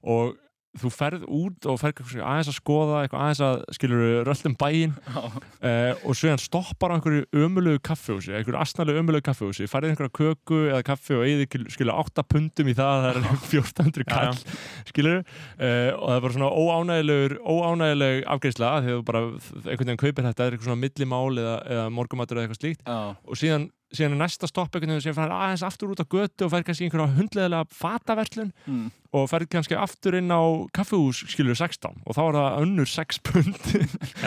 [0.05, 0.35] og
[0.81, 4.95] þú ferð út og ferð aðeins að skoða eitthvað aðeins að skilur röllum bæinn.
[5.15, 10.61] Uh, og svo stoppar á einhverju ömulegu kaffehúsi, einhverju asnalegu ömulegu kaffehúsi farið einhverja köku
[10.71, 14.43] eða kaffi og eigið skilur 8 pundum í það það er 1400 kall
[14.91, 20.03] skilur uh, og það er bara svona óánægilegur óánægileg afgreysla þegar þú bara einhvern veginn
[20.03, 22.85] kaupir þetta, það er eitthvað svona millimál eða, eða morgumatur eða eitthvað slíkt.
[22.85, 23.01] Já.
[23.15, 26.47] og síðan síðan er næsta stopp einhvern veginn sem fær aðeins aftur út á götu
[26.47, 28.91] og fær kannski einhverja hundleðilega fataverslun Mm.
[29.15, 30.43] og fær kannski aftur inn á
[30.75, 33.55] kaffehús skilur 16 og þá er það önnur 6 pund.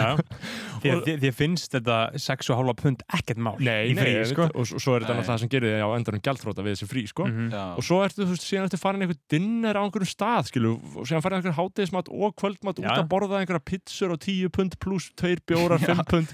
[0.77, 4.45] Því því- því finnst þetta 6,5 pund ekkert mál Nei, í nei, frí, ég sko.
[4.53, 5.21] og, og svo er þetta Nei.
[5.21, 7.49] náttúrulega það sem gerir þig á endanum gjaldþróta við þessi frí, sko Mhm.
[7.51, 7.63] Já.
[7.77, 11.07] og svo ertu, þú veist, síðan ertu farin einhver dinner á einhverjum stað, skilu, og
[11.09, 15.09] síðan farin einhver hátegismat og kvöldmat út að borða einhverja pizzur og 10 pund pluss
[15.17, 16.27] 2 bjórar, 5 pund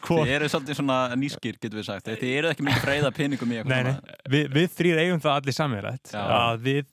[3.23, 6.23] Peningum í nei, svona- við, við þrýr eigum það allir samverðrætt Já.
[6.39, 6.83] að við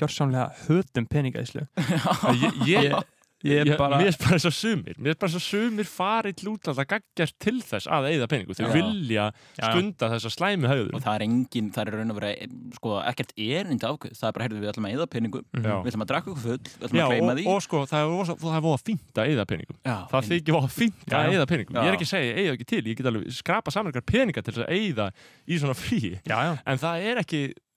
[0.00, 1.66] gjörsamlega höfðum peningaðislu
[2.44, 2.96] ég, ég,
[3.44, 4.96] ég er bara Mér er bara svo sumir.
[4.98, 8.54] Mér er bara svo sumir farið til útlanda gaggjast til þess að eigða peningu.
[8.56, 8.68] Já.
[8.72, 9.70] vilja Já, já.
[9.70, 12.30] stunda þessa slæmi höfðum og það er engin, það er raun og vera
[12.78, 15.74] sko, ekkert erindi ákveð, það er bara heyrðu við ætlum að eða peningum, Já.
[15.84, 17.44] við ætlum að drakka okkur full við ætlum Já, að gleyma því.
[17.54, 20.52] og sko, það er, voða- það er voða fínt að eigða peningum Já, Það þykir
[20.58, 21.30] voða fínt Já, að já.
[21.34, 21.88] eigða peningum Ég Já.
[21.88, 22.82] er ekki að segja, eigða ekki til.
[22.84, 23.92] Ég get alveg skrapa saman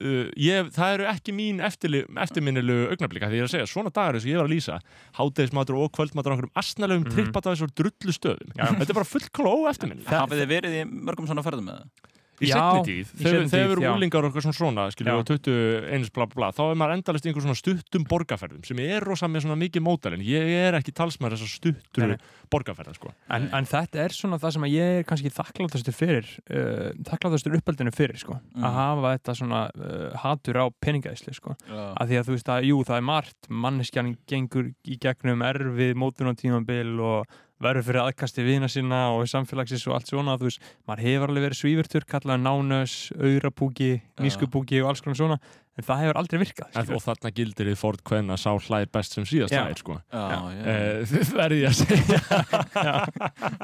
[0.03, 4.19] uh, ég, Það eru ekki mín eftirminnilegu augnablika Því ég er að segja, svona dagar
[4.19, 4.79] og ég var að lýsa
[5.19, 7.09] Hádegismatur og kvöldmatur á einhverjum astnalegum mm.
[7.09, 7.15] -hmm.
[7.15, 8.67] trippat á þessu drullu stöðum Já.
[8.73, 12.15] Þetta er bara fullkóla óeftirminnilegt Hafið þið verið í mörgum svona ferðum með það?
[12.37, 15.15] Í Já, setni tíð, þegar við erum úlingar og eitthvað svona svona, skiljum Já.
[15.17, 18.03] við á 20 eins bla bla bla, þá er maður endalist í einhver svona stuttum
[18.11, 20.21] borgarferðum sem er rosa með svona mikið mótalinn.
[20.21, 22.27] Ég er ekki talsmaður þessar stuttur Nei, nei.
[22.53, 23.09] borgarferða, sko.
[23.33, 27.57] en, en þetta er svona það sem að ég er kannski þakkláttastur fyrir uh, þakkláttastur
[27.57, 28.63] uppeldinu fyrir sko Mhm.
[28.69, 31.81] að hafa þetta svona uh, hatur á peningaðislu sko Já.
[31.97, 35.97] að því að þú veist að jú það er margt manneskjan gengur í gegnum erfið
[36.05, 37.25] mótunartímabil og
[37.63, 41.45] verður fyrir aðkasti vina sína og samfélagsins og allt svona þú veist, maður hefur alveg
[41.47, 43.89] verið svífurtur kallaði nánös, aurapúki
[44.21, 45.39] nískupúki og alls konar svona
[45.77, 49.17] en það hefur aldrei virkað En, og þarna gildir þið fórt hvenna sá hlær best
[49.17, 49.63] sem síðast Já.
[49.65, 49.97] hlær, sko.
[50.09, 50.61] Já, já.
[50.73, 52.21] Eh, Þið verði ég að segja.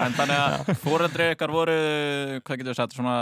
[0.06, 1.78] En þannig að fóreldri ykkar voru,
[2.46, 3.16] hvað getur við sagt, svona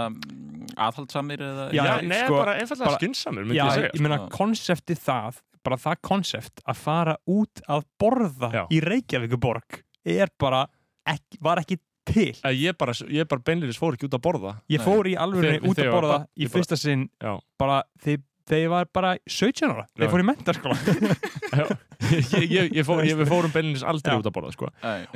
[0.87, 1.69] aðhaldsamir eða?
[1.75, 4.29] Já, nei, bara einfaldlega skynsamir, myndi já, ég segja, ég meina sko.
[4.35, 10.65] konseptið það bara það konsept að fara út að borða í Reykjavíkuborg er bara
[11.05, 11.79] ekki, var ekki
[12.11, 14.55] til Ég bara, ég bara beinliris fór ekki út að borða.
[14.71, 17.37] ég fór í alveg út að borða í fyrsta sinn Já.
[17.61, 20.75] bara þegar þegar ég var bara 17 ára ég fór í mentaskóla
[22.11, 24.19] ég, ég, ég, fór, ég, við fórum beinlinis aldrei Já.
[24.19, 24.69] út að borða, sko.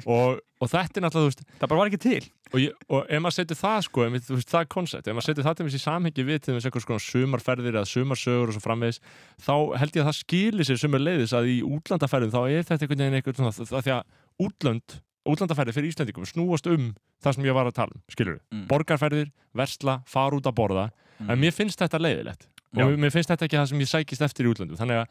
[0.05, 2.27] Og, og þetta er náttúrulega, veist, það bara var ekki til.
[2.51, 5.27] Og, ég, og ef maður setur það, sko, ef, veist, það er koncept, ef maður
[5.29, 8.57] setur það til þess í samhengi við til þess eitthvað svona sumarferðir eða sumarsögur og
[8.57, 9.01] svo framvegis,
[9.47, 12.85] þá held ég að það skilir sér sumar leiðis að í útlandaferðum þá er þetta
[12.85, 14.05] einhvern veginn eitthvað svona, það því að
[14.41, 16.91] útland, útlandaferðir fyrir Íslandingum snúast um
[17.23, 18.65] það sem ég var að tala um, skilur Mm.
[18.69, 20.89] borgarferðir, versla, fara út að borða.
[21.19, 21.29] Mm.
[21.31, 22.47] en mér finnst þetta leiðilegt.
[22.75, 25.07] Og mér finnst þetta ekki það sem ég sækist eftir í útlandum þannig að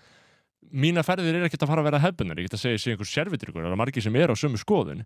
[0.74, 3.08] mína ferðir er ekkert að fara að vera hefbunar ég get að segja sér einhver
[3.08, 5.04] servitryggur það er margir sem er á sömu skoðun.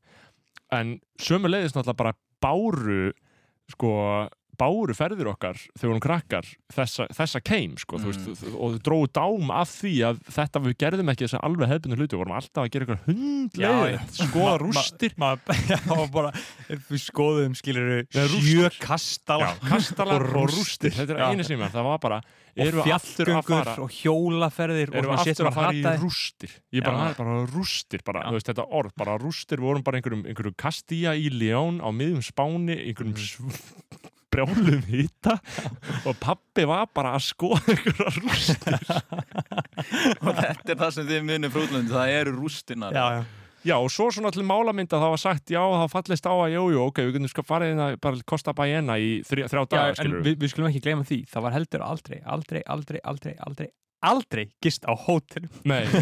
[0.74, 3.12] En sömu leiðist náttúrulega bara báru
[3.70, 3.92] sko
[4.58, 8.56] báru ferðir okkar þegar vorum krakkar þessa, þessa keim sko, þú veist, Mm.
[8.58, 11.98] og þau dróðu dám af því að þetta við gerðum ekki þess að alveg hefðbundu
[11.98, 15.78] hluti við vorum alltaf að gera eitthvað hundleið skoða rústir ma, ma, já,
[16.12, 16.32] bara,
[16.68, 18.04] við skoðum rústir.
[18.42, 19.54] sjö kastala.
[19.54, 22.20] Já, kastalar og rústir, þetta er einu sem það var bara
[22.58, 26.54] og fjallgöngur og hjólaferðir og erum við aftur að fara í rústir?
[26.74, 30.56] Ég bara, bara rústir bara, veist, þetta orð, bara rústir við vorum bara einhverjum, einhverjum
[30.58, 34.16] Castilla í León á miðjum Spáni, einhverjum mm.
[34.32, 35.38] Brjálum hita
[36.04, 38.78] og pappi var bara að skoða einhverja rústir
[40.24, 42.96] og þetta er það sem þið munið frá útlöndi, það eru rústinar.
[42.96, 43.26] já, já.
[43.66, 46.60] Já, og svo svona til málamynda það var sagt, já, það fallist á að, jú,
[46.72, 49.68] jú, ok, við getum sko farið inn að bara kosta bæjena í þrjá, þrjá Já,
[49.74, 53.34] daga, en við, við skulum ekki gleyma því það var heldur aldrei, aldrei, aldrei, aldrei,
[53.44, 53.68] aldrei
[54.06, 55.50] aldrei gist á hótelum.
[55.66, 55.82] Nei.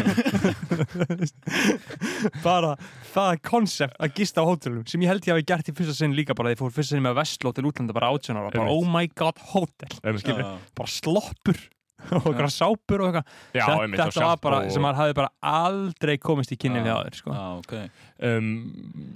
[2.45, 2.73] Bara
[3.13, 5.95] það er konsept að gista á hótelum sem ég held ég hafi gert í fyrsta
[5.97, 8.51] sinn líka bara því ég fór fyrsta sinn með Vestló til útlanda bara 18 ára
[8.53, 9.91] bara oh my god hótel.
[10.03, 11.59] Bara sloppur
[12.13, 13.25] og eitthvað sápur og eitthvað.
[13.57, 16.93] Já, Þetta- þetta var bara og- sem maður hafi bara aldrei komist í kynni við
[16.93, 17.29] aður sko.
[17.33, 17.73] Já, ok.
[18.29, 18.51] um,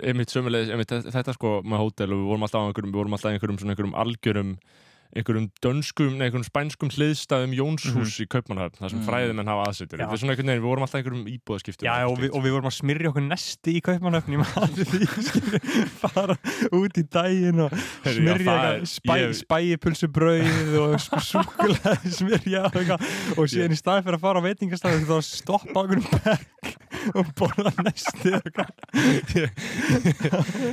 [0.01, 0.73] einmitt sömulegis,
[1.13, 3.59] þetta sko með hótel og við vorum alltaf á einhverjum, við vorum alltaf á einhverjum
[3.61, 4.51] svona einhverjum algjörum
[5.15, 9.07] einhverjum dönskum, nei, einhverjum spænskum hliðstæðum Jónshús í Kaupmannhöfn þar sem Mhm.
[9.09, 10.05] fræðimenn hafa aðsettur Já.
[10.05, 12.43] þetta er svona einhvern veginn, við vorum alltaf í einhverjum íbúðaskiptum Já, og við, og
[12.45, 15.03] við vorum að smyrja okkur nesti í kaupmannöfni maður því
[16.01, 16.35] fara
[16.71, 23.01] út í daginn og já, smyrja er- spæ, ég- spæjipulsubrauð og súkulega smyrja og, eitthvað.
[23.37, 26.47] og síðan í staði fyrir að fara á veitingastæði þá stoppa okkur um berg
[27.17, 28.69] og borða nesti og eitthvað.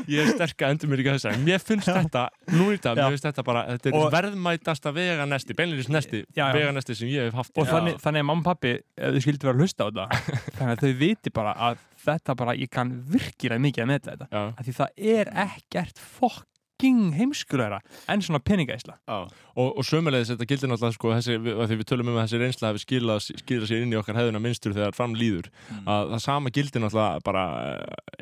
[0.08, 2.78] ég er sterk að endur mér ekki að þess að mér finnst þetta, nú í
[2.82, 3.96] dag, mér finnst þetta bara þetta er
[4.28, 7.54] verðmætasta veganesti, beinleirins nesti veganesti sem ég hef haft.
[7.58, 10.06] Og þannig, þannig að mamma og pappi þau skildi vera að hlusta á þetta
[10.58, 14.44] þannig að þau viti bara að þetta bara ég kann virkilega mikið að meta þetta.
[14.52, 16.46] Að því það er ekkert fokk
[16.78, 21.78] fucking heimskulegra en svona peningæsla og, og sömulegis þetta gildir náttúrulega sko, þessi, við, því
[21.80, 24.94] við tölum um að þessi reynsla hefur skilað, sér inn í okkar hefðuna minnstur þegar
[24.94, 25.48] fram líður
[25.90, 27.44] að það sama gildir náttúrulega bara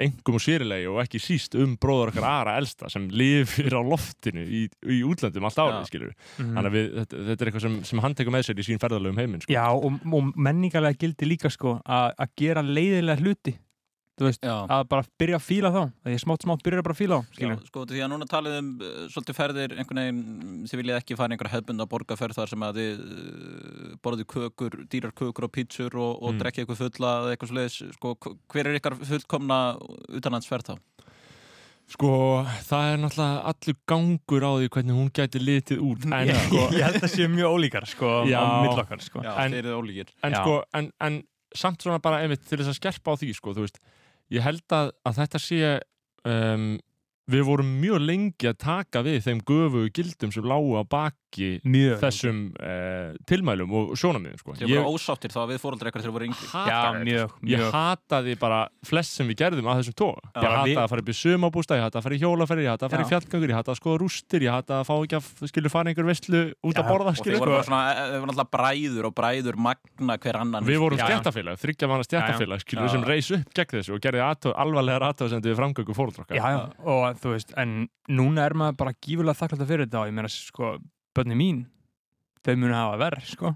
[0.07, 4.47] engum og sérilegi og ekki síst um bróður okkar aðra elsta sem lifir á loftinu
[4.49, 6.53] í, í útlandum allt árið skilur Mhm.
[6.57, 8.81] þannig að við, þetta, þetta er eitthvað sem, sem hann tekur með sér í sín
[8.81, 9.53] ferðalögum heiminn sko.
[9.53, 13.55] Já, og, og menningarlega gildi líka sko að að gera leiðilega hluti
[14.25, 17.19] veist, að bara byrja að fíla þá að ég smátt smátt byrja bara að fíla
[17.21, 17.59] þá Já, skilur.
[17.69, 20.23] sko, því að núna talið um uh, svolítið ferðir einhvern veginn,
[20.71, 24.79] þið viljið ekki fara í einhverja hefbunda borgarferð þar sem að þið uh, borðið kökur,
[24.89, 26.41] dýrar kökur og pítsur og, og Mm.
[26.41, 28.15] drekkið eitthvað fulla eða eitthvað svoleiðis, sko,
[28.55, 29.61] hver er ykkar fullkomna
[30.17, 30.77] utanlandsferð þá?
[31.87, 32.09] Sko,
[32.67, 36.63] það er náttúrulega allur gangur á því hvernig hún gæti litið út en Ég- sko,
[36.75, 39.23] ég held að séu mjög ólíkar, sko, á milli okkar, sko.
[39.23, 40.11] Já, en, þeir eru ólíkir.
[40.27, 40.41] en, Já.
[40.43, 41.21] sko, en, en
[41.55, 43.79] samt svona bara einmitt til þess að skerpa á því sko, þú veist,
[44.35, 45.61] ég held að, að þetta sé
[46.27, 46.69] um,
[47.27, 51.99] við vorum mjög lengi að taka við þeim göfu gildum sem lágu á baki mjög
[52.01, 54.55] þessum uh, tilmælum og sjónamiðum sko.
[54.61, 56.47] Þeir voru ósáttir þá við fóreldrar eitthvað þegar voru yngri.
[56.53, 57.51] hataði þetta, sko.
[57.51, 60.93] ég hataði bara flest sem við gerðum að þessum tóa Já, ég hataði við- að
[60.93, 63.07] fara upp í sumabústa, ég hataði að fara í hjólaferði ég hataði að fara í
[63.07, 63.11] Já.
[63.13, 66.07] fjallgöngur, ég hataði að skoða rústir ég hataði að fá ekki að skilju fara einhver
[66.07, 69.11] vestlu út að borða og þeir skilju voru bara svona, eh, þeir voru alltaf bræður
[69.11, 71.19] og bræður magna hver annan Við vorum Já, já.
[71.19, 72.89] stjættafélag, þryggja manna stjættafélag Já.
[72.89, 74.23] sem reis upp gegn þessu og gerði
[74.55, 75.95] alvarlegar aðtöðsendu við framgöngu
[76.31, 77.79] já, já, og þú veist, en
[78.09, 80.77] núna er maður bara gífurlega þakklægt fyrir þetta og ég meina, sko,
[81.17, 81.65] börni mín
[82.47, 83.53] þau munu hafa verð, sko.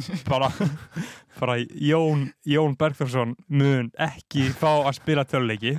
[0.30, 0.48] Bara,
[1.38, 5.76] bara Jón, Jón Bergþórsson mun ekki fá að spila töluleiki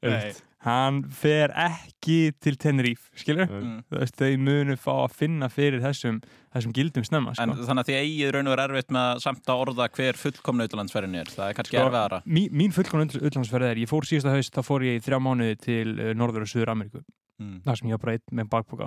[0.00, 0.32] Nei.
[0.66, 3.84] Hann fer ekki til Tenerife, skilur Mm.
[3.90, 6.18] þú veist, þau munu fá að finna fyrir þessum,
[6.54, 9.20] þessum gildum snemma, sko En þannig að því eigið raun og er erfitt með að
[9.22, 11.30] samt að orða hver fullkomna utanlandsferðin er.
[11.30, 12.22] Það er kannski Sko, erfiðara.
[12.26, 15.58] mín, mín fullkomna utlandsferð er, ég fór síðasta haust, þá fór ég í þrjá mánuði
[15.62, 17.04] til uh, Norður og Suður Ameríku
[17.38, 17.60] Mm.
[17.62, 18.86] þar sem ég var bara einn með bakboka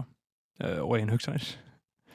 [0.60, 1.45] uh, og einn hugsanir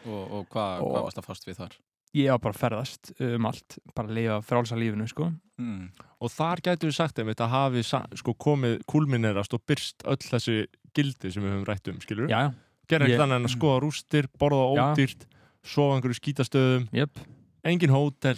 [0.05, 1.73] Og, og hvað hva varst að fast við þar?
[2.15, 5.87] Ég var bara að ferðast um allt bara að lifa frálsa lífinu, sko Mm.
[6.21, 10.57] og þar gætu við sagt einmitt að hafi sko, komið kulminerast og byrst öll þessi
[10.93, 12.51] gildi sem við höfum rætt um skilur Já,
[12.85, 15.25] gera ekkert annað en að skoða rústir, borða ódýrt
[15.65, 17.23] sofa á einhverju skítastöðum yep.
[17.65, 18.37] engin hótel,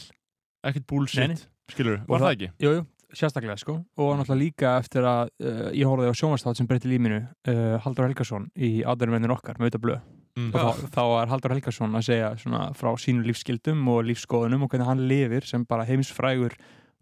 [0.62, 1.34] ekkert nei.
[1.74, 2.50] skilur, var það ekki?
[2.62, 2.86] Jú, jú,
[3.18, 7.24] sérstaklega sko og náttúrulega líka eftir að uh, ég horfði á sjónvarstátt sem breyti líminu
[7.24, 10.06] uh, Haldur Helgason í Aðurmennir okkar með auðvitað blöð
[10.38, 10.52] Mm.
[10.54, 14.70] og þá, þá er Haldur Helgason að segja svona frá sínum lífsskildum og lífskoðunum og
[14.70, 16.54] hvernig hann lifir sem bara heimsfrægur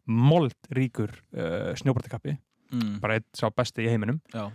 [0.06, 2.96] moldríkur uh, snjóbortakappi Mm.
[2.98, 4.48] bara eitt sá besti í heiminum Já.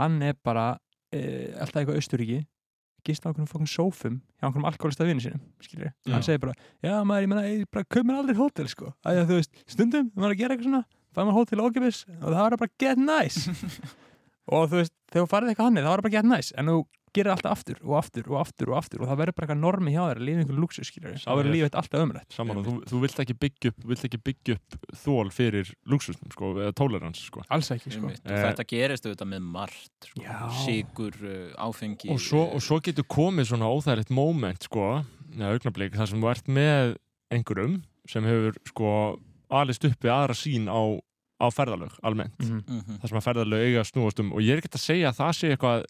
[0.00, 0.64] hann er bara
[1.14, 2.40] uh, alltaf eitthvað Östuríki
[3.06, 6.10] gist á einhvern fokkin sófum hjá einhvern alkoholista vinni sinum skilur Já.
[6.16, 9.20] hann segir bara, já maður, ég menna, ég bara köp mér aldrei hótel sko, að
[9.30, 10.82] þú veist, stundum maður er að gera eitthvað svona,
[11.14, 13.54] fæði maður hótel ókipis og það var bara get nice
[14.58, 16.72] og þú veist, þegar þú farið eitthvað hann þá var það bara get nice, en
[16.74, 16.80] þú
[17.16, 19.94] gerir alltaf aftur og aftur og aftur og aftur og það verður bara eitthvað normi
[19.94, 23.00] hjá þér að lifa einhvern luxus, skilur þá verður lífið alltaf ömrætt Saman, þú, þú
[23.06, 27.42] vilt ekki byggja upp, vilt ekki byggja upp þól fyrir luxusnum, sko, eða tolerans, sko.
[27.50, 28.12] Alls ekki, sko.
[28.12, 30.38] Og þetta gerist auðvitað með margt, sko.
[30.64, 32.10] Sigur, uh, áfengi.
[32.12, 34.86] og svo, og svo getur komið svona óþægilegt moment sko,
[35.36, 36.96] þar sem þú ert með
[37.34, 38.90] einhverjum sem hefur sko
[39.50, 40.78] alist uppi aðra sín á,
[41.42, 42.62] á ferðalög almennt, Mhm.
[42.66, 43.00] Mhm.
[43.02, 45.18] þar sem að ferðalög eiga að snúast um og ég er ekki að segja að
[45.20, 45.84] það sé eitthvað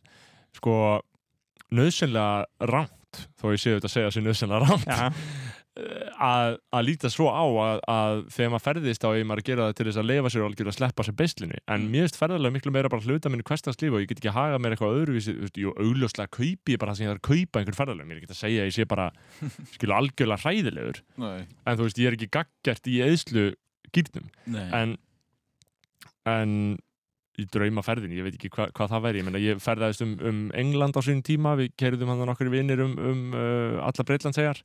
[0.57, 0.75] sko
[1.75, 5.11] nöðsynlega rámt þó ég sé þetta að segja að sé nöðsynlega rámt Ja.
[5.77, 9.65] að, að líta svo á að, að þegar maður ferðist á ég maður að gera
[9.67, 11.91] það til þess að leifa sér og algjör að sleppa sér beislinu en Mm.
[11.93, 14.61] mér finnst ferðarlega miklu meira bara hluta minni hverstagslíf og ég get ekki að haga
[14.65, 17.79] mér eitthvað öðruvísi jú, augljóslega kaupi ég bara það sem ég þarf að kaupa einhvern
[17.83, 19.07] ferðarlega, mér ekki að segja að ég sé bara
[19.77, 21.45] skilu algjörlega hræðilegur Nei.
[21.45, 23.47] en þú veist, ég er ekki gaggjart í eðslu
[23.93, 24.33] gýrnum
[24.81, 24.97] en
[26.27, 26.57] en
[27.37, 30.39] í draumaferðinni, ég veit ekki hva, hvað það væri ég, meina, ég ferðaðist um, um
[30.57, 34.63] England á sín tíma við kerðum hann nokkur vinnir um, um uh, alla Breitlandsegar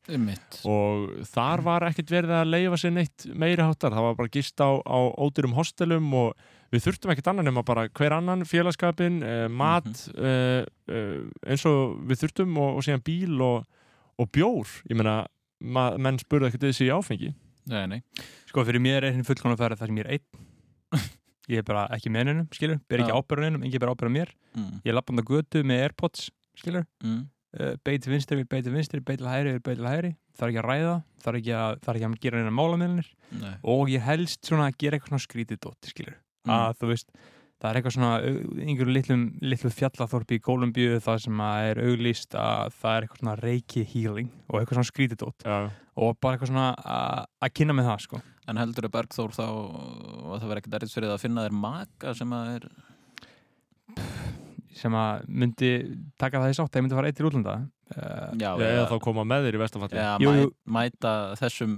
[0.70, 4.64] og þar var ekkert verið að leifa sér neitt meiri háttar, það var bara gist
[4.64, 9.46] á, á ódýrum hostelum og við þurftum ekkert annan nema bara hver annan félagskapin uh,
[9.52, 13.66] mat uh, uh, eins og við þurftum og, og síðan bíl og,
[14.16, 14.72] og bjór.
[14.88, 15.26] Ég meina,
[15.60, 17.34] ma- menn spurði ekkert þessi áfengi.
[17.72, 18.00] Nei, nei.
[18.48, 21.12] Sko, fyrir mér er hinn fullkona ferð þar sem ég er einn
[21.52, 24.32] ég er bara ekki með hennum, skilur ber ekki ábyrðan hennum, engin ber ábyrðan mér
[24.56, 24.82] Mm.
[24.84, 26.30] ég lappa hann á götu með Airpods
[26.60, 27.22] skilur Mm.
[27.60, 30.62] uh, beiti vinstri, við beiti vinstri, beiti til hægri við beiti til hægri, þarf ekki
[30.64, 33.08] að ræða þarf ekki að, þarf ekki að gera neina málamilnir
[33.40, 33.56] Nei.
[33.64, 36.52] og ég helst svona að gera eitthvað svona skrítið dótt, skilur Mm.
[36.58, 37.10] að þú veist,
[37.62, 38.12] það er eitthvað svona
[38.66, 43.22] einhverju litlum, litlum fjallaþorpi í Kólumbíu það sem að er auglýst að það er eitthvað
[43.22, 45.58] svona reiki healing og eitthvað svona skrítið dótt Já.
[46.02, 48.22] og bara eitthvað svona að- að kynna með það sko.
[48.50, 51.58] En heldur þau Bergþór þá að það verður ekkert erfitt fyrir það að finna þér
[51.62, 52.66] maka sem að er
[54.82, 55.70] sem að myndi
[56.22, 57.56] taka það í sátt þegar myndi fara eitt til útlanda.
[57.92, 60.52] Uh, Já, eða þá koma með þér í vestafalli Já, Jú, mæ, jú.
[60.78, 61.12] mæta
[61.42, 61.74] þessum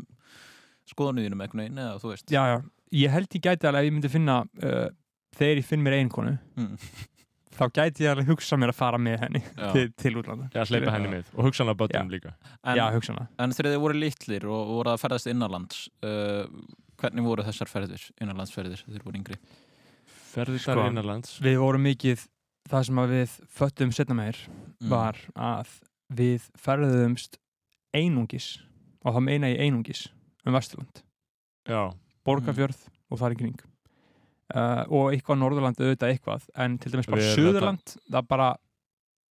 [0.92, 2.28] skoðanuðinum einhvern veginn eða þú veist.
[2.30, 2.58] Já, já,
[3.02, 4.90] ég held ég gæti alveg ef ég myndi finna uh,
[5.38, 6.78] þegar ég finn mér einkonu Mm.
[7.54, 9.42] þá gæti ég alveg hugsa mér að fara með henni
[9.74, 12.32] til, til útlanda Já, hleypa henni með og hugsa hana bötum líka
[12.64, 13.28] En, Já, hugsanlega.
[13.40, 16.46] En þegar þið voru litlir og voru að ferðast innanlands uh,
[17.02, 19.38] hvernig voru þessar ferðir, innanlandsferðir þegar þið voru yngri?
[20.34, 22.24] Ferðir Sko, Við vorum mikið
[22.72, 24.40] það sem að við föttum setna meir
[24.84, 24.90] Mm.
[24.90, 25.70] var að
[26.12, 27.38] við ferðuðumst
[27.96, 28.48] einungis
[29.06, 30.08] og þá meina ég einungis
[30.46, 31.04] um Vesturland
[31.70, 31.94] Já.
[32.26, 32.82] Borgarfjörð
[33.12, 33.62] og þar í kring
[34.56, 38.50] uh, og eitthvað Norðurland auðvitað eitthvað en til dæmis bara Við- Suðurland það bara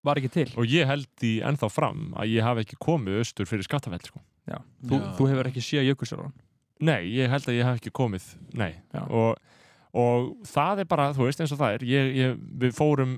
[0.03, 3.47] var ekki til og ég held því ennþá fram að ég hafi ekki komið austur
[3.47, 4.23] fyrir skattafell sko.
[4.51, 4.57] Já.
[4.89, 6.33] Þú, þú hefur ekki séð Jökulsárlón
[6.83, 8.25] Nei, ég held að ég hef ekki komið
[8.59, 8.73] Nei,
[9.07, 9.37] og,
[9.95, 13.13] og það er bara, þú veist eins og það er ég, ég, við fórum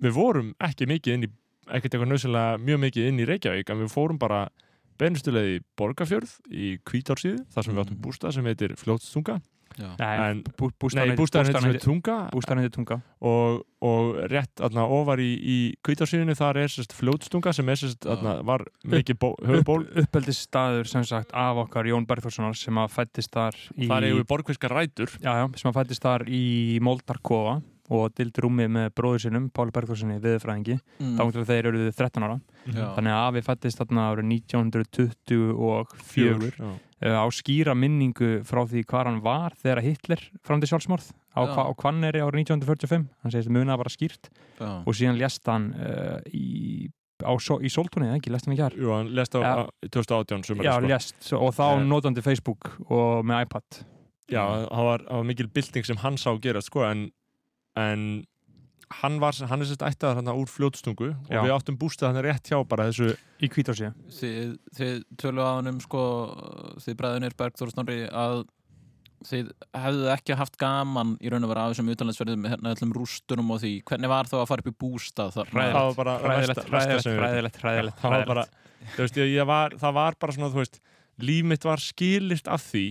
[0.00, 1.30] við vorum ekki mikið inn í
[1.68, 4.40] ekkert eitthvað nöðsynlega mjög mikið inn í Reykjavík en við fórum bara
[5.00, 9.38] beinustulega í Borgarfjörð í Kvítársíðu þar sem við áttum bústað sem heitir Fljótstunga.
[9.78, 12.98] Nei, bú- Nei, bústaðurinn- bústaðurinn heitir Tunga bústaðurinn heitir Tunga.
[13.20, 18.06] og, og rétt aðna, ofar í, í Kvítársíðunni þar er sérst Fljótstunga sem er sérst
[18.06, 22.74] aðna, var mikið bó, höfuból upp, uppeldis staður sem sagt af okkar Jón Bergþórssonar sem
[22.78, 25.10] að fættist þar í, Þar við borgfiskar rætur.
[25.20, 27.60] Já, já, sem að fættist þar í Moldarkofa
[27.92, 31.18] og dildi rúmi með bróður sinum Páli Bergþórssoni viðfræðingi Mm.
[31.18, 32.40] þá til þeir eru 13 ára.
[32.64, 32.94] Já.
[32.96, 36.64] þannig að afi fættist þarna árið 1924 Fjögur, já.
[36.64, 41.66] uh, á skýra minningu frá því hvað hann var þegar Hitler framdi sjálfsmorð á, hva,
[41.68, 44.70] á Hvanneri árið 1945 hann segist munið bara skýrt Já.
[44.86, 46.88] og síðan lést hann uh, í,
[47.20, 49.52] á, so- í Soltúni, eða ekki, lest hann ekki hér Jú, hann lest á Já.
[49.68, 51.16] á- 2018 sumarið, Já, sko.
[51.28, 51.84] svo- og þá Eh.
[51.92, 53.82] notandi Facebook og með iPad
[54.32, 57.10] Já, það var, var mikil bylting sem hann sá gerast sko, en,
[57.76, 58.24] en
[59.00, 61.40] hann, var, hann er sérst ættaðar hann úr fljótstungu og Já.
[61.42, 65.72] við áttum bústað hann rétt hjá bara þessu í kvítársíða Þið, þið tölu á hann
[65.72, 66.02] um sko,
[66.84, 68.44] þið bræðunir Bergþór Snorri að
[69.24, 72.92] þið hefðu ekki haft gaman í raun og vera af þessum utanlandsferðum með hérna öllum
[72.96, 75.52] rústunum og því hvernig var þá að fara upp í bústað þar?
[75.54, 77.22] það var bara vitum.
[77.22, 78.44] hræðilegt, hræðilegt, það var bara,
[78.96, 80.80] þú veist, ég, var, það var bara svona, þú veist,
[81.24, 82.84] líf mitt var skilyrt af því,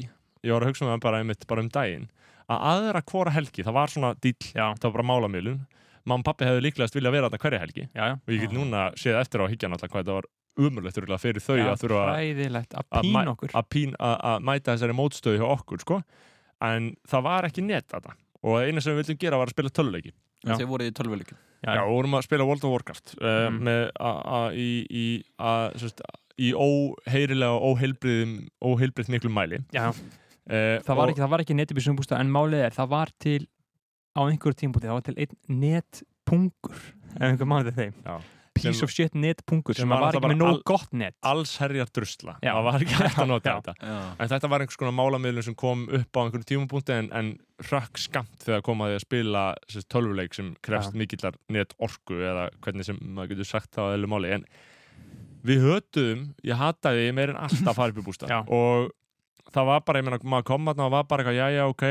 [0.43, 2.09] ég var að hugsa um það bara, einmitt, bara um daginn,
[2.49, 5.61] að aðra hvora helgi, það var svona dýll, það var bara málamilun,
[6.05, 8.15] mamma og pappi hefðu líklegast viljað vera þarna hverja helgi já, já.
[8.19, 10.29] og ég get núna séð eftir á higgjan alltaf hvað þetta var
[10.63, 13.07] umurlegt fyrir þau Já, að þurfa að að
[13.55, 16.01] að, að, að mæta þessari mótstöðu hjá okkur sko.
[16.61, 18.13] en það var ekki net þetta
[18.43, 20.13] og eina sem við vildum gera var að spila töluleiki
[20.43, 21.37] En þið voruð í tölvuleikin?
[21.63, 23.59] Já, já, við vorum að spila World of Warcraft uh, Mm.
[23.63, 25.05] með a, a, í, í,
[26.43, 29.87] í óheirilega og óheilbrið miklum mæli Já.
[29.87, 31.57] uh, það var ekki, það var ekki
[31.95, 33.39] bústað en málið er, það var til
[34.13, 36.79] á einhverju tímpúti, það var til einn netpungur
[37.17, 37.99] ef einhver mannið þeim.
[38.05, 38.17] Já.
[38.53, 41.15] piece Sem- of shit netpungur sem, var var, var ekki með nóg gott net.
[41.25, 42.51] allsherjar drusla Já.
[42.53, 43.73] það var ekki hægt að nota þetta.
[44.21, 47.31] En þetta var einhvers konar málamiðlun sem kom upp á einhverjum tímapunkti en, en
[47.65, 49.43] hrökk skamt þegar kom að því að spila
[49.89, 54.11] tölvuleik sem krefst mikillar net orku eða hvernig sem maður getur sagt það á eðlu
[54.13, 54.33] máli.
[54.37, 54.45] En
[55.43, 58.35] við hötuðum, ég hataði meir en alltaf að fara upp í bústað.
[58.59, 58.93] Og
[59.49, 61.89] það var bara, ég meina, maður kom að það var bara eitthvað, já, já, ok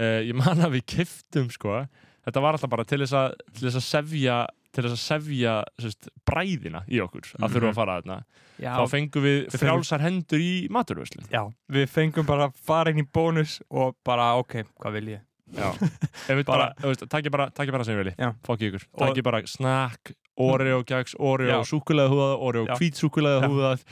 [0.00, 1.82] uh, ég man að við kiftum, sko
[2.26, 4.38] þetta var alltaf bara til þess að, til þess að sefja
[4.76, 8.18] til þess að sefja sérst, bræðina í okkur að þurfa að fara þarna
[8.56, 8.72] Já.
[8.76, 11.42] þá fengum við frjálsar hendur í maturvöslu Já,
[11.72, 15.24] við fengum bara að fara inn í bónus og bara, ok, hvað vil ég?
[15.56, 15.68] Já,
[16.28, 16.70] ef við bara,
[17.06, 19.42] takk ég bara, takk ég bara sem ég vilji, fokk ég ykkur takk ég bara
[19.48, 21.68] snakk, Oreo gæks, Oreo Já.
[21.68, 22.74] súkulega húðað, Oreo Já.
[22.80, 23.48] hvít súkulega Já.
[23.52, 23.84] húðað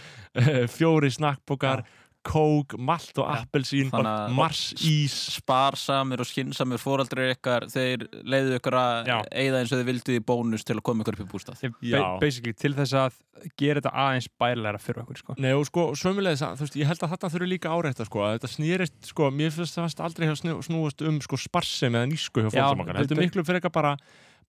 [0.74, 1.84] fjóri snakkbókar
[2.24, 8.56] kók, malt og appelsín Þannig að mars ís sparsamir og skinsamir fóraldrir ykkar þeir leiðu
[8.58, 11.28] ykkur að eigða eins og þið vildu í bónus til að koma ykkur upp í
[11.34, 11.62] bústað.
[11.92, 13.20] Ba basically, til þess að
[13.60, 15.36] gera þetta aðeins bælæra fyrir okkur, sko.
[15.42, 18.22] Nei og sko, sömulegis að, þú veist, ég held að þetta þurfi líka áreita sko,
[18.24, 22.08] að þetta snýrist, sko, mér finnst það aldrei hjá snú, snúast um, sko, sparsem eða
[22.12, 23.96] nýsku hjá heldur þetta- miklu fyrir eitthvað bara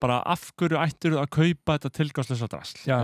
[0.03, 2.97] bara af hverju ættir að kaupa þetta tilgangslösa drasl Já.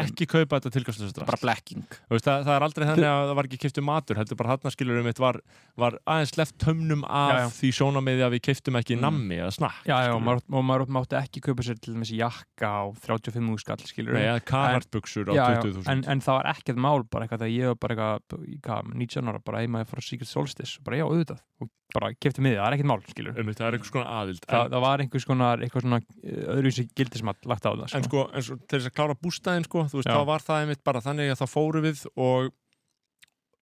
[0.00, 3.22] Ekki kaupa þetta tilgangslösa drasl bara blekking Þú veist, það, það er aldrei þannig að
[3.30, 5.38] það var ekki kiptu matur heldur bara hann skilur um eitt var,
[5.80, 7.48] var aðeins left tömnum af Já, já.
[7.58, 9.02] því sjónamiði að við kiptum ekki Mm.
[9.06, 12.12] nammi eða snakk Já, já, og maður, og maður mátti ekki kaupa sér til dæmis
[12.14, 15.88] jakka á 35 skall, skilur Nei, eða Carhartt-buxur á Já, já, 20.000.
[15.90, 18.92] en, en það var ekkert mál bara eitthvað þegar ég var bara eitthvað, í hvað,
[18.94, 22.58] 19 ára bara heima frá Secret Solstice og bara já, auðvitað og bara kefti miðið,
[22.60, 25.04] það er ekkert mál, skilur um, það er einhvers konar aðild það, en, það var
[25.04, 28.78] einhvers konar, eitthvað svona eh, öðruvísi gildismat lagt á það en sko, en sko, til
[28.80, 30.16] þess að klára bústæðin sko, þú veist, Já.
[30.18, 32.50] þá var það einmitt bara þannig að þá fóru við og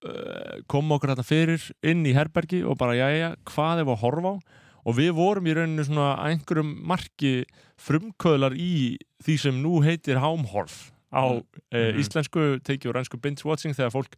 [0.08, 4.34] uh, kom okkur þetta fyrir inn í herbergi og bara, jæja, hvað er að horfa
[4.34, 4.36] á
[4.82, 7.34] og við vorum í rauninu svona að einhverjum marki
[7.78, 11.44] frumkvöðlar í því sem nú heitir hámhorf á Mm.
[11.70, 12.00] eh, Mhm.
[12.02, 14.16] íslensku teiki og rænsku binge watching þegar fólk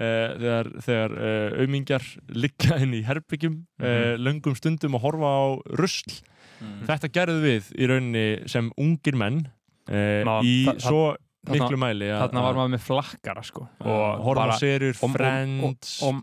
[0.00, 3.86] eh, þegar, þegar eh, aumingjar liggja inn í herbyggjum eh,
[4.16, 4.20] Mhm.
[4.26, 5.42] löngum stundum og horfa á
[5.78, 6.20] rusl
[6.60, 6.84] Mhm.
[6.88, 9.42] þetta gerðu við í rauninni sem ungir menn
[9.88, 11.14] eh, Ná, í svo
[11.48, 14.58] miklu mæli að- Þarna var að- maður með flakkara sko og horfa
[15.00, 16.20] og- Friends og,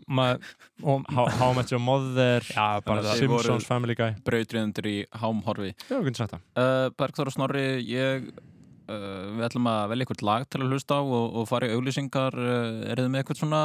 [1.10, 2.80] How, Met Your Mother Já.
[3.18, 7.66] Simpsons, Family Guy Brautriðundur í hámhorfi Já, við getum sagt það uh, Bergþór og Snorri,
[7.82, 8.46] ég uh,
[8.88, 12.36] við ætlum að velja eitthvað lag til að hlusta á og, og fara í auglýsingar.
[12.38, 13.62] Uh, er þið með eitthvað svona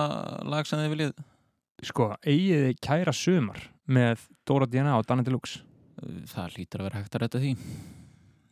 [0.54, 1.14] lag sem þið viljið?
[1.84, 5.64] Sko, eigið kæra sumar með Dóra DNA og Danny Deluxe?
[6.32, 7.54] Það hlýtur að vera hægt að rætta því.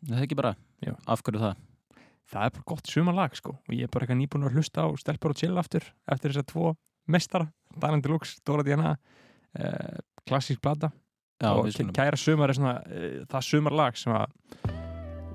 [0.07, 0.93] Það er ekki bara, Já.
[1.05, 1.67] af hverju það?
[2.31, 3.57] Það er bara gott sumarlag sko.
[3.67, 6.47] Og ég er bara eitthvað nýbúin að hlusta á Stelpur og Chill aftur eftir þessar
[6.47, 6.73] tvo
[7.11, 10.63] mestara Danny Deluxe, Dóra DNA uh, klassísk
[11.41, 14.27] Já, og kæra sumar er svona uh, það sumarlag sem að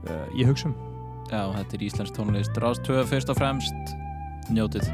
[0.06, 0.95] uh, ég hugsa um
[1.26, 2.58] Já, þetta er Íslensk tónlist.
[2.62, 3.94] Rástöð fyrst og fremst.
[4.52, 4.86] Njótið.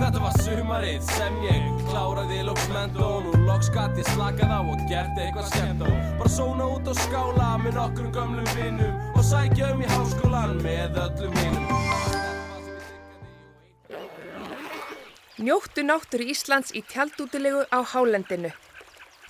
[0.00, 5.18] Þetta var sumarið sem ég kláraði lóksmendón og loks gatt ég slakað á og gert
[5.20, 5.90] eitthvað skemmt á.
[6.18, 10.98] Bara sóna út og skála með nokkrum gömlum vinnum og sækja um í háskólan með
[11.04, 11.70] öllum hinnum
[15.40, 18.50] Njóttu náttúru Íslands í tjaldútilegu á Hálendinu.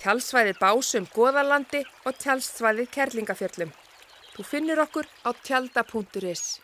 [0.01, 3.69] Tjaldsvæðið Básum Goðalandi og tjaldsvæðið Kerlingafjöllum.
[4.33, 6.57] Þú finnur okkur á tjalda.is.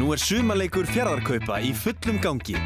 [0.00, 2.56] Nú er sumarleikur fjardarkaupa í fullum gangi.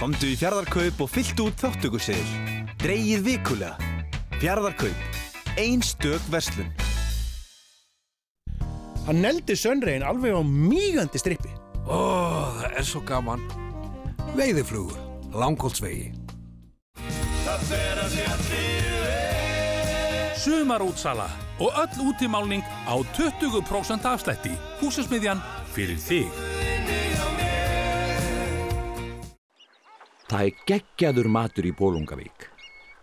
[0.00, 2.64] Komdu í fjardarkaup og fylltu út þáttökuseðil.
[2.80, 3.76] Dreigið vikulega.
[4.40, 5.22] Fjardarkaup.
[5.60, 6.72] Ein stök verslun.
[9.04, 11.52] Hann neldi sönregin alveg á mígandi strippi.
[11.84, 12.00] Ó,
[12.62, 13.44] það er svo gaman.
[14.40, 14.96] Veiðiflugur,
[15.36, 16.14] langholtsvegi.
[20.46, 21.26] Sumarútsala
[21.58, 24.52] og öll útimálning á 20% afslætti.
[24.80, 25.40] Húsasmiðjan
[25.74, 26.30] fyrir þig.
[30.26, 32.46] Það er geggjaður matur í Bólungavík.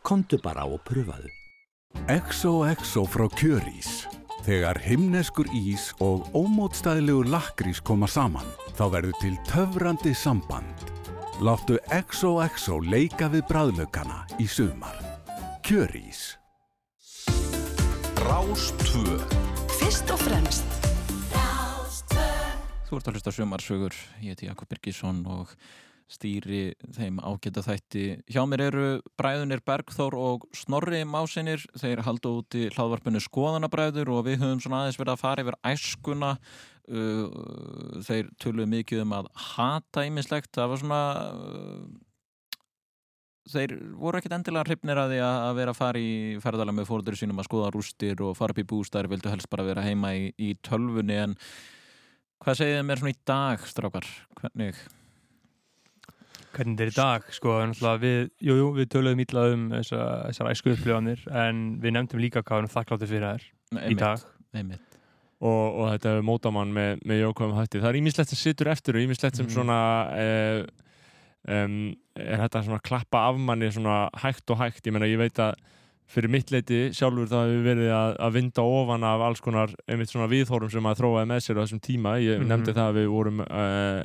[0.03, 1.31] Kontu bara og pröfaðu.
[2.07, 4.05] XOXO frá Kjörís.
[4.43, 10.92] Þegar himneskur ís og ómótstæðilegur lakrís koma saman, þá verður til töfrandi samband.
[11.43, 14.95] Láttu XOXO leika við bræðlaukana í sumar.
[15.65, 16.37] Kjörís.
[18.23, 19.17] Rástvö
[19.73, 20.77] Fyrst og fremst
[22.87, 25.51] Þú ert að hlusta sumarsögur, ég heiti Jakob Birgisson og
[26.13, 28.05] stýri þeim ágæta þætti.
[28.31, 28.87] Hjá mér eru
[29.19, 34.85] bræðunir Bergþór og Snorri Másinir, þeir halda út í hlaðvarpinu skoðanabræður og við höfum svona
[34.85, 36.37] aðeins verið að fara yfir æskuna,
[36.89, 41.03] uh, þeir töluðu mikið um að hata ýmislegt, það var svona,
[41.34, 42.57] uh,
[43.53, 46.89] þeir voru ekkit endilega hrifnir að því að að vera að fara í ferðalega með
[46.89, 50.15] fóröldur sínum að skoða rústir og fara upp í bústæður, vildu helst bara vera heima
[50.18, 51.39] í, í tölvunni en
[52.43, 54.07] Hvað segið þið mér svona í dag, strákar?
[54.41, 54.80] Hvernig?
[56.53, 57.53] Hvernig þetta er í dag, sko,
[58.01, 62.57] við, jú, jú, við töluðum ítla um þessar, æsku upplifanir en við nefndum líka hvað
[62.57, 64.27] við erum þakkláttir fyrir þær í dag.
[64.60, 64.92] Einmitt.
[65.43, 68.95] Og, og þetta er mótamann með, með jókvæðum hætti það er ímislegt sem situr eftir
[68.95, 69.53] og ímislegt sem Mhm.
[69.57, 69.77] svona
[70.15, 70.63] eh,
[71.51, 71.77] um,
[72.15, 75.55] er þetta svona klappa af manni svona hægt og hægt, ég meina ég veit að
[76.13, 80.11] fyrir mitt leiti sjálfur það hefur verið að, að vinda ofan af alls konar einmitt
[80.11, 82.47] svona viðhórum sem að þróaði með sér á þessum tíma, ég Mhm.
[82.51, 84.03] nefndi það að við vorum uh,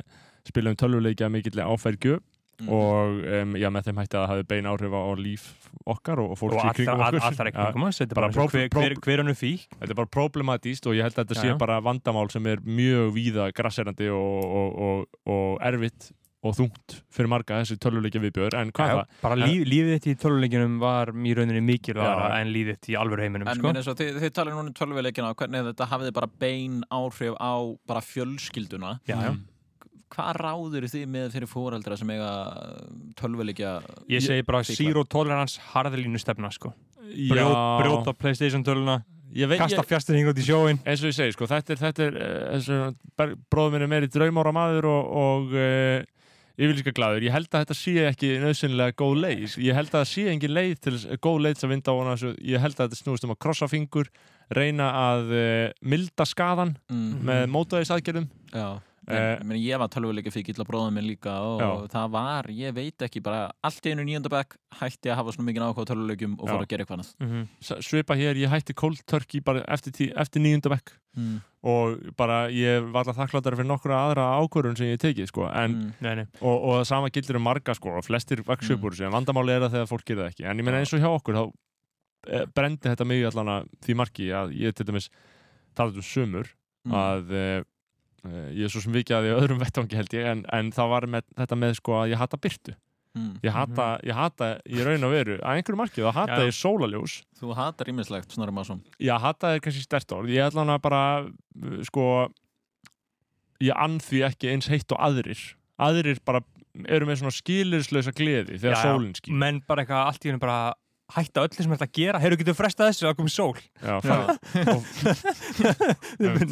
[0.49, 2.19] spilum tölvuleikja mikill áfergju
[2.59, 2.69] Mhm.
[2.69, 5.43] og um, já, með þeim hætti að það hafi bein áhrif á, líf
[5.85, 8.27] okkar og, og fólk Og í kringum okkur all- allra kringum oss, þetta er bara
[8.27, 9.67] og pró- hver- hver- hver önnur fík.
[9.79, 11.57] Þetta er bara problematíst og ég held að þetta Já, sé já.
[11.57, 16.11] bara vandamál sem er mjög víða grasserandi og, og, og, og erfitt
[16.41, 19.05] og þungt fyrir marga þessi töluleikja viðbjör en hvað það?
[19.21, 22.95] bara En- líf, lífið þitt í töluleikinum var í rauninni mikilvægara en lífið þitt í
[22.95, 23.67] alvöru heiminum En sko.
[23.67, 26.83] minn eins og þið, þið talir núna um tölvuleikina og hvernig þetta hafiði bara bein
[26.91, 27.53] áhrif á
[27.85, 29.35] bara fjölskylduna Já, já.
[30.09, 32.29] Hvað ráður þið með fyrir fóreldra sem eiga
[33.19, 33.73] tölvuleikja
[34.09, 36.73] Ég segi bara zero tolerance harðalínu stefna sko.
[37.09, 37.31] Já.
[37.33, 38.99] Brjót, brjóta Playstation töluna
[39.33, 42.15] veit- kasta fjasturinn út í sjóin eins og ég segi, sko, þetta er, þetta er
[42.17, 46.01] uh, bróður minn er meiri draumára maður og, og uh,
[46.59, 50.09] yfirlíska glaður, ég held að þetta sé ekki nöðsynlega góð leið, ég held að það
[50.11, 52.15] sé engin leið til góð leið til að vinda á hana
[52.49, 54.09] ég held að þetta snúist um að krossa fingur
[54.57, 57.21] reyna að uh, milda skadan Mhm.
[57.29, 58.67] með mótaðisaðgerðum Já.
[59.09, 61.87] Eh, En, meni, ég var tölvuleika fyrir illa bróðum minn líka og Já.
[61.89, 65.65] það var, ég veit ekki bara allt í einu nýjöndabæk hætti að hafa svona mikið
[65.65, 67.47] áhuga á tölvuleikum og fór að gera eitthvað annað Mhm.
[67.61, 71.41] S- svipa hér, ég hætti cold turkey bara eftir, tí, eftir nýjunda bekk Mm.
[71.63, 75.47] og bara ég var alltaf þakkláttar fyrir nokkura aðra ákvörðun sem ég tekið sko.
[75.51, 75.93] en, Mm.
[76.01, 76.25] Nei, nei.
[76.41, 79.11] Og, og það sama gildir um marga sko, og flestir vaks upp úr þessu, en
[79.13, 81.33] vandamáli er það þegar fólk gerir það ekki en ég meina eins og hjá okkur
[81.33, 81.51] þá
[82.27, 85.09] eh, brendi þetta mig allan að því marki að ég til dæmis
[88.25, 90.71] eh, eh, ég er svo sem vikið að því öðrum vettvangi held ég en, en
[90.75, 92.75] það var með, þetta með sko að ég hata byrtu
[93.17, 93.39] Mm.
[93.41, 96.45] ég hata, ég hata í raun og veru að einhverju marki þá hata Já.
[96.45, 98.83] ég sólaljós Þú hatar ímislegt, Snorri Másson.
[99.01, 100.29] Já, hata er kannski stert orð.
[100.29, 102.05] Ég ætla hann að bara uh, sko
[103.65, 105.41] ég ann því ekki eins heitt og aðrir.
[105.81, 106.43] Aðrir bara
[106.85, 110.59] eru með svona skilirslösa gleði þegar sólinn skýr menn bara eitthvað allt í hennu bara
[111.15, 113.07] hætta öllu sem er að gera, heyrðu getur frestað þessu?
[113.09, 113.55] Að koma sól.
[113.81, 113.95] Já,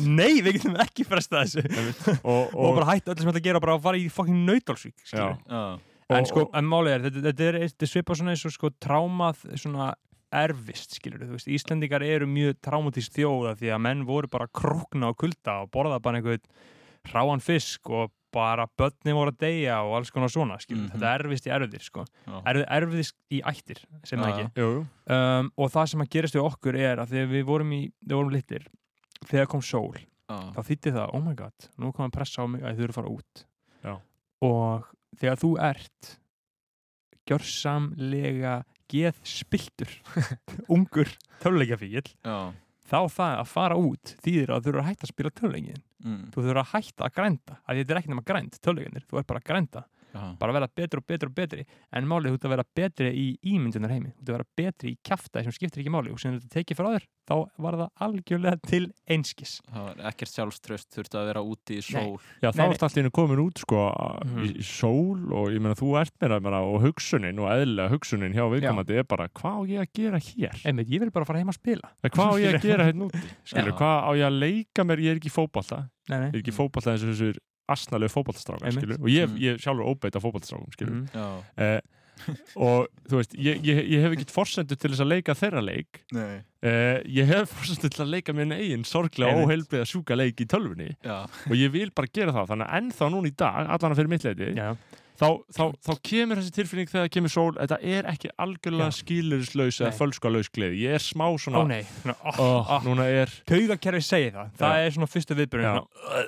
[0.07, 2.17] nei, við getum ekki frestað þessu.
[2.23, 5.13] Og, og, bara hætta öllu sem er að gera og bara fara í fucking nautálsvík
[5.13, 5.27] Já.
[5.47, 8.55] en Og- sko, en málið er þetta, þetta er, þetta er svipað svona eins og
[8.55, 9.89] sko trámað svona
[10.37, 15.13] erfist, skilur þú veist, Íslendingar eru mjög traumatist þjóða því að menn voru bara krokna
[15.13, 16.43] og kulda og borða bara einhvern
[17.07, 20.91] hráan fisk og bara börni voru að deyja og alls konar svona, skilur, Mhm.
[20.99, 22.05] þetta erfist í erfðir sko.
[22.45, 24.87] Erf, erfist í ættir sem það ekki.
[25.07, 28.15] Um, og það sem að gerist við okkur er að þegar við vorum í, við
[28.19, 28.67] vorum litlir
[29.25, 30.51] þegar kom sól Já.
[30.53, 32.91] þá þýtti það, oh my god, nú kom að pressa á mig að þið eru
[32.91, 33.45] að fara út
[33.83, 33.95] Já.
[34.41, 34.85] og
[35.17, 36.17] þegar þú ert
[37.27, 39.91] gjörsamlega geð spiltur
[40.73, 41.09] ungur
[41.43, 42.53] töluleikjafíl Já.
[42.87, 46.27] þá það að fara út þýðir að þú eru að hætta að spila töluleikin Mm.
[46.29, 49.23] þú þurfa að hætta að grænda að þetta er ekki nema grænd töluleikinir, þú er
[49.25, 49.81] bara að grænda
[50.17, 50.27] Já.
[50.41, 53.09] bara að vera betri og betri og betri en málið þú ert að vera betri
[53.13, 56.19] í ímyndunar heimi þú ert að vera betri í kjaftaði sem skiptir ekki máli og
[56.23, 57.35] sem þú tekið frá þér, þá
[57.67, 58.83] var það algjörlega til
[59.13, 62.85] einskis Það var ekkert sjálfströst, þurfti að vera úti í sól Já, þá Nei, ert
[62.89, 63.83] allir komin út sko
[64.17, 64.43] Mhm.
[64.43, 68.33] í, í sól og ég meina þú ert meira, meira og hugsunin og eðlilega hugsunin
[68.33, 70.55] hjá viðkomandi er bara hvað á ég að gera hér?
[70.65, 73.21] Einmitt, ég vil bara fara heim að spila hvað á ég að gera hérna úti?
[73.77, 74.99] Hvað á ég að leika mér?
[75.03, 76.27] Ég er ekki í fótbolta Nei, nei.
[76.31, 77.37] Ég er ekki fótbolta eins og þessur
[77.69, 78.09] asnalegu
[78.77, 79.37] skilur og ég, Mm.
[79.43, 81.07] ég sjálfur óbeita fótboltastrákum, skilur Mhm.
[81.13, 81.43] Já.
[81.57, 81.81] eh,
[82.55, 85.99] og þú veist, ég, ég, ég hef ekkert forsendur til þess að leika þeirra leik
[86.11, 86.41] Nei.
[86.63, 89.47] eh, ég hef forsendur til að leika minn eigin sorglega Einmitt.
[89.69, 91.25] óheilbriða sjúka leik í tölvunni Já.
[91.45, 94.09] og ég vil bara gera það þannig að ennþá núna í dag, allan að fyrir
[94.09, 94.75] mitt leiti Já.
[95.17, 95.27] Þá,
[95.57, 99.89] þá, þá kemur þessi tilfinning þegar það kemur sól, þetta er ekki algjörlega skilurislaus eða
[99.91, 99.97] Nei.
[99.97, 104.03] fölskalaus gleði ég er smá svona Ó nei, svona, oh, Ó, oh, núna er Taugakerfi
[104.05, 104.85] segir það, það Já.
[104.85, 106.27] er svona fyrstu viðbjörn Já.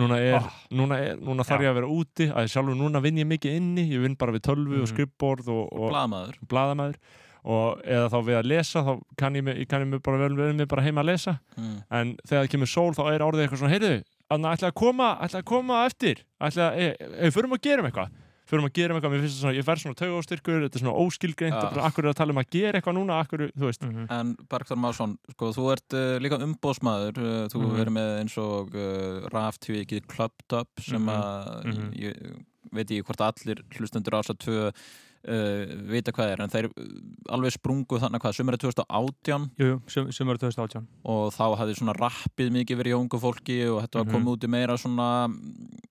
[0.00, 3.28] núna, er, núna, er, núna þarf ég að vera úti að sjálfur núna vinn ég
[3.30, 4.92] mikið inni ég vinn bara við tölvu og Mhm.
[4.94, 6.38] skrippborð og, og Blaðamaður.
[6.48, 7.00] blaðamaður
[7.44, 10.18] og eða þá við að lesa þá kann ég mig, ég kann ég mig bara
[10.18, 11.82] vel við mig bara heima að lesa Mm.
[11.90, 15.40] en þegar það kemur sól þá er orðið eitthvað svona heyrðu, ætla að koma, ætla
[15.40, 16.96] að koma eftir ætla að, e,
[17.26, 18.10] e, förum að gera um eitthvað
[18.50, 20.82] förum að gera um eitthvað, mér finnst það svona, ég fær svona taugastyrkur, þetta er
[20.82, 21.82] svona óskilgreint, ja.
[21.86, 24.06] akkur er að tala um að gera eitthvað núna, akkur, þú veist Mhm.
[24.10, 27.76] En Bergþór Másson, sko, þú ert uh, líka umbóðsmaður, uh, þú Mhm.
[27.78, 31.08] verður með eins og uh, raftívikið Clubbed Up sem Mhm.
[31.08, 31.92] að Mhm.
[31.94, 34.72] ég veit ekki hvort allir hlustendur ás að tvö
[35.28, 36.86] uh, vita hvað er, en þeir uh,
[37.36, 41.94] alveg sprungu þannig hvað, sumari 2018 Jú, jú, sum, sumari 2018 og þá hafði svona
[41.98, 44.14] rappið mikið verið í ungu fólki og þetta var Mhm.
[44.16, 45.08] komið út í meira svona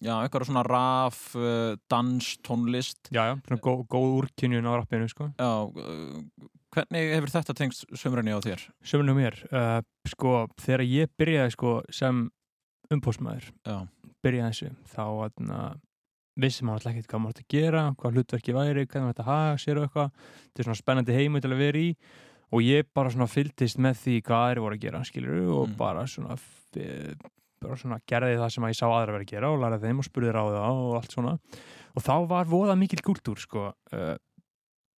[0.01, 5.10] já, eitthvað svona raf uh, dans, tónlist Já, já, svona góð, góð úrkynjun á rappinu,
[5.11, 8.61] sko Já, uh, hvernig hefur þetta tengst sumrunni á þér?
[8.85, 12.27] Sömurinn á mér, uh, sko, þegar ég byrjaði sko sem
[12.93, 13.77] umbóðsmaður Já.
[14.26, 15.57] byrjaði þessu, þá atna,
[16.40, 19.24] vissi maður alltaf ekkert hvað maður átti að gera hvað hlutverki væri, hvernig maður ætti
[19.26, 20.11] að haga sér og eitthvað,
[20.45, 21.90] þetta er svona spennandi heimu til að vera í
[22.49, 25.76] og ég bara svona fylgdist með því hvað aðri voru að gera, skilur og Mm.
[25.78, 26.38] bara svona
[27.60, 29.99] bara svona gerði það sem að ég sá aðra vera að gera og læraði þeim
[29.99, 31.34] og spurði ráða og allt svona.
[31.98, 34.16] Og þá var voða mikill kultúr sko uh,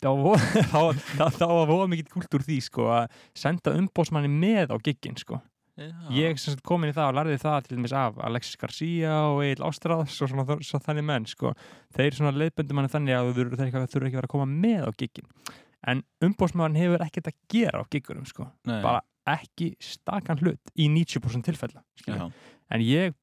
[0.04, 0.42] þá var
[0.74, 3.08] voða- voða mikill kultúr því sko að
[3.38, 5.40] senda umbóðsmanni með á giggin sko
[6.16, 9.14] ég sem sagt kom inn í það og lærði það til dæmis af Alexis Garcia
[9.32, 11.54] og Egil Ástráðs og svona þ- svo þannig menn sko.
[11.96, 15.30] Þeir svona leiðböndum manni þannig að þú þurfur ekki, ekki að koma með á giggin
[15.88, 18.50] en umbóðsmaðurinn hefur ekkert að gera á giggunum sko.
[18.84, 21.84] Bara ekki stakan hlut í 90% tilfella.
[22.06, 22.32] Já.
[22.72, 23.14] en ég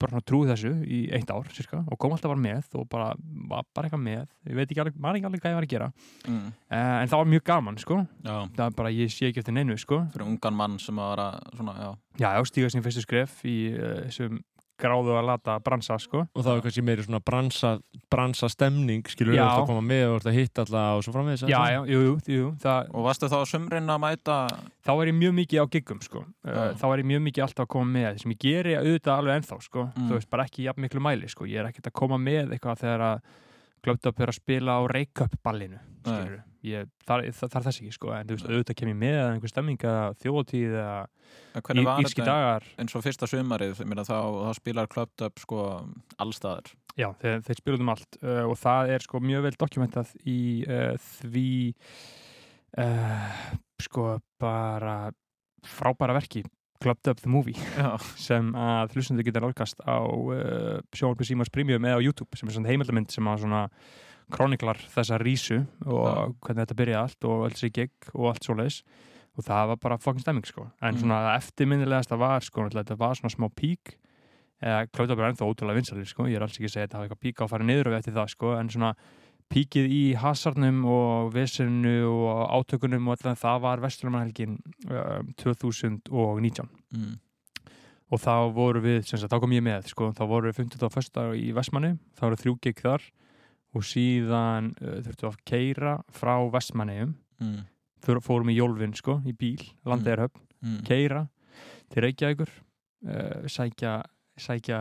[0.00, 3.12] bara svona trúi þessu í eitt ár cirka, og kom alltaf bara með og bara
[3.50, 4.26] var bara eitthvað með.
[4.48, 5.88] Ég veit ekki alveg, maður ekki alveg hvað ég var að gera.
[6.26, 6.42] Mm.
[6.46, 8.00] uh, en það var mjög gaman sko.
[8.26, 8.34] Já.
[8.58, 10.02] það er bara, ég sé ekki eftir neinu sko.
[10.14, 11.90] Fyrir ungan mann sem að vera svona, já,
[12.26, 14.42] já, stíga sín fyrstu skref í uh, þessum
[14.80, 16.26] gráðu að lata bransa sko.
[16.26, 17.72] og það var kannski meiri svona bransa,
[18.12, 21.80] bransa stemning skilur að koma með og að hitta alla og svo framvegis Já, já,
[21.88, 24.38] jú, jú, jú það, Og varstu þá sumrin að mæta
[24.86, 26.20] Þá er ég mjög mikið á giggum sko.
[26.46, 26.58] Já.
[26.78, 29.56] Þá er ég mjög mikið alltaf að koma með sem ég geri auðvitað alveg ennþá
[29.64, 29.86] sko.
[29.88, 30.04] Mm.
[30.06, 31.48] Þú veist, bara ekki jafn miklu mæli sko.
[31.50, 33.32] Ég er ekkert að koma með eitthvað þegar að
[33.86, 36.42] glöfta upp er að spila á Reykjöp ballinu skilurðu.
[36.70, 38.12] Ég, það, það er þess ekki sko.
[38.16, 40.96] en þú veist, auðvitað kem ég með að einhver stemming að þjóðtíð eða
[41.56, 43.28] En þetta dagar eins og fyrsta
[43.88, 45.62] meina, þá, þá spilar Clubbed Up sko
[46.22, 50.12] allstaðar Já, þeir, þeir spiluðu um allt uh, og það er sko mjög vel dokumentað
[50.24, 51.50] í uh, því
[52.80, 53.40] uh,
[53.84, 54.06] sko
[54.40, 54.98] bara
[55.66, 56.44] frábæra verki
[56.80, 57.96] Clubbed Up the Movie Já.
[58.20, 62.56] sem að hlustundu geta nálgast á uh, sjónvarpi Símars Premium eða á YouTube sem er
[62.56, 63.62] svona heimildamind sem að svona
[64.32, 68.80] kroniklar þessa rísu og hvernig þetta byrjaði allt og alls í gig og allt svoleiðis
[69.36, 71.00] og það var bara fucking stemming sko en Mm.
[71.02, 73.96] svona eftirminnilegast það var sko þetta var svona smá pík
[74.62, 76.96] eða Klautabur er ennþá ótrúlega vinsalir sko ég er alls ekki að segja að þetta
[76.98, 78.94] hafa eitthvað pík á að fara niður og eftir það sko en svona
[79.52, 84.56] píkið í hasarnum og vesinu og átökunum og allan það var Vesturlumarhelgin
[84.90, 86.66] um, 2019
[86.96, 87.12] mm.
[88.10, 90.82] og þá voru við, sem sagt, þá kom ég með sko, þá voru við 50.
[90.88, 91.22] og 1.
[91.38, 93.06] í Vestmanni þá voru þrjú gig þar
[93.76, 97.66] og síðan uh, þurftum við að keira frá Vestmanniðum Mm.
[98.00, 100.78] Fór- fórum í Jólfinn sko, í bíl landeirhöfn, Mm.
[100.88, 101.26] keira
[101.92, 103.98] til Reykjavíkur uh, sækja,
[104.40, 104.78] sækja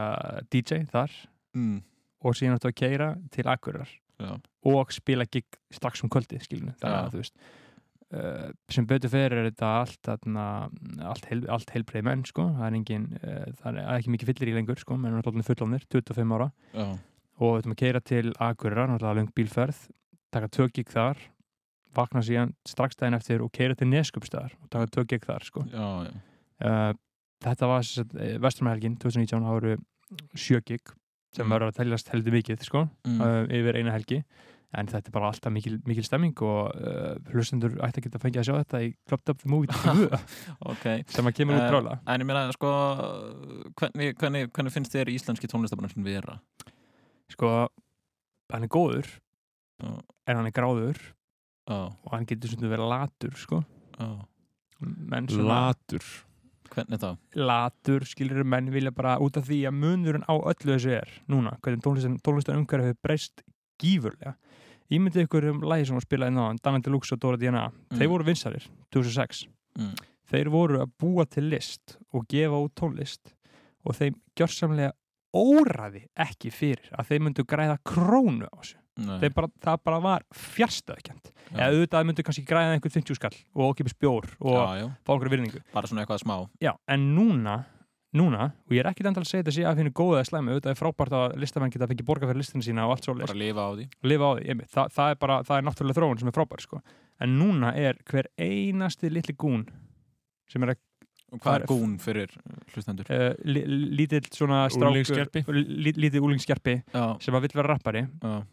[0.50, 1.12] DJ þar
[1.54, 1.82] Mm.
[2.24, 4.40] og síðan áttu að keira til Akureyrar Já.
[4.64, 7.06] og spila gig strax um kvöldið skilinu, þannig Já.
[7.06, 7.36] að þú veist
[8.16, 10.44] Uh, sem betur fyrir er þetta allt, þarna,
[11.10, 12.44] allt, heil, allt heilbreið menn sko.
[12.54, 13.08] það er engin,
[13.60, 16.86] það er ekki mikið fyllir í lengur sko, menn er náttúrulega fullofnir, 25 ára Já.
[17.40, 19.80] Og þetta með að keira til Akureyrar, náttúrulega löng bílferð
[20.36, 21.18] taka tökik þar
[21.96, 25.64] vakna síðan strax daginn eftir og keira til Neskupstæðar og taka tökik þar sko.
[25.72, 26.12] Já, já.
[26.66, 26.92] Uh,
[27.44, 27.86] þetta var
[28.44, 29.78] Vesturmælgin 2019, það voru
[30.36, 30.92] sjö gig
[31.36, 31.52] sem Mm.
[31.52, 33.22] verður að teljast heldur mikið sko, Mm.
[33.22, 34.22] uh, yfir eina helgi
[34.76, 38.40] en þetta er bara alltaf mikil, mikil stemming og uh, hlustendur ætti að geta fengið
[38.42, 40.20] að sjá þetta í Clubbed Up Movie 2
[40.72, 41.04] okay.
[41.08, 42.72] sem að kemur út Eh, brála En ég meina, sko
[43.80, 46.40] hvernig, hvernig, hvernig finnst þér íslenski tónlistabransin vera?
[47.32, 47.68] Sko,
[48.54, 49.08] hann er góður
[49.82, 49.90] Já.
[50.28, 51.00] en hann er gráður
[51.68, 51.92] Já.
[52.04, 53.64] og hann getur svona verið latur sko
[54.00, 56.04] svona Latur
[56.76, 57.12] Hvernig þá?
[57.38, 61.54] latur, skilur menn vilja bara út af því að munurinn á öllu þessu er núna,
[61.62, 63.44] hvernig tónlistin, tónlistin umhverfi hefur breyst
[63.82, 64.34] gífurlega
[64.94, 67.98] Ímyndið ykkur um lagi sem var spilað inn á Danny Deluxe og Dora DNA, Mm.
[67.98, 69.46] þeir voru vinsarir 2006
[69.78, 69.96] Mm.
[70.30, 73.34] þeir voru að búa til list og gefa út tónlist
[73.86, 74.92] og þeim gjörsamlega
[75.36, 78.80] óraði ekki fyrir að þeir myndu græða krónu á þessu.
[79.36, 83.96] Bara, það bara var fjarstöðkjönd eða auðvitað myndu kannski græða einhvern 50 skall og okkipis
[84.00, 84.56] bjór og
[85.04, 85.62] fá einhverju virðingu.
[85.76, 86.36] Bara svona eitthvað smá.
[86.64, 87.58] Já, en núna,
[88.16, 90.54] núna og ég er ekkit endal að segja þetta sé að finna góða eða slæmi
[90.56, 93.36] auðvitað er frábært að listamenn geta fengið borga fyrir listinu sína og allt svo Bara
[93.44, 93.88] lifa á því.
[94.08, 96.82] Lifa á því, Þa, það er bara það er náttúrulega þróun sem er frábær sko.
[97.20, 99.68] en núna er hver einasti litli gún
[100.48, 100.80] sem er að
[101.34, 102.30] Og hvað er gún fyrir
[102.76, 103.08] hlustendur?
[103.10, 108.46] Uh, lítill svona strákur Lítill úlingskerpi sem að vill vera rappari Já.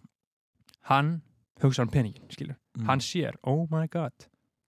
[0.90, 1.20] hann
[1.62, 2.86] hugsa um peningin skilur, Mm.
[2.88, 4.12] hann sér oh my god,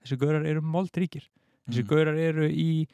[0.05, 1.25] þessi gaurar eru moldríkir
[1.67, 1.87] þessi Mm.
[1.89, 2.85] gaurar eru í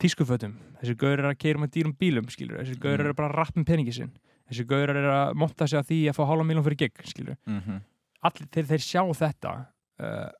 [0.00, 3.06] tískufötum þessi gaurar eru að keira með dýrum bílum skilur, þessi gaurar Mm.
[3.06, 4.12] eru bara að rappa um peningin sinn
[4.50, 7.36] þessi gaurar eru að monta sig að því að fá hálfa miljón fyrir gig skilur
[7.46, 7.80] Mhm.
[8.22, 9.66] allir þeir, þeir sjá þetta
[9.98, 10.30] uh,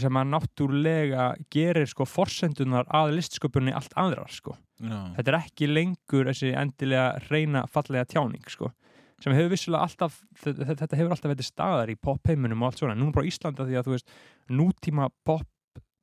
[0.00, 4.56] sem að náttúrulega gerir sko forsendunar að listsköpunni allt aðrar sko.
[4.78, 4.98] Já.
[5.16, 8.70] þetta er ekki lengur þessi endilega reyna fallega tjáning sko
[9.18, 13.14] sem hefur vissulega alltaf þetta, hefur alltaf verið staðar í pop-heiminum og allt svona, núna
[13.16, 14.12] bara Íslanda því að þú veist
[14.54, 15.48] nútíma pop,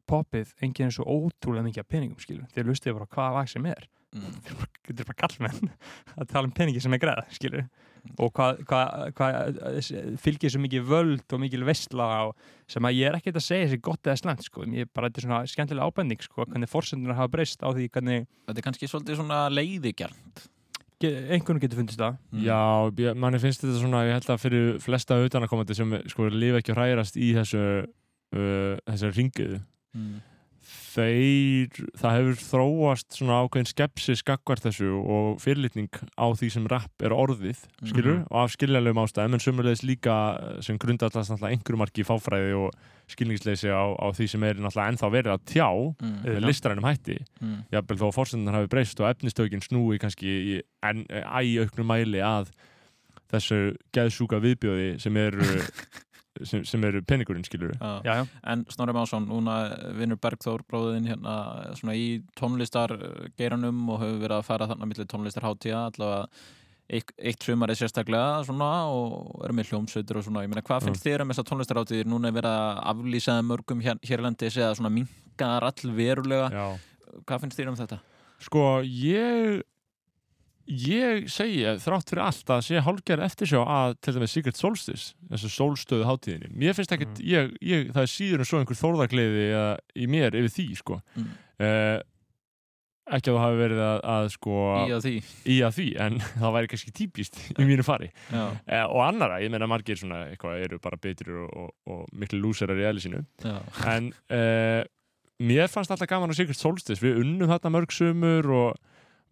[0.09, 3.69] popið enginn er svo ótrúlega mikið af peningum skilur, þeir lustið bara hvaða lag sem
[3.71, 4.29] er Mm.
[4.37, 5.69] þetta er bara, þetta bara kallmenn
[6.21, 7.65] að tala um peningi sem er greið skilur
[8.21, 8.81] og hvað hva,
[9.17, 9.27] hva,
[10.21, 12.35] fylgir svo mikið völd og mikið veistla og
[12.69, 15.09] sem að ég er ekkert að segja þessi gott eða slæmt sko, ég er bara
[15.09, 18.67] þetta er svona skemmtilega ábending sko, hvernig forsendunar hafa breyst á því hvernig Þetta er
[18.69, 20.45] kannski svolítið svona leiðigjart
[21.05, 22.15] einhvern getur fundist það.
[22.41, 22.57] Já,
[22.97, 26.71] ég- manni finnst þetta svona, ég held að fyrir flesta utanakomandi sem sko lifa ekki
[26.73, 29.59] og hrærast í þessu uh, þessu ringuðu
[29.95, 30.15] Mm.
[30.95, 37.03] Þeir, það hefur þróast svona ákveðin skepsis gagvart þessu og fyrirlitning á því sem rap
[37.03, 38.27] er orðið, skilur, Mhm.
[38.31, 42.53] og af skiljanlegum ástæðum, en sömulegis líka eh, sem grundallast náttúrulega einhverjum marki í fáfræði
[42.57, 42.71] og
[43.07, 45.69] skilningsleysi á, á því sem er náttúrulega ennþá verið að tjá
[46.01, 46.45] Mm.
[46.45, 47.65] listrænum hætti Mm.
[47.71, 50.25] jafnvel þó að fórsendunar hafi breyst og efnistökin snúi kannski
[50.57, 52.47] í en, æ auknum mæli að
[53.31, 55.41] þessu geðsúka viðbjóði sem eru
[56.43, 58.01] sem, sem eru peningurinn, skilur Já.
[58.03, 58.25] Já, já.
[58.51, 59.55] En Snorri Másson, núna
[59.95, 61.37] vinnur Bergþór bróðin hérna
[61.79, 62.93] svona í tónlistar
[63.39, 66.27] geiranum og hefur verið að fara þarna millir tónlistarháttíða allavega
[66.89, 71.05] eitt, eitt sumarið sérstaklega svona og er með hljómsveitur og svona, ég meina hvað finnst
[71.05, 74.93] þér um þessar tónlistarháttíðir núna er verið að aflýsa þeim mörgum hér, hérlendis eða svona
[74.93, 76.67] minkaðar all verulega Já.
[77.25, 78.01] hvað finnst þér um þetta?
[78.45, 79.63] Sko, ég
[80.65, 85.11] ég segi að þrátt fyrir allt að sé hálfgerð eftirsjá að til dæmis Secret Solstice,
[85.29, 89.45] þessu sólstöðu hátíðinni mér finnst ekkert, ég, ég, það er síður en svo einhver þórðarkleiði
[90.01, 91.27] í mér yfir því, sko Mm.
[91.61, 91.99] uh,
[93.15, 94.53] ekki að það hafi verið að, að sko
[94.89, 95.13] Í að því.
[95.53, 98.55] í að því, en það væri kannski típist í mínu fari uh,
[98.89, 102.81] og annara, ég meina margir svona eitthvað eru bara betri og, og, og miklu lúserar
[102.81, 103.59] í eðli sínu Já.
[103.93, 104.81] en uh,
[105.45, 108.81] mér fannst alltaf gaman á Secret Solstice við unnum þarna mörg sumur og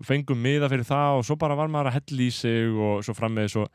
[0.08, 3.16] fengum miða fyrir það og svo bara var maður að hella í sig og svo
[3.18, 3.68] fram með svo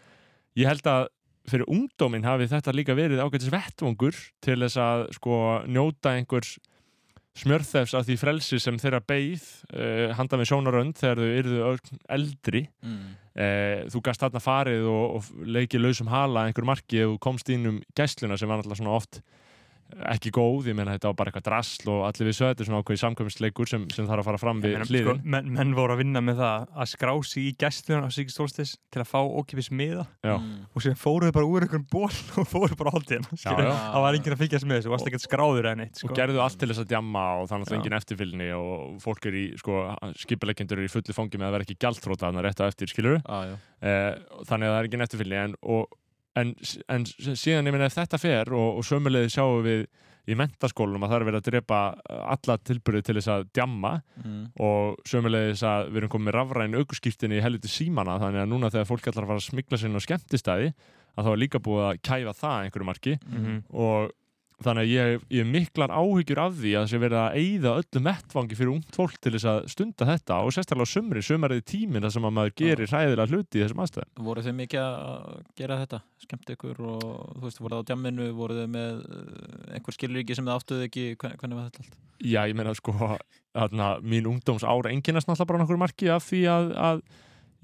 [0.59, 1.06] ég held að
[1.48, 5.38] fyrir ungdóminn hafi þetta líka verið ágætis vettvangur til þess að sko
[5.70, 6.59] njóta einhvers
[7.38, 12.64] smjörþefs af því frelsi sem þeirra beigð uh, handa með sjónarönd þegar þau öll eldri
[12.82, 13.14] Mm.
[13.38, 17.50] uh, þú gast þarna farið og, og leikið lausum hala einhver marki ef þú komst
[17.55, 19.20] inn um gæsluna sem var náttúrulega svona oft
[20.12, 22.81] ekki góð, ég meina þetta var bara eitthvað drasl og allir við sögðu er svona
[22.82, 25.94] ákveði samkvæmsleikur sem, sem þarf að fara fram við Meina, hliðin sko, menn, menn voru
[25.94, 29.20] að vinna með það að skrá sig í gæstluna á Sigurd Solstis til að fá
[29.24, 30.35] ókipis miða Já.
[30.36, 32.10] og síðan fóruðu bara úr einhvern ból
[32.43, 33.70] og fóruðu bara haldið Já, já.
[33.73, 36.10] það var enginn að fylgjast með þessu, þú varst ekkert skráður eða neitt sko.
[36.10, 37.81] og gerðu allt til þess að djamma og þannig að það Já.
[37.81, 39.81] engin eftirfylgni og fólk er í, sko,
[40.24, 41.78] skipilegjendur er í fullu fangi með að vera ekki
[42.19, 43.55] þannig skilur ah,
[44.48, 45.89] þannig að það er engin eftirfylgni en, og,
[46.36, 46.55] en,
[46.88, 49.86] en síðan, ég meina, ef þetta fer og, og sömulegði sjáum við
[50.28, 51.76] í mentaskólunum að það er verið að drepa
[52.34, 54.48] alla tilbyrði til þess að djamma Mm.
[54.60, 58.88] og sömulegðis að við erum komið rafræn aukurskiptinni í helviti símana þannig að núna þegar
[58.90, 60.68] fólk ætlar að fara að smikla sér inn á skemmtistæði
[61.16, 63.62] að þá er líka búið að kæfa það einhverju marki Mhm.
[63.72, 64.10] og
[64.64, 67.74] þannig að ég, ég hef miklar áhyggjur af því að það sé verið að eyða
[67.80, 71.62] öllu mettvangi fyrir ungt fólk til þess að stunda þetta og sérstaklega á sumri, sumarið
[71.70, 74.10] tímin þar sem að maður gerir hræðilega hluti í þessum aðstæðum.
[74.28, 76.02] Voru þið mikið að gera þetta?
[76.24, 80.39] Skemmt ykkur og þú veist, voruð það á djamminu, voruð þið með uh, einhver skilríki
[80.39, 81.97] sem þið áttuðu ekki, hvernig var þetta allt?
[82.18, 86.43] Já, ég meina sko þarna, mín ungdóms ára enginnast náttúrulega bara nokkur marki af því
[86.51, 87.02] að, að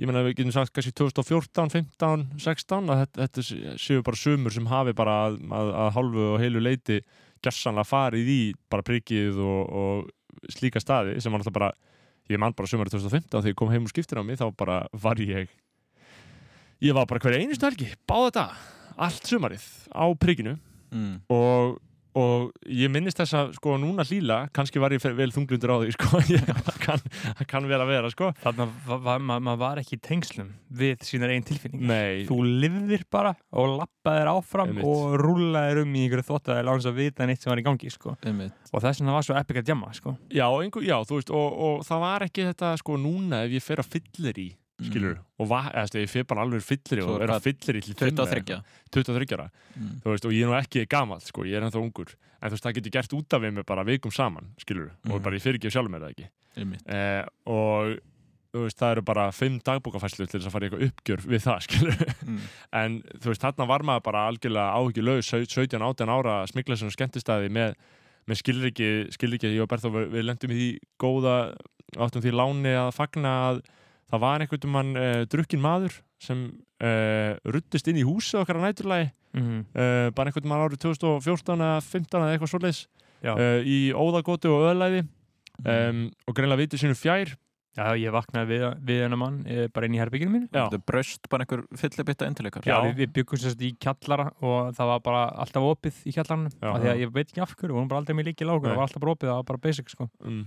[0.00, 4.18] ég meina við getum sagt kannski 2014, 15, 16 að þetta, þetta sé- séu bara
[4.18, 7.00] sumur sem hafi bara að, að, að hálfu og heilu leiti
[7.44, 8.38] gessanlega farið í
[8.72, 11.72] bara prikið og, og slíka staði sem var náttúrulega bara
[12.32, 14.80] ég man bara sumarið 2015 þegar ég kom heim úr skiptir á mig þá bara
[14.96, 15.52] var ég
[16.84, 18.46] ég var bara hverja einustu helgi báða þetta,
[19.06, 20.58] allt sumarið á prikinu
[20.94, 21.14] Mm.
[21.26, 21.72] og,
[22.18, 25.94] og ég minnist þess að sko núna hlýla, kannski var ég vel þunglundur á því
[25.96, 27.04] sko, ég, það kann,
[27.40, 28.64] það kann vel að vera sko Þannig
[28.94, 32.24] að ma ma maður var ekki í tengslum við sínar einn tilfinningar Nei.
[32.28, 34.88] Þú lifðir bara og lappaðir áfram Einmitt.
[34.88, 38.14] og rúllaðir um í einhverju þóttaði láns að vita neitt sem var í gangi sko.
[38.14, 40.16] og þess vegna var svo epic að djamma sko.
[40.30, 43.64] Já, einhver, já, þú veist, og, og það var ekki þetta sko núna ef ég
[43.64, 44.50] fer að fyllir í
[44.82, 47.94] skilur, og va, eða, ég fer bara alveg fyllir og er að fyllir í til
[47.94, 48.42] fimm 23?
[48.56, 49.50] eða- 23 ára.
[49.78, 50.00] Mm.
[50.04, 52.14] veist, og ég er nú ekki gamall sko, ég er ennþá ungur.
[52.42, 55.20] En þú veist, það getur gert út af við mig bara vikum saman skilur, og
[55.20, 55.22] Mhm.
[55.22, 56.28] bara ég fyrir ekki sjálfur mér það ekki.
[56.86, 57.98] Eh, og
[58.54, 61.42] þú veist, það eru bara fimm dagbókafæslu til þess að fara í eitthvað uppgjör við
[61.42, 62.40] það, skilur Mm.
[62.72, 67.50] en þú veist, þarna var maður bara algjörlega áhyggjulegs 17-18 ára að smikla svona skemmtistæði
[67.50, 67.74] með,
[68.28, 71.54] með skilriki, skilriki ég og Berþó, við, við lendum í góða
[71.96, 73.62] áttum því láni að fagna að
[74.12, 76.44] það var einhvern mann uh, drukkin maður sem
[76.82, 79.64] uh, ruttist inn í húsi okkar á næturlagi Mhm.
[79.74, 82.86] uh, bara einhvern mann árið 2014 eða 15 eða eitthvað
[83.34, 85.06] uh, í óðagóti og öðlæði
[85.54, 85.70] Mm.
[85.70, 87.28] um, og greinlega vitið sínu fjær
[87.78, 90.64] Já, ég vaknaði við, við hennar mann eh, bara inn í herbygginu mínu Já.
[90.66, 94.90] Þetta braust bara einhver fyllibitta intileikar Já, við, við byggum sérst í kjallara og það
[94.90, 96.72] var bara alltaf opið í kjallaranum Já.
[96.72, 98.66] af því að ég veit ekki af hverju, við vorum bara aldrei með líki lágur
[98.66, 100.08] það var alltaf bara opið, það var bara basic sko.
[100.26, 100.42] mm.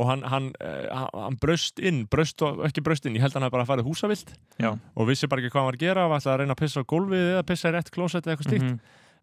[0.00, 3.40] Og hann, hann, uh, hann braust inn braust og ekki braust inn, ég held að
[3.40, 4.32] hann hafði bara farið húsavilt
[4.62, 4.70] Já.
[4.96, 6.80] og vissi bara ekki hvað hann var að gera var alltaf að reyna að pissa
[6.80, 8.78] á gólfið eða pissa í rétt klósett eða eitthvað slíkt Mhm.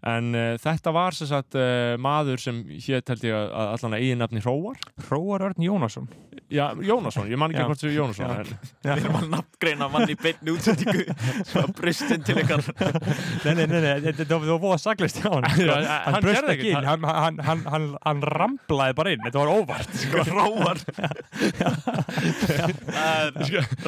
[0.07, 3.95] En uh, þetta var sem sagt uh, maður sem hétt held ég að að allan
[3.97, 4.77] að eiginnafni Hróar.
[5.09, 6.09] Hróar Örn Jónasson.
[6.49, 7.67] Já, Jónasson, ég man ekki Já.
[7.69, 8.39] hvort þú Jónasson Já.
[8.41, 8.47] en,
[8.81, 11.03] Við erum að nafngreina mann í beinni útsendingu.
[11.45, 12.63] Sem að braust inn til ykkar.
[13.45, 15.67] Nei, nei, nei, nei, þetta var búið saglist hjá hann sko.
[15.67, 15.75] Já,
[16.07, 19.91] hann gerði ekki inn, hann, hann, hann, hann, hann ramblaði bara inn, þetta var óvart
[19.99, 20.25] sko.
[20.31, 20.77] Hróar.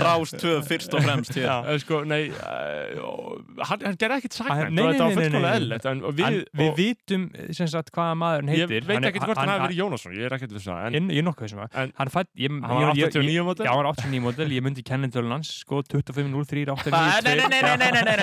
[0.02, 1.50] Rás 2 fyrst og fremst hér.
[1.72, 6.01] Eh, sko, nei uh, hann, hann gerði ekkert saknæmt Nei, nei, þetta var nei, nei,
[6.10, 7.24] en við, en, við vitum
[7.58, 10.36] sem sagt hvaða maðurinn heitir ég veit ekkert hvort hann hafi verið Jónasson, ég er
[10.38, 13.90] ekkert við það ég er nokkuð sem það hann var 89 mótel já, hann var
[13.92, 18.16] 89 mótel, ég myndi kennendölun hans sko 25.03.892 nei, nei, nei,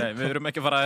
[0.00, 0.80] nei við erum ekki að fara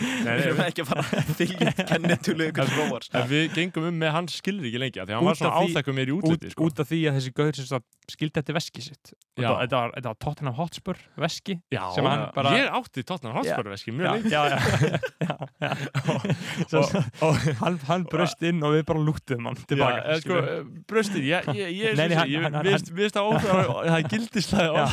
[0.00, 4.38] við erum ekki að fara að fylgja kennendölu ykkur gróðars við gengum um með hans
[4.40, 7.18] skilri ekki lengi því hann var svona áþekku mér í útliti út af því að
[7.20, 7.56] þessi gauður
[8.10, 14.20] skildi þetta veski sitt þetta var Tottenham Hotspur veski ég átti Tottenham Hotspur veski mjög
[14.20, 15.29] lengi
[16.78, 16.94] og,
[17.26, 20.40] og hann, hann bröst inn og við bara lúttum hann tilbaka sko,
[20.90, 21.96] bröst inn, ég
[22.96, 23.32] veist að
[23.86, 24.84] það gildislega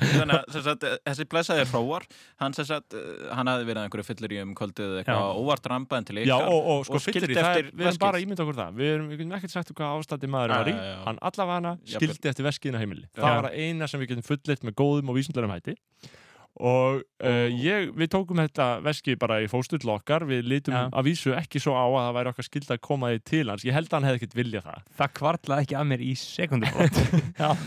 [0.00, 5.70] þannig að þessi blæsaði fróar eh, hann hafði verið einhverju fyllir í umkvöldið eitthvað óvart
[5.72, 9.36] rampaðin til ykkar og sko, skildi eftir við erum bara ímyndið okkur það, við erum
[9.38, 13.38] ekkert sagt um hvað ástætti maður var í, hann allavega skildi eftir veskiðina heimili, það
[13.40, 15.76] var eina sem við getum fullitt með góðum og vísundlunum hætti.
[16.60, 20.82] Og uh, ég, við tókum þetta veski bara í fóstull okkar, við litum Já.
[20.90, 23.64] að vísu ekki svo á að það væri okkar skild að koma því til hans.
[23.64, 24.82] Ég held að hann hefði ekkert viljað það.
[24.98, 26.74] Það kvartlaði ekki að mér í sekundum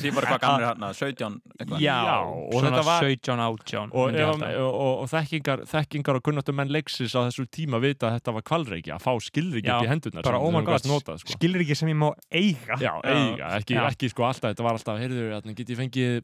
[0.04, 1.98] Því bara hvað gamlir hann 17 eitthvað Já,
[2.28, 4.52] og svona þetta var- 17, 18 og, halda.
[4.60, 8.36] og, og, og þekkingar, þekkingar og kunnáttu menn leiksis á þessu tíma vita að þetta
[8.38, 10.40] var kvalreiki að fá skilriki upp í hendurnar bara
[10.84, 11.38] sem oh notað, sko.
[11.38, 13.88] skilriki sem ég má eiga Já, eiga, ekki, Já.
[13.90, 16.22] ekki sko alltaf, þetta var alltaf, heyrðu, hérna, get ég fengið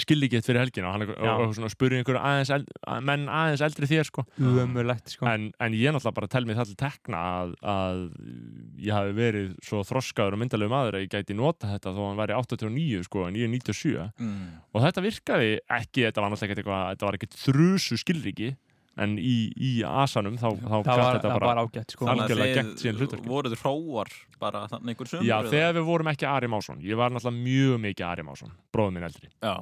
[0.00, 3.88] skilríkitt fyrir helgina og, hann, og, og spurði einhver aðeins eld, að- menn aðeins eldri
[3.90, 5.26] þér sko Ömurlegt, sko.
[5.28, 8.00] en, en ég náttúrulega bara tel mig það til tekna að, að
[8.80, 12.08] ég hafi verið svo þroskaður og myndalegu maður að ég gæti nota þetta þó að
[12.08, 14.42] hann væri 89 sko en ég er 97 Mm.
[14.72, 18.54] og þetta virkaði ekki, þetta var náttúrulega ekkert eitthvað þetta var ekkert þrusu skilríki
[19.02, 22.04] en í, í asanum þá, þá Það var- þetta bara ágætt, sko.
[22.06, 24.10] síðan hlutverki voruð hróar
[24.42, 27.80] bara þannig einhver sömur Já, þegar við vorum ekki Ari Másson Ég var náttúrulega mjög
[27.86, 29.54] mikið Ari Másson Bróður minn eldri Já.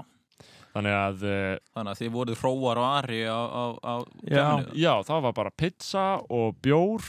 [0.74, 3.94] Þannig að uh, Þannig að þið voruð hróar og ari á, á, á
[4.30, 4.46] já,
[4.78, 7.02] já, það var bara pizza og bjór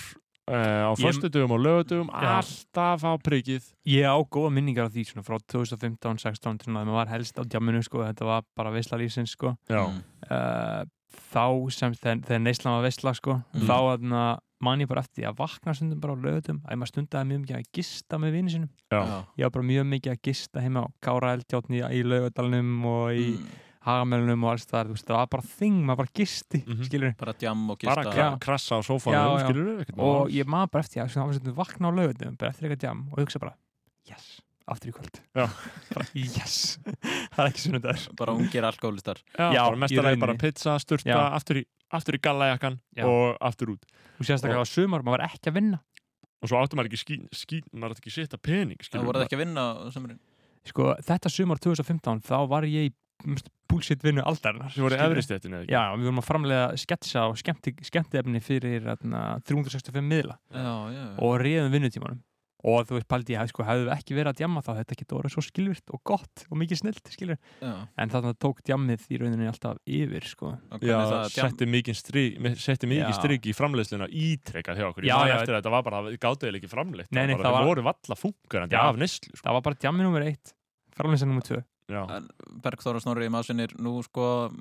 [0.50, 2.32] uh, á föstudugum og lögadugum Já.
[2.40, 6.98] Alltaf á prikið Ég á góða minningar af því svona frá 2015-16 til að maður
[6.98, 9.54] var helst á djamminu sko, þetta var bara veisla lífsins sko.
[9.70, 9.84] Já.
[10.30, 10.82] uh,
[11.32, 13.68] þá sem þegar, neyslan var veisla sko, Mm.
[13.68, 14.22] þá aðna,
[14.62, 17.58] man ég bara eftir að vakna stundum bara á lögutum að maður stundaði mjög mikið
[17.58, 19.02] að gista með vinnu sinum Já.
[19.38, 23.28] ég var bara mjög mikið að gista heima á Kára Eldjáttni í lögadalunum og í
[23.42, 23.52] Mm.
[23.82, 27.64] Hagamælunum og alls það, það var bara þing, maður bara gisti mm skilur bara djam
[27.74, 28.14] og Bara gista.
[28.14, 30.06] kra- krassa á sófanum, skilurðu, ekkert mál.
[30.22, 33.40] og ég man bara eftir að vakna á lögutum bara eftir eitthvað djam og hugsa
[33.42, 33.56] bara
[34.06, 35.20] yes, aftur í kvöld.
[36.18, 36.80] Yes,
[37.34, 38.08] það er ekki sunnudagur.
[38.20, 43.06] Bara ungir alkoholistar Já, bara mestarlega bara pizza, sturta, aftur í, aftur í gallajakkan Já.
[43.10, 43.88] og aftur út.
[44.20, 45.82] Og sérstaklega á sumar, maður var ekki að vinna.
[46.42, 49.28] Og svo áttum maður ekki skín, skín maður átti ekki sitt að pening Það voruð
[49.28, 49.66] ekki að vinna
[50.66, 52.96] sko, þetta sumar 2015 þá var ég
[53.70, 54.24] bullshit vinnu?
[55.70, 60.38] Já, við vorum að framlega sketsa og skemmti, skemmtiefni fyrir atna, 365 miðla.
[60.50, 61.14] Já, já, já.
[61.22, 62.22] og reyðum vinnutímanum
[62.64, 65.34] og þú veist, paldi, ég sko, hefðu ekki verið að djamma þá þetta getur orðið
[65.36, 67.72] svo skilvirt og gott og mikið snilt, skilur Já.
[67.98, 70.54] en þannig tók djammið í rauninni alltaf yfir sko.
[70.82, 71.00] Já,
[71.32, 72.00] setti mikið
[73.18, 75.08] strik í framleiðsluna ítrekka hjá okkur.
[75.10, 77.12] Já, já, eftir að þetta var bara, gátu eða ekki framleitt.
[77.12, 79.32] Nei, nei, bara, það það var- voru valla funkarandi af neyslu.
[79.36, 79.46] Sko.
[79.48, 80.54] það var bara djammi nummer eitt
[80.96, 82.06] framleysa nummer tvö Já.
[82.64, 84.52] Bergþóra Snorri Másinir, nú sko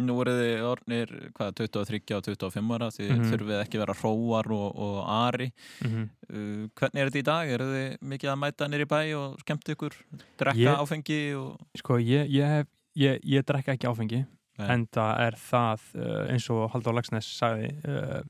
[0.00, 3.24] nú eru þið orðnir hvað, 23 og 25 ára því Mhm.
[3.32, 5.52] þurfið ekki vera hróar og, og ari
[5.84, 6.02] Mhm.
[6.30, 7.48] uh, hvernig er þetta í dag?
[7.58, 9.92] eru þið mikið að mæta nýri bæ og skemmt ykkur
[10.38, 11.60] drekka Ég- áfengi og...
[11.76, 12.66] Sko, ég, ég, hef,
[12.96, 14.24] ég, ég drekka ekki áfengi
[14.58, 14.68] Nei.
[14.70, 18.22] en það er það uh, eins og Halldór Lagsnes sagði uh,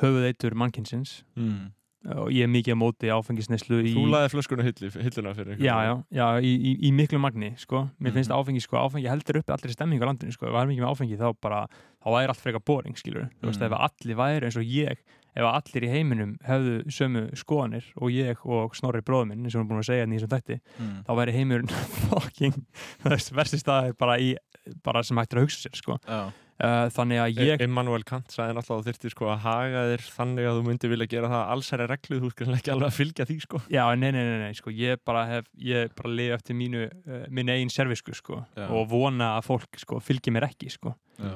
[0.00, 1.72] höfuðeitur mannkynsins Mm.
[2.14, 3.92] Og ég er mikið á móti áfengisneslu í...
[3.96, 7.88] Þú laði flöskuna hilli, hilluna fyrir Já, já, já, í, í, í miklu magni, sko.
[7.98, 8.38] Mér finnst Mhm.
[8.38, 10.46] áfengi, sko, áfengi heldur uppi allir stemmingu á landinu, sko.
[10.46, 11.60] Ef það er mikið með áfengi þá bara,
[12.04, 13.28] þá væri allt frekar boring, skilur.
[13.42, 13.72] Þú veist, Mhm.
[13.72, 14.96] ef allir væri eins og ég,
[15.36, 19.60] ef allir í heiminum hefðu sömu skoðanir og ég og Snorri bróður minn, eins og
[19.60, 21.04] við erum búin að segja hérna í þessum þætti, Mm.
[21.04, 21.68] þá væri heimurinn
[22.08, 22.66] fucking,
[23.04, 24.36] versti staðir bara í,
[24.82, 25.98] bara sem hægt er að hugsa sér, sko.
[26.06, 26.32] Já.
[26.56, 27.62] Uh, þannig að ég...
[27.66, 30.92] Immanuel Kant sagði náttúrulega að þú þyrftir sko að haga þér þannig að þú myndir
[30.94, 33.60] vilja gera það allsæri reglu, þú skal ekki alveg að fylgja því sko.
[33.74, 37.26] Já, nei, nei, nei, nei, sko, ég bara hef, ég bara liði eftir mínu, uh,
[37.36, 38.70] minn eigin servisku, sko, Já.
[38.70, 40.94] og vona að fólk, sko, fylgi mér ekki, sko.
[41.20, 41.34] Já.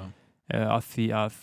[0.51, 1.37] Uh, að því að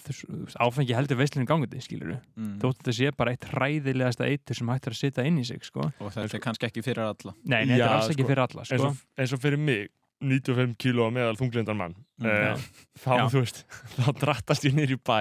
[0.66, 2.26] áfengi heldur veislinu gangandi, skilur við.
[2.34, 2.58] Mm.
[2.64, 5.62] Þótt þetta sé bara eitt hræðilegasta eitur sem hægt er að sitja inn í sig,
[5.70, 5.86] sko.
[5.86, 8.44] og þetta er kannski ekki fyrir alla Nei, nei, þetta er alls ekki sko, fyrir
[8.44, 8.90] alla, eins sko.
[8.90, 9.88] og, eins og fyrir mig
[10.24, 11.96] 95 kíló meðal þunglindar mann.
[12.22, 12.68] Mm, uh,
[12.98, 13.24] þá, Já.
[13.34, 13.64] þú veist,
[14.00, 15.20] þá drattast ég í bæ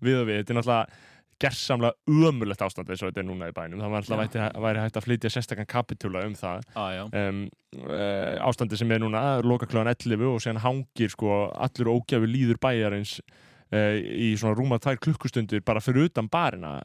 [0.00, 1.06] við og við, þetta er náttúrulega
[1.40, 3.80] gersamlega ömulegt ástand eins og þetta er núna í bænum.
[3.80, 6.66] Það var alltaf væri, hægt að flytja sérstakann kapitúla um það.
[6.76, 7.44] Ah, um,
[7.80, 12.60] uh, ástandi sem er núna loka kljóðan 11 og síðan hangir sko allur ógjafi líður
[12.60, 16.76] bæjarins uh, í svona rúma tvær klukkustundir bara fyrir utan barina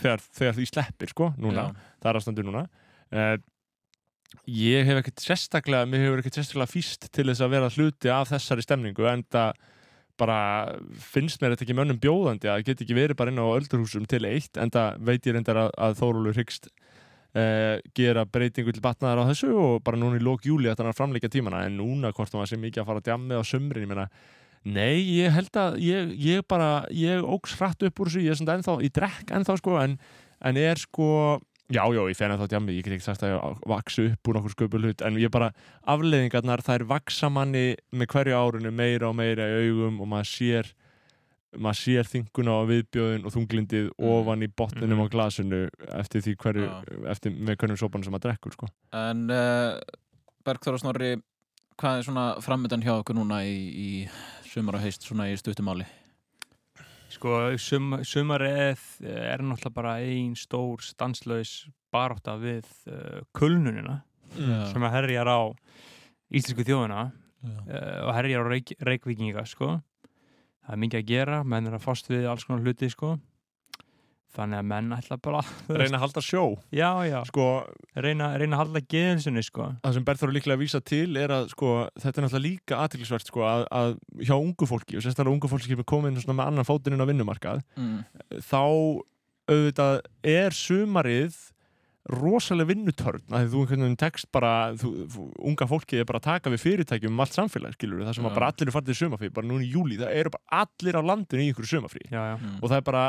[0.00, 1.90] þegar, þegar því sleppir sko, núna, Já.
[2.02, 2.66] það er aðstandur núna
[4.50, 8.32] ég hef ekkert sérstaklega, mér hefur ekkert sérstaklega fýst til þess að vera hluti af
[8.32, 9.54] þessari stemningu en það
[10.20, 10.38] bara
[11.02, 14.04] finnst mér þetta ekki mönnum bjóðandi að það geti ekki verið bara inn á öldurhúsum
[14.10, 18.84] til eitt en það veit ég reyndar að, að Þórólur hyggst uh, gera breytingu til
[18.84, 21.78] batnaðar á þessu og bara núna í lók júli þetta er að framleika tímana en
[21.80, 24.06] núna hvort það sé mikið að fara að djammið á sömrin ég meina,
[24.62, 28.38] nei, ég held að ég, ég bara, ég óks hratt upp úr þessu, ég er
[28.38, 29.98] svona ennþá, ég drekk ennþá sko en,
[30.46, 31.10] en er sko
[31.72, 34.38] já, já, ég fenni þá djammið, ég get ekki sagt að ég vaksu upp úr
[34.38, 35.50] nokkur sköpul hlut, en ég bara
[35.90, 40.72] afleðingarnar, þær vaksa manni með hverju árunu meira og meira í augum og maður sér
[41.54, 45.60] maður sér þinguna og viðbjóðin og þunglindið ofan í botninum á glasinu
[46.00, 46.70] eftir því hverju,
[47.12, 48.70] eftir með hverjum sopan sem maður drekkur sko.
[48.98, 49.78] En uh,
[50.44, 51.12] Bergþóra Snorri,
[51.80, 55.86] hvað er svona framöndan hjá okkur núna í, í sumar og heist svona í stuttumáli?
[57.14, 64.00] Sko, sum, sumarið er náttúrulega bara ein stór stanslaus baróta við uh, kulnunina
[64.34, 64.64] Já.
[64.72, 65.40] sem að herjar á
[66.34, 67.52] íslensku þjóðuna Já.
[67.52, 69.76] uh, og herjar á reik, reikvíkinga sko.
[70.64, 73.14] það er mikið að gera menn er að fást við alls konar hluti sko.
[74.34, 75.40] Þannig að menn ætla bara
[75.80, 76.42] reyna að halda sjó
[76.74, 77.46] já, já, sko,
[77.96, 79.70] reyna, reyna að halda geðinsunni sko.
[79.84, 82.82] það sem Berþór er líklega að vísa til er að sko, þetta er náttúrulega líka
[82.84, 83.96] aðtilsvert sko, að, að
[84.26, 87.04] hjá ungu fólki og sérstaklega ungu fólki sem er komin svona með annan fótinn inn
[87.06, 88.04] á vinnumarkað Mm.
[88.44, 88.60] þá
[89.50, 91.34] auðvitað er sumarið
[92.12, 94.90] rosalega vinnutörn að þú einhvern veginn tekst bara þú,
[95.48, 98.26] unga fólki er bara að taka við fyrirtækjum um allt samfélag, skilur við, það sem
[98.26, 98.28] Já.
[98.28, 100.98] að bara allir er farið til sumafrí, bara núna í júli, það eru bara allir
[101.00, 102.36] á landinu í ykkur sumafrí já, já.
[102.60, 103.04] og það er bara,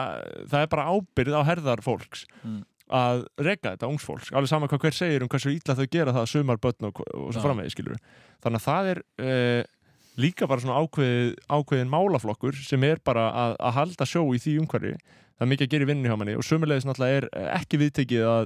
[0.53, 2.61] það er bara ábyrð á herðar fólks Mm.
[2.93, 6.13] að rega þetta ungs fólks, alveg sama hvað hver segir um hversu illa þau gera
[6.13, 7.95] það sumarbötn og, og svo framvegi skilur
[8.45, 9.63] þannig að það er uh,
[10.21, 14.53] líka bara svona ákveð, ákveðin málaflokkur sem er bara að, að halda sjó í því
[14.61, 14.93] umhverfi.
[15.35, 17.79] Það er mikið að gera í vinnu hjá manni og sumulegis náttúrulega er eh, ekki
[17.81, 18.45] viðtekið að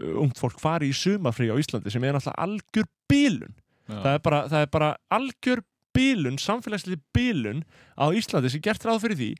[0.00, 3.52] ungt fólk fari í sumafrí á Íslandi sem er náttúrulega algjör bílun
[3.88, 5.60] það er, bara, það er bara algjör
[5.92, 7.64] bílun, samfélagslega bílun
[8.00, 9.30] á Íslandi sem gert ráð fyrir því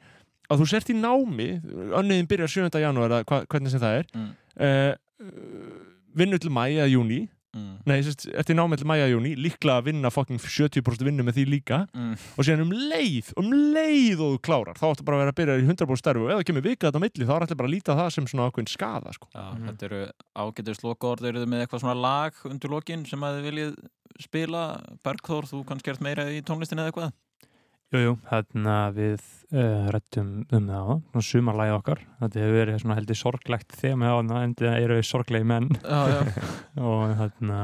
[0.52, 1.46] að þú sért í námi
[1.96, 2.80] önniðin byrjar 7.
[2.82, 4.32] janúar hvernig sem það er Mm.
[4.60, 4.92] uh,
[6.14, 7.20] vinnu til mæ eða júni
[7.52, 7.72] Mm.
[7.84, 11.36] nei, sérst, eftir námi til mæ eða júni líklega að vinna fucking 70% vinnu með
[11.36, 12.14] því líka Mm.
[12.38, 15.38] og síðan um leið um leið og þú klárar þá áttu bara að vera að
[15.42, 17.58] byrja í 100% starfu og ef það kemur vika þetta á milli þá er allir
[17.60, 19.28] bara að líta það sem svona ákveðin skada sko.
[19.36, 20.00] Já, þetta eru
[20.32, 23.76] ágætið slokaord, eru þið með eitthvað svona lag undir lokin sem að þið viljið
[24.22, 24.62] spila
[25.04, 27.12] Bergþór, þú kannski ert meira í tónlistin eða eitthvað?
[27.92, 29.20] Jú, jú, hérna við
[29.52, 34.08] uh, rættum um það á, svona sumarlæði okkar þetta hefur verið svona heldur sorglegt þema
[34.08, 36.22] á hana en það eru sorglegi menn Já, já.
[36.88, 37.58] og hérna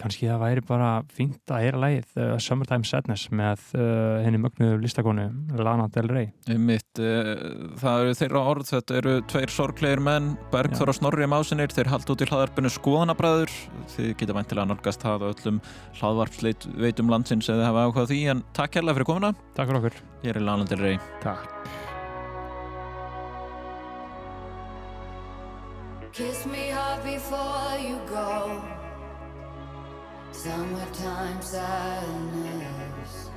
[0.00, 4.80] kannski það væri bara fínt að heyra lægið uh, Summertime Sadness með uh, henni mögnuðu
[4.82, 5.26] listakonu
[5.58, 7.32] Lana Del Rey Mitt, uh,
[7.80, 12.14] það eru þeirra orð, þetta eru tveir sorglegir menn, Bergþór og Snorri Másinir, þeir halda
[12.14, 13.54] út í hlaðarpinu skoðanabræður,
[13.94, 15.62] þið geta væntilega nálgast það á öllum
[16.00, 19.34] hlaðvarpsleit veitum landsins eða hafa áhuga því, en takk hérlega fyrir komuna.
[19.56, 20.04] Takk fyrir okkur.
[20.24, 21.00] Ég er Lana Del Rey.
[21.24, 21.82] Takk.
[26.14, 28.83] Kiss me hard before you go.
[30.34, 33.30] Summertime sadness.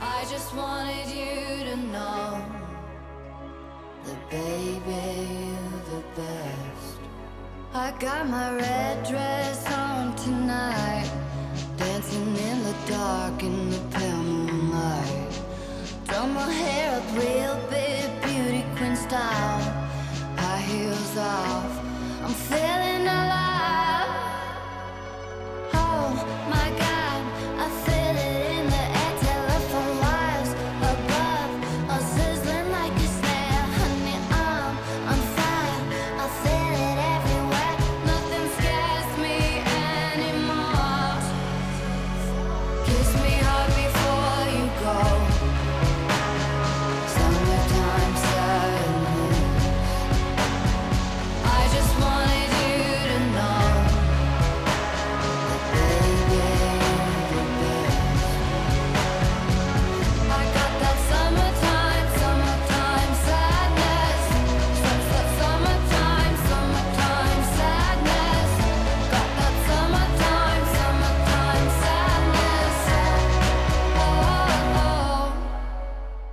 [0.00, 2.44] I just wanted you to know
[4.04, 6.98] that, baby, you're the best.
[7.72, 11.10] I got my red dress on tonight,
[11.76, 15.40] dancing in the dark in the pale moonlight.
[16.06, 19.60] Done my hair up real big, beauty queen style.
[20.36, 21.80] High heels off,
[22.24, 23.41] I'm feeling alive.
[26.14, 26.71] Oh my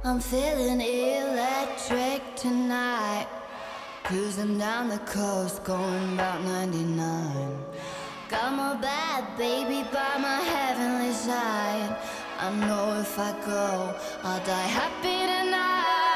[0.10, 3.27] I'm feeling electric tonight.
[4.03, 7.56] Cruising down the coast, going about 99.
[8.27, 11.95] Got my bad baby by my heavenly side.
[12.40, 16.09] I know if I go, I'll die happy tonight.